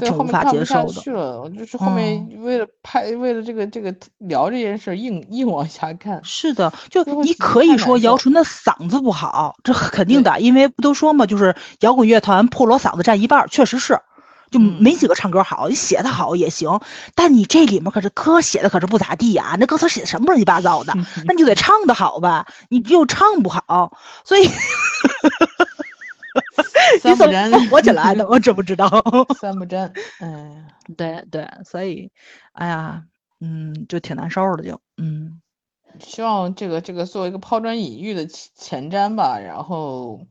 [0.00, 0.92] 就挺无法接受的。
[0.92, 6.20] 去了，就是后面为了拍，为了这个这个聊这件事，硬硬往下看。
[6.24, 14.00] 是的，就你可以说姚纯的嗓子不好，这肯定的，因为不都说嘛，就是摇滚乐团破锣嗓子占一半，确实是，
[14.50, 15.68] 就没几个唱歌好。
[15.68, 16.80] 你写的好也行，
[17.14, 20.94] 但你这里面可是歌写的可是不咋地呀，那歌词写的什么乱七八糟的，
[21.26, 24.48] 那你就得唱的好吧，你又唱不好，所以。
[27.00, 28.88] 三不沾火起来的，我知不知道？
[29.40, 30.66] 三不沾，哎，
[30.96, 32.10] 对对，所以，
[32.52, 33.02] 哎呀，
[33.40, 35.40] 嗯，就挺难受的，就嗯，
[36.00, 40.26] 希望这个这个作为一个抛砖引玉的前瞻吧，然后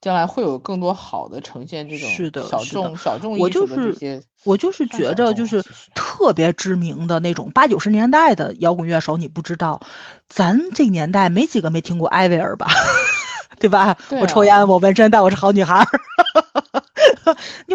[0.00, 4.22] 将来会有更多好的呈现这种是的小众小众艺术的这些。
[4.44, 5.62] 我就是觉着，就是
[5.94, 9.80] 特别知名的那种八九十年代的摇滚乐手，你不知道，
[10.28, 12.68] 咱这年代没几个没听过艾薇儿吧？
[13.58, 13.96] 对吧？
[14.10, 15.84] 我抽烟，我纹身，但我是好女孩。
[17.66, 17.74] 你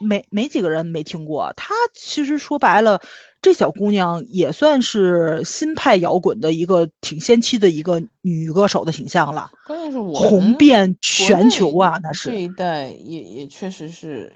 [0.00, 1.74] 没没几个人没听过她。
[1.94, 3.00] 其实说白了，
[3.42, 9.50] 这小姑娘也算是新派摇滚的一个挺先期的一个女歌手的形象了。
[9.66, 11.98] 关键是我红遍全球啊！
[12.02, 14.32] 那是这一代也也确实是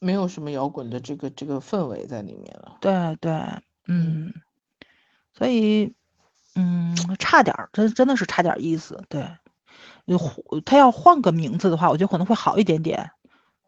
[0.00, 2.76] 没有什么摇滚的这个这个氛围在里面了。
[2.80, 3.32] 对对，
[3.86, 4.32] 嗯，
[5.36, 5.92] 所以
[6.56, 9.02] 嗯，差点儿，真真的是差点意思。
[9.08, 9.24] 对。
[10.64, 13.10] 他要换个名字的话，我觉得可能会好一点点。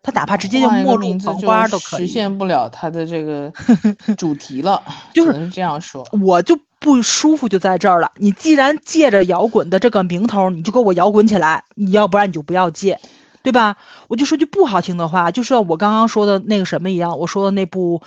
[0.03, 2.07] 他哪怕直接就没入黄花都可以。
[2.07, 3.53] 实现不了他的这个
[4.17, 6.03] 主题了，就是这样说。
[6.23, 8.11] 我就不舒服就在这儿了。
[8.17, 11.63] 你既然借着摇滚的这个名头，你就给我摇滚起来。
[11.75, 12.99] 你要不然你就不要借，
[13.43, 13.77] 对吧？
[14.09, 18.01] 我就说句不好听的话，就是我刚刚说的那个什么一样，我说的那部，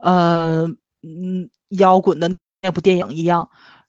[0.00, 0.66] 呃，
[1.02, 3.48] 嗯，摇滚的那部电影一样，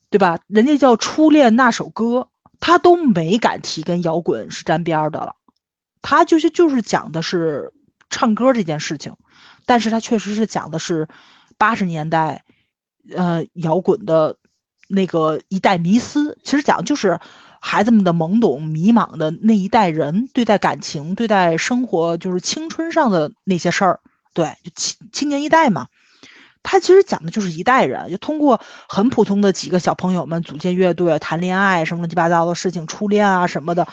[0.09, 0.39] 对吧？
[0.47, 2.19] 人家叫《初恋那首歌》。
[2.59, 5.35] 他都没敢提跟摇滚是沾边的了，
[6.01, 7.73] 他就是就是讲的是
[8.09, 9.15] 唱歌这件事情，
[9.65, 11.07] 但是他确实是讲的是
[11.57, 12.43] 八十年代，
[13.15, 14.37] 呃，摇滚的
[14.87, 17.19] 那个一代迷思，其实讲的就是
[17.61, 23.99] 孩子们的懵懂迷茫的那一代人对待感情、对待生活，就是青春上的那些事儿，
[24.33, 25.87] 对，青青年一代嘛。
[26.63, 33.87] 他其实讲的就是一代人，就通过很普通的几个小朋友们组建乐队、谈恋爱什么乱七八糟的事情，初恋啊什么的，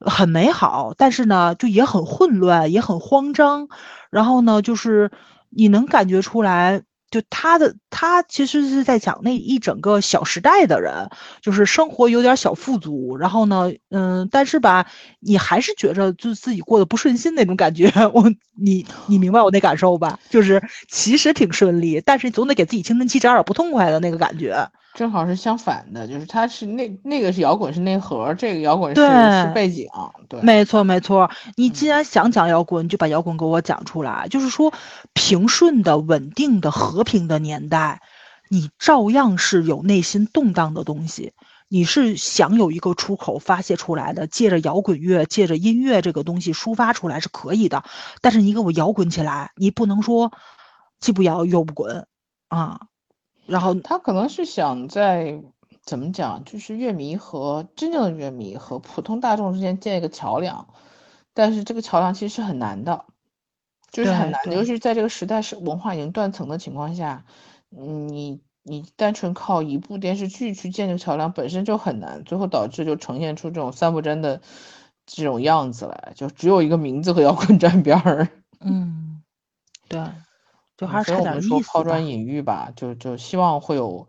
[0.00, 0.94] 很美好。
[0.96, 3.68] 但是呢，就也很混乱，也很慌张。
[4.10, 5.10] 然后呢，就是
[5.50, 6.82] 你能感觉出来。
[7.14, 11.08] 就他的他其实是在讲那一整个小时代的人，
[11.40, 17.88] 就是生活有点小富足，然后呢，嗯，但是吧，你还是觉着就自己过得不顺心那种感觉。
[18.12, 18.28] 我
[18.58, 20.18] 你你明白我那感受吧？
[20.28, 24.68] 就是其实挺顺利，但是总得给自己青春期找点不痛快的那个感觉。
[24.94, 29.88] 正好是相反的，就是它是那那个是摇滚是内核，这个摇滚是是背景，
[30.28, 31.28] 对，没错没错。
[31.56, 34.28] 你既然想讲摇滚，就把摇滚给我讲出来。
[34.30, 34.72] 就是说，
[35.12, 38.00] 平顺的、稳定的、和平的年代，
[38.48, 41.32] 你照样是有内心动荡的东西，
[41.68, 47.82] 你是想有一个出口发泄出来的，借着摇滚乐、借着音乐这个东西抒发出来是可以的。
[48.20, 50.30] 但是你给我摇滚起来，你不能说
[51.00, 52.06] 既不摇又不滚
[52.46, 52.78] 啊。
[53.46, 55.42] 然后他可能是想在
[55.84, 60.66] 怎么讲，就是乐迷和真正的乐迷和普通大众之间建一个桥梁，
[61.34, 63.04] 但是这个桥梁其实是很难的，
[63.90, 67.24] 就是很难，尤其是在这个时代是文化已经断层的情况下，
[67.68, 74.40] 你你单纯靠一部电视剧去建这个桥梁本身就很难，最后导致就呈现出这种三不沾的
[75.04, 78.28] 这种样子来，就只有一个名字和摇滚沾边儿。
[78.64, 79.22] 嗯，
[79.88, 80.00] 对，
[80.76, 84.08] 就还是我们说差点意思吧抛砖引玉吧，就就希望会有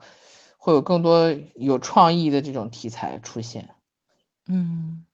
[0.58, 3.70] 会有更多有创意的这种题材出现。
[4.48, 5.06] 嗯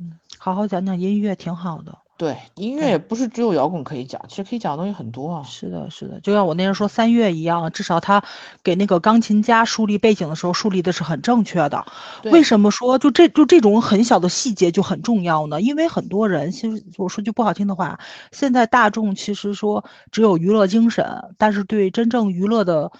[0.00, 1.98] 嗯，好好讲讲音乐挺好的。
[2.18, 5.42] 对，音乐也不是只有摇滚可以讲，其实可以讲的东西很多啊。
[5.44, 8.24] 是的，是的，就像我那天说三月一样，至少他
[8.64, 11.86] 给那个钢琴家树立背景的时候，树立的是很正确的。
[12.24, 15.60] 为什么说就这就这种很小的细节就很重要呢？
[15.60, 18.00] 因为很多人其实我说句不好听的话，
[18.32, 22.90] 现在大众其实说只有娱乐精神，但是对真正娱乐的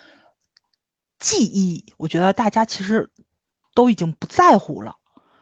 [1.19, 3.11] 记忆，我觉得大家其实
[3.75, 4.95] 都已经不在乎了。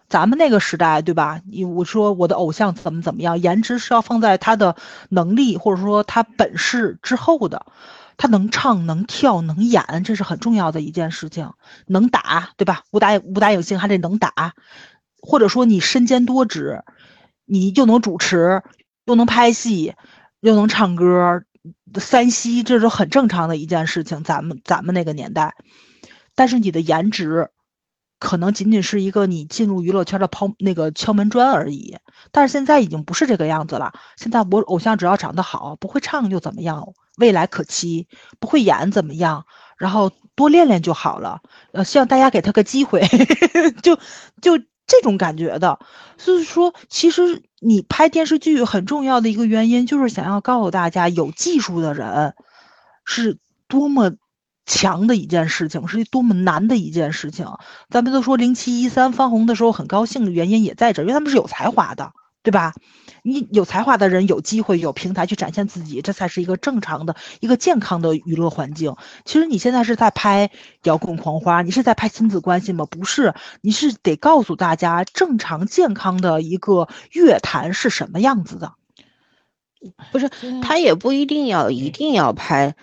[0.09, 1.41] 咱们那个时代，对吧？
[1.51, 4.77] 你我说我的偶像怎么怎么样，颜值是要放在他的
[5.09, 7.66] 能力或者说他本事之后的。
[8.19, 11.53] 他能唱能跳能演，这是很重要的一件事情。
[11.87, 12.83] 能打，对吧？
[12.91, 14.55] 武打武打影星还得能打，
[15.20, 16.83] 或者说你身兼多职，
[17.45, 18.62] 你又能主持，
[19.05, 19.93] 又能拍戏，
[20.41, 21.43] 又能唱歌，
[22.01, 24.24] 三栖这是很正常的一件事情。
[24.24, 25.55] 咱们咱们那个年代，
[26.35, 27.51] 但是你的颜值。
[28.19, 31.97] 可能仅仅是一个你进入娱乐圈的抛那个敲门砖而已，
[32.33, 33.93] 但是现在已经不是这个样子了。
[34.17, 36.89] 现在我偶像只要长得好，不会唱又怎么样？
[37.19, 38.09] 未来可期，
[38.41, 39.45] 不会演怎么样？
[39.77, 41.41] 然后多练练就好了。
[41.73, 43.03] 呃，希望大家给他个机会，
[43.83, 43.97] 就
[44.41, 45.79] 就这种感觉的。
[46.17, 52.35] 所以说，其实你拍电视剧很重要的一个原因，就是想要告诉大家，有技术的人
[53.05, 53.39] 是
[53.69, 54.13] 多么。
[54.67, 57.47] 强的一件事情是多么难的一件事情，
[57.89, 62.13] 咱们都说零七一三翻红的时候很高兴的原因也在这儿，因为他们是有才华的，
[62.43, 62.75] 对吧？
[63.23, 68.95] 你有才华的人有机会有平台去展现自己，这才是一个正常的一个健康的娱乐环境。
[69.25, 70.51] 其实你现在是在拍
[70.85, 72.87] 摇滚狂花，你是在拍亲子关系吗？
[72.87, 78.75] 不是，你是得告诉大家正常健康的一个乐坛是什么样子的。
[80.13, 80.29] 不是，
[80.63, 82.77] 他也不一定要一定要拍。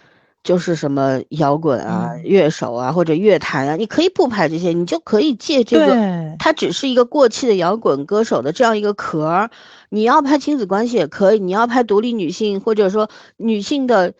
[0.43, 5.95] 就是什么摇滚啊、乐手啊或者乐坛啊，你可以不拍这些，你就可以借这个，
[6.37, 9.49] 它只是一个过气的摇滚歌手的这样一个壳儿。
[9.89, 14.13] 你要拍亲子关系也可以，你要拍独立女性或者说女性的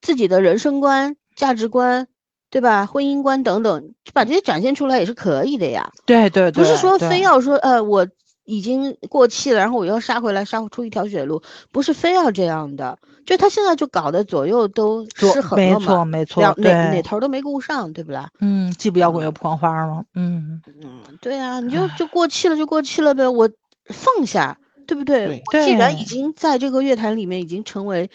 [0.00, 2.06] 自己的人生观、价值观，
[2.50, 2.86] 对吧？
[2.86, 5.90] 婚姻观等等，把这些展现出来也是可以的呀。
[6.06, 8.06] 对对，不是说非要说呃我
[8.48, 12.98] 已经过气了，然后我又杀回来，杀出一条血路，不是非要这样的。
[13.26, 18.30] 就他现在就搞得左右都失衡了嘛，没错没错，哪哪头都没顾上，对不啦？
[18.40, 23.50] 嗯，既不摇滚又不狂花嘛，嗯嗯，对啊，你就就过气了就过气了呗，我
[23.84, 25.42] 放下，对不对？
[25.50, 28.10] 对，既然已经在这个乐坛里面已经成为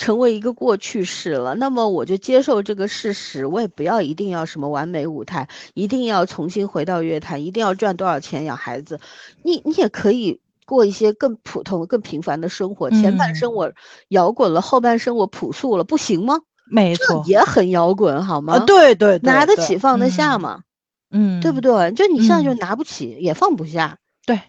[0.00, 8.98] 成为一个过去式了，那么我就接受这个事实，我也不要一定要什么完美舞台，一定要重新回到乐坛，一定要赚多少钱养孩子，
[9.44, 10.40] 你你也可以。
[10.66, 12.90] 过一些更普通、更平凡的生活。
[12.90, 13.72] 前半生我
[14.06, 16.38] 摇滚了，后半生我朴素了，不行吗？
[16.70, 18.56] 没错，也很摇滚，好吗？
[18.60, 20.60] 对对，拿得起放得下嘛，
[21.10, 21.90] 嗯，对不对？
[21.90, 24.40] 就你现在就拿不起，也放不下，对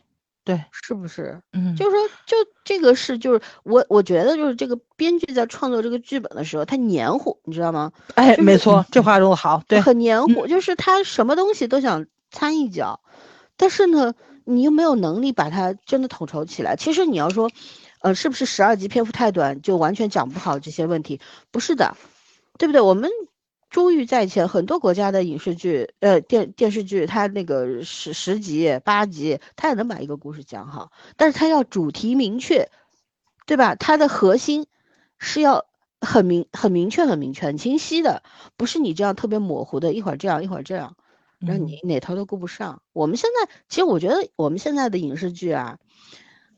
[0.55, 1.41] 对，是不是？
[1.53, 7.91] 嗯，就是说，就这个是，就是我我觉得，就是这个编剧在创作这个剧本的时候，他黏糊，你知道吗？
[8.15, 12.99] 哎，没错，这话说的好，对，很黏糊，就是他什么东西都想掺一脚，
[13.57, 14.13] 但是呢。
[14.43, 16.75] 你又没有能力把它真的统筹起来。
[16.75, 17.51] 其实你要说，
[18.01, 21.21] 呃，是不是十二集篇幅太短就完全讲不好这些问题？
[21.51, 21.95] 不是的，
[22.57, 22.81] 对不对？
[22.81, 23.07] 我们
[23.71, 30.91] 珠玉在前，很多国家的影视剧，呃，电电视剧，它那个十十集、八集，它也能把一个故事讲好。
[31.15, 32.69] 但是它要主题明确，
[33.47, 33.73] 对吧？
[33.75, 34.67] 它的核心
[35.19, 35.65] 是要
[36.01, 38.21] 很明、很明确、很明确、很清晰的，
[38.57, 40.95] 不是你这样特别模糊的，一会儿这样，一会儿这样。
[41.39, 42.83] 让你哪头都顾不上。
[42.93, 45.79] 我们现在其实我觉得我们现在的影视剧啊，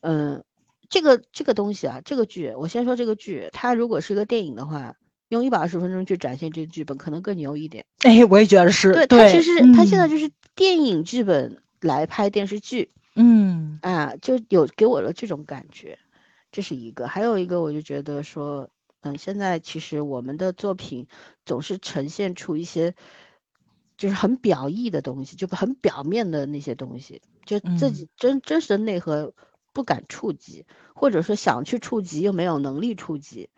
[0.02, 0.44] 嗯，
[0.90, 4.96] 这个这个东西啊，这个剧，我先说这个剧，它如果是一个电影的话，
[5.34, 7.86] 用一百二十分钟去展现这个剧本，可能更牛一点。
[8.00, 8.94] 哎，我也觉得是。
[8.94, 16.00] 对，他其实他现在就是电影剧本来拍电视剧，嗯，啊，就有给我了这种感觉，
[16.52, 17.08] 这是一个。
[17.08, 18.70] 还有一个，我就觉得说，
[19.02, 21.08] 嗯，现在其实我们的作品
[21.46, 22.96] 总是呈现出一些。
[23.96, 29.34] 就是很表意的东西，就很表面的那些东西，就自己真真实的内核
[29.72, 30.66] 不敢触及，
[30.96, 33.50] 或者说想去触及又没有能力触及，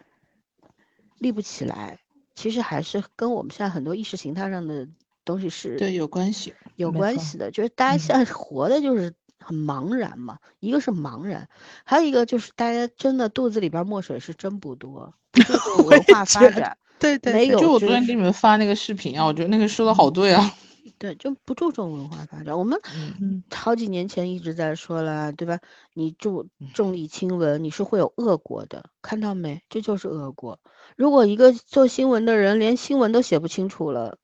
[1.19, 1.99] 立不起来。
[2.35, 4.85] 其实还是跟我们现在很多意识形态上的
[5.23, 7.49] 东西是对有关系，有关系的。
[7.49, 11.47] 就是大家现在活的就是很茫然嘛，一个是茫然，
[11.85, 15.13] 还有一个就是大家真的肚子里边墨水是真不多，
[15.87, 16.77] 文化发展。
[16.99, 17.59] 对对，没有。
[17.59, 20.53] 就我昨天给你们发那个视频啊，我觉得那个说的好对啊。
[20.97, 22.57] 对，就不注重文化发展。
[22.57, 22.79] 我们
[23.19, 25.59] 嗯好几年前一直在说了，对吧？
[25.93, 29.63] 你重嗯重理轻文，你是会有恶果的，看到没？
[29.69, 30.59] 这就是恶果。
[30.95, 34.17] 如果一个做新闻的人连新闻都写不清楚了，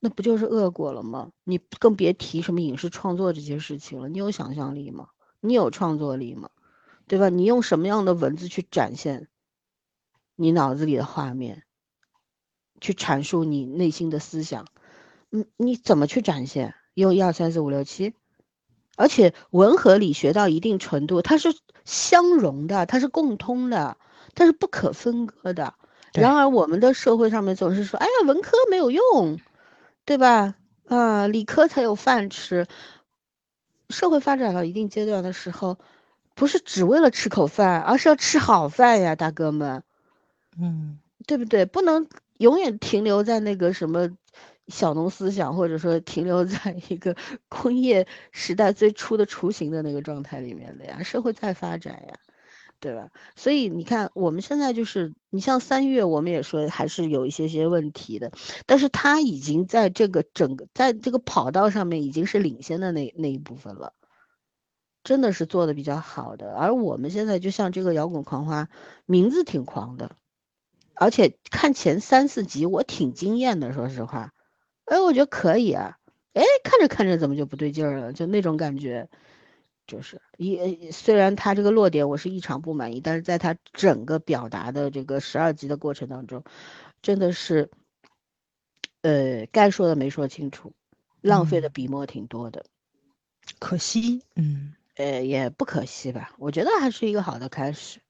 [0.00, 1.30] 那不就是恶果了吗？
[1.44, 4.08] 你更别提什么影视创作这些事情了。
[4.08, 5.08] 你有想象力吗？
[5.40, 6.50] 你有创作力吗？
[7.06, 7.28] 对吧？
[7.28, 9.28] 你用什么样的文字去展现
[10.36, 11.64] 你脑子里的画面，
[12.80, 14.66] 去阐述你内心的思想？
[15.34, 16.76] 嗯，你怎么去展现？
[16.94, 18.14] 用一二三四五六七，
[18.94, 21.52] 而且文和理学到一定程度，它是
[21.84, 23.96] 相融的，它是共通的，
[24.36, 25.74] 它是不可分割的。
[26.12, 29.40] 然而，我们的社会上面总是说，哎呀，文科没有用，
[30.04, 30.54] 对吧？
[30.86, 32.68] 啊，理科才有饭吃。
[33.88, 35.78] 社会发展到一定阶段的时候，
[36.36, 39.82] 不是只为了吃口饭，而是要吃好饭呀，大哥们。
[40.56, 41.64] 嗯对不对？
[41.64, 42.06] 不能
[42.38, 44.10] 永远停留在那个什么
[44.68, 47.16] 小农思想，或者说停留在一个
[47.48, 51.02] 工业时代最初的雏形的那个状态里面的呀。
[51.02, 52.18] 社会在发展呀，
[52.80, 53.10] 对吧？
[53.36, 58.32] 所以你看，我们现在就是，你像三月，我们也说还是有一些些问题的，
[58.66, 63.92] 但是他已经在这个整个在这个跑道上面已经是领先的那那一部分了。
[65.02, 68.70] 真的是做的比较好的，而我们现在就像这个摇滚狂花，
[69.04, 70.16] 名字挺狂的，
[70.94, 74.32] 而且看前三四集我挺惊艳的，说实话，
[74.86, 75.96] 哎，我觉得可以啊，
[76.34, 79.08] 哎，看着看着怎么就不对劲儿了，就那种感觉，
[79.86, 86.44] 就是一虽然他这个落点我是异常不满意，但是在他整个表达的这个十二集的过程当中，
[87.02, 87.70] 真的是，
[89.02, 90.72] 呃，该说的没说清楚，
[91.22, 91.70] 浪费的嗯。
[91.70, 92.64] 笔墨挺多的，
[93.58, 94.74] 可惜，嗯。
[94.96, 98.00] 呃，也不可惜吧，我觉得还是一个好的开始，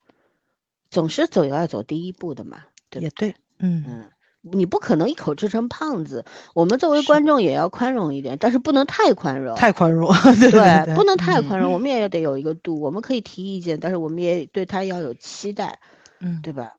[0.90, 3.84] 总是走要走第一步的嘛，对不也对，嗯。
[3.84, 4.10] 嗯，
[4.52, 6.24] 你不可能一口吃成胖子。
[6.54, 9.56] 我们作为观众也要宽容一点，但是不能太宽容。
[9.56, 12.80] 太宽容，对对，对，不能太宽容，嗯我们也得有一个度。
[12.80, 15.78] 我们可以提意见，但是我们也对他要有期待，
[16.20, 16.74] 嗯，对吧？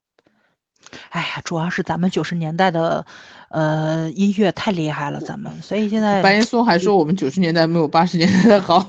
[1.10, 3.06] 哎呀，主要是咱们九十年代的，
[3.50, 8.88] 呃，音乐太厉害了，咱们，所以现在白岩松还说我们九十年代没有八十年代的好。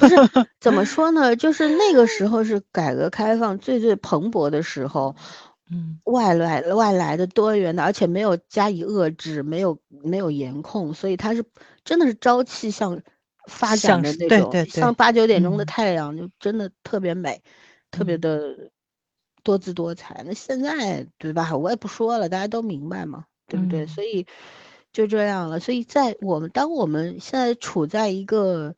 [0.60, 1.34] 怎么说呢？
[1.34, 5.16] 就是那个时候是改革开放最最蓬勃的时候，
[5.70, 11.44] 嗯外来外来的多元的，而且没有加以遏制，没有没有严控，所以它是
[11.84, 13.02] 真的是朝气向
[13.48, 17.42] 发展向的那种，对对对像八九点钟的嗯太阳，就真的特别美，
[17.90, 18.70] 特别嗯的
[19.42, 20.22] 多姿多彩。
[20.24, 21.56] 那现在对吧？
[21.56, 23.84] 我也不说了，大家都明白嘛，对不对？
[23.84, 24.26] 嗯所以
[24.92, 25.58] 就这样了。
[25.58, 28.76] 所以在我们当我们现在处在一个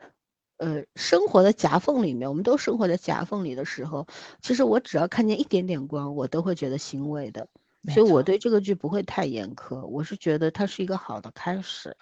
[0.59, 4.06] 呃生活的夹缝里面，我们都生活在夹缝里的时候，
[4.43, 7.48] 其实我只要看见一点点光，我都会觉得欣慰的。
[7.94, 11.97] 所以我对这个剧不会太严苛，我是觉得它是一个好的开始。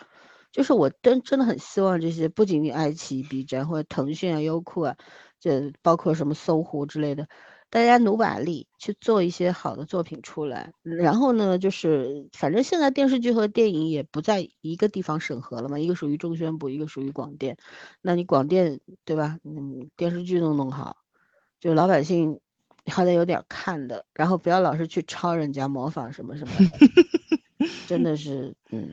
[0.51, 4.97] 就是我真真的很希望这些，不仅仅爱奇艺、B 站或者腾讯啊、优酷啊，
[5.39, 7.29] 这包括什么搜狐之类的，
[7.77, 10.73] 大家努把力去做一些好的作品出来。
[10.83, 17.59] 然后呢，就是反正现在电视剧和电影也不在一个地方审核了嘛，一个属于中宣部，一个属于广电。
[18.01, 19.39] 那你广电对吧？
[19.45, 20.97] 嗯，电视剧都弄好，
[21.61, 22.41] 就老百姓
[22.91, 26.53] 好歹有点看的，然后不要老是去抄人家、模仿什么什么，
[27.87, 28.89] 真的是嗯。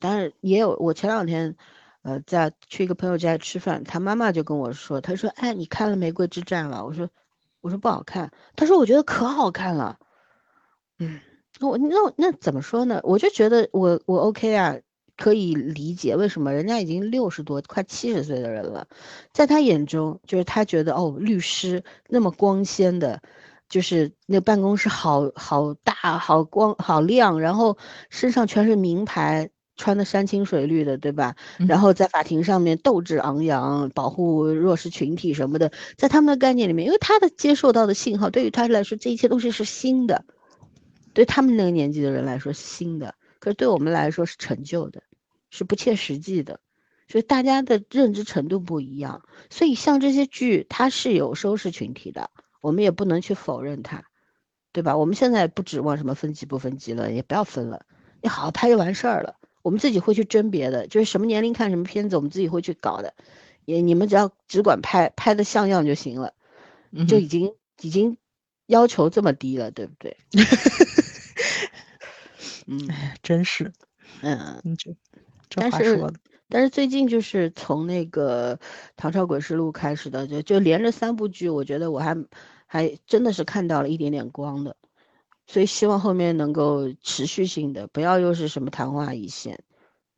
[0.00, 1.54] 但是也有，我前两天，
[2.02, 7.08] 呃，在去一个朋友家吃饭，他妈妈就跟我说，他说：“哎，你看了《玫瑰之战》了？”我说
[7.64, 9.98] ：“我说不好看。”他说：“我觉得可好看了。”
[11.00, 11.18] 嗯，
[11.58, 13.00] 那我那我那怎么说呢？
[13.02, 14.76] 我就觉得我我 OK 啊，
[15.16, 18.86] 可以理解为什么人家已经六十多快七十岁的人了，
[19.32, 23.22] 在他眼中就是他觉得哦，律师那么光鲜的。
[23.66, 27.78] 就是那办公室好好大、好光、好亮，然后
[28.10, 31.36] 身上全是名牌，穿的山清水绿的，对吧？
[31.58, 40.24] 然嗯后在法庭上面斗志昂扬，保护弱势群体什么的，在他们的概念里面，因为他的接受到的信号，对于他来说，这一切东西是新的，
[41.12, 45.02] 对他们那个年纪的人来说是新的，可是对我们来说是陈旧的，
[45.50, 46.60] 是不切实际的。
[47.06, 52.30] 所以大家的认知程度不一样，所以像这些剧，它是有收视群体的。
[52.62, 54.04] 我们也不能去否认它，
[54.72, 54.96] 对吧？
[54.96, 57.84] 我们现在不指望什么分级不分级了，也不要分了，
[58.22, 59.34] 你好好拍就完事儿了。
[59.64, 63.14] 我们自己会去甄别的，就是什么年龄看什么片子，我们自己会去搞的。
[63.64, 66.34] 也你们只要只管拍拍的像样就行了，
[66.90, 68.18] 嗯就已经已经
[68.66, 70.18] 要求这么低了，对不对？
[72.66, 73.72] 嗯哎，真是，
[74.20, 74.94] 嗯，这
[75.48, 76.20] 这但是话说的，
[76.50, 78.56] 但是最近就是从那个
[78.96, 82.22] 《唐朝诡事录》开始的，就就连着三部剧，我觉得我还
[82.66, 84.76] 还真的是看到了一点点光的，
[85.46, 89.58] 所以希望后面能够持续性的，不要又是什么昙花一现，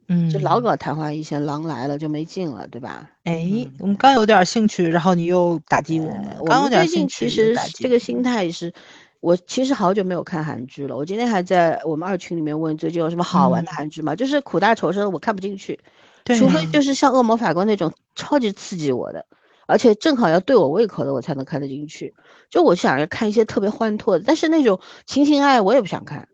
[0.08, 3.10] 嗯，就老搞昙花一现，狼来了就没劲了，对吧？
[3.24, 6.36] 哎，我们刚有点兴趣，然后你又打击我们。
[6.38, 8.72] 我刚有们最近点兴趣，其实这个心态是，
[9.20, 10.96] 我其实好久没有看韩剧了。
[10.96, 14.14] 我今天还在我们二群里面问最近有什么好玩的嗯韩剧吗？
[14.14, 15.80] 就是苦大仇深，我看不进去，
[16.22, 19.26] 对除非就是像《恶魔法官》那种超级刺激我的，
[19.66, 22.14] 而且正好要对我胃口的，我才能看得进去。
[22.48, 26.28] 就我想要看一些特别欢脱的，但是那种情情爱爱我也不想看，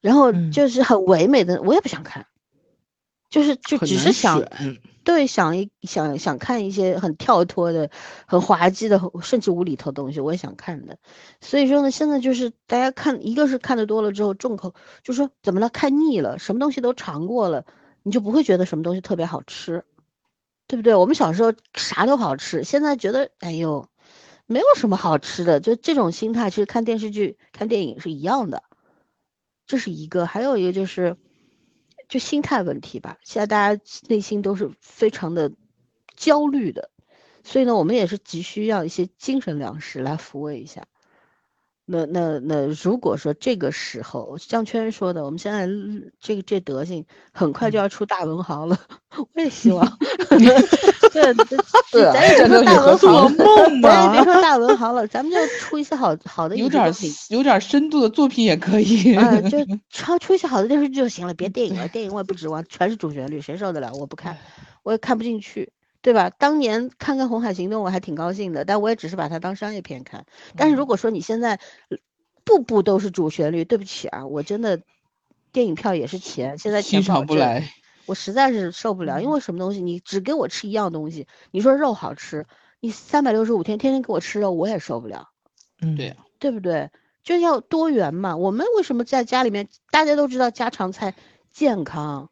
[0.00, 0.50] 然后嗯。
[0.50, 2.26] 就是很唯美的我也不想看，
[3.30, 4.42] 就是就只是想
[5.04, 7.90] 对，想一想想看一些很跳脱的、
[8.26, 10.98] 很滑稽的，甚至无厘头的东西，我也想看的。
[11.40, 17.64] 所以说呢，现在就是大家看，一个是看的多了之后重口，就说怎么了，看腻了，什么东西都尝过了，
[18.02, 19.84] 你就不会觉得什么东西特别好吃，
[20.68, 20.94] 对不对？
[20.94, 23.88] 我们小时候啥都好吃，现在觉得哎呦，
[24.46, 28.62] 没有什么好吃的，就这种心态，其实看电视剧、看电影是一样的。
[29.66, 31.16] 这是一个，还有一个就是，
[32.08, 33.18] 就心态问题吧。
[33.22, 35.52] 现在大家内心都是非常的
[36.16, 36.90] 焦虑的，
[37.44, 40.86] 所以呢，我们也是急需要一些精神粮食来抚慰一下。
[41.90, 45.66] 那那那，如果说这个时候，像圈说的，我们现在
[46.20, 48.78] 这个这德行，很快就要出大文豪了，
[49.16, 49.86] 我也希望。
[51.10, 51.56] 对对，
[52.12, 54.24] 咱也别说大文豪了，梦咱也别。
[54.24, 56.92] 说大文豪了，咱们就出一些好好的有点。
[57.30, 59.14] 有点深度的作品也可以。
[59.14, 59.56] 啊，就
[59.88, 63.90] 超出一些好的电视剧就行了，别电影了，电影我也不指望，全是主旋律，谁受得了？
[63.94, 64.36] 我不看，
[64.82, 65.72] 我也看不进去，
[66.08, 66.30] 对吧？
[66.30, 70.24] 当年看看《红海行动》，我还挺高兴的，但我也只是把它当商业片看。
[70.56, 71.60] 但是如果说你现在
[72.44, 74.80] 步步都是主旋律，对不起啊，我真的
[75.52, 77.70] 电影票也是钱，现在钱欣赏不来。
[78.06, 82.46] 我实在是受不了，因为什么东西你只给我吃一样东西，你说肉好吃，
[82.80, 85.28] 你三百六十五天天天给我吃肉，我也受不了。
[85.82, 86.88] 嗯，对，对不对？
[87.22, 88.34] 就要多元嘛。
[88.34, 91.14] 我们为什么在家里面，大家都知道家常菜
[91.52, 92.30] 健康，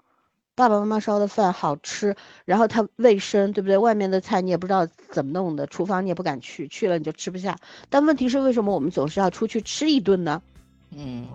[0.57, 2.17] 爸爸妈妈烧的饭好吃，
[2.47, 3.77] 然后它卫生，对不对？
[3.77, 7.59] 外面的菜你也不知道怎么弄的，厨房你也不敢去，去了你就吃不下。
[7.91, 10.43] 但问题是，为什么我们总是要出去吃一顿呢？
[10.93, 11.29] 嗯，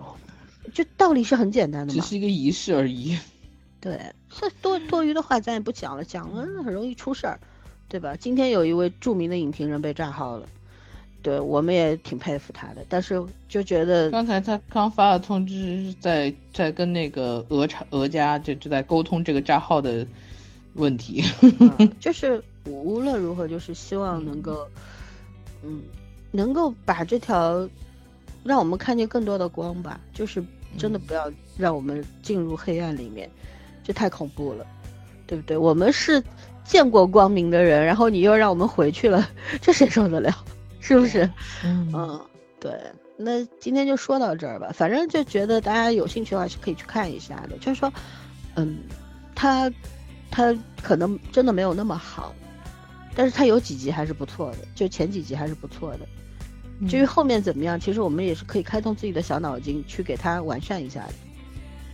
[0.74, 2.00] 就道理是很简单的只。
[2.00, 3.16] 是一个仪式而已。
[3.80, 7.38] 对，这多多余的话咱也不讲了，讲了很容易出事儿，
[7.88, 8.16] 对吧？
[8.18, 10.48] 今天有一位著名的影评人被炸号了，
[11.22, 20.04] 对我们也挺佩服他的，但是就觉得刚才他刚发了通知，在在跟那个俄厂俄家就就在沟通这个账号的
[20.74, 21.24] 问题。
[21.60, 24.66] 嗯 就是无论如何，就是希望能够，
[25.62, 25.80] 嗯，
[26.30, 27.68] 能够把这条
[28.42, 30.00] 让我们看见更多的光吧。
[30.12, 30.42] 就是
[30.76, 33.30] 真的不要让我们进入黑暗里面，
[33.84, 34.66] 这太恐怖了，
[35.26, 35.56] 对不对？
[35.56, 36.22] 我们是
[36.64, 39.28] 见过光明的人，然后你又让我们回去了，
[39.60, 40.32] 这谁受得了？
[40.82, 41.24] 是不是？
[41.64, 42.20] 嗯嗯，
[42.60, 42.78] 对。
[43.16, 47.56] 那今天就说到这儿吧，反正就觉得大家有兴趣的话是可以去看一下的。
[47.58, 47.92] 就是说，
[48.56, 48.78] 嗯，
[49.34, 49.70] 他
[50.30, 50.52] 他
[50.82, 52.34] 可能真的没有那么好，
[53.14, 56.00] 但是他有几集还是不错的，就前几集还是不错的。
[56.88, 61.14] 至于后面怎么样，其实我们也是可以开动自己的小脑筋去给它完善一下的，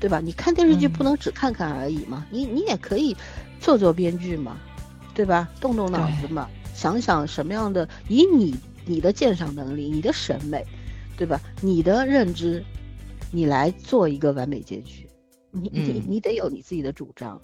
[0.01, 0.19] 对吧？
[0.19, 3.15] 你看电视剧不能只看看而已嘛，你你也可以
[3.61, 4.57] 做做编剧嘛，
[5.13, 5.47] 对吧？
[5.61, 8.57] 动动脑子嘛，想想什么样的，以你
[8.89, 10.65] 你的鉴赏能力、你的审美，
[11.17, 11.41] 对吧？
[11.61, 12.65] 你的认知，
[13.31, 15.07] 你来做一个完美结局，
[15.51, 17.41] 你你嗯你得有你自己的主张，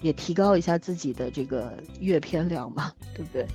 [0.00, 3.46] 也提高一下自己的这个阅片量嘛，对不对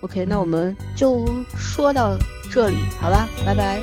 [0.00, 1.26] ？OK，那我们就
[1.56, 2.16] 说到
[2.50, 3.82] 这里，好吧，拜拜。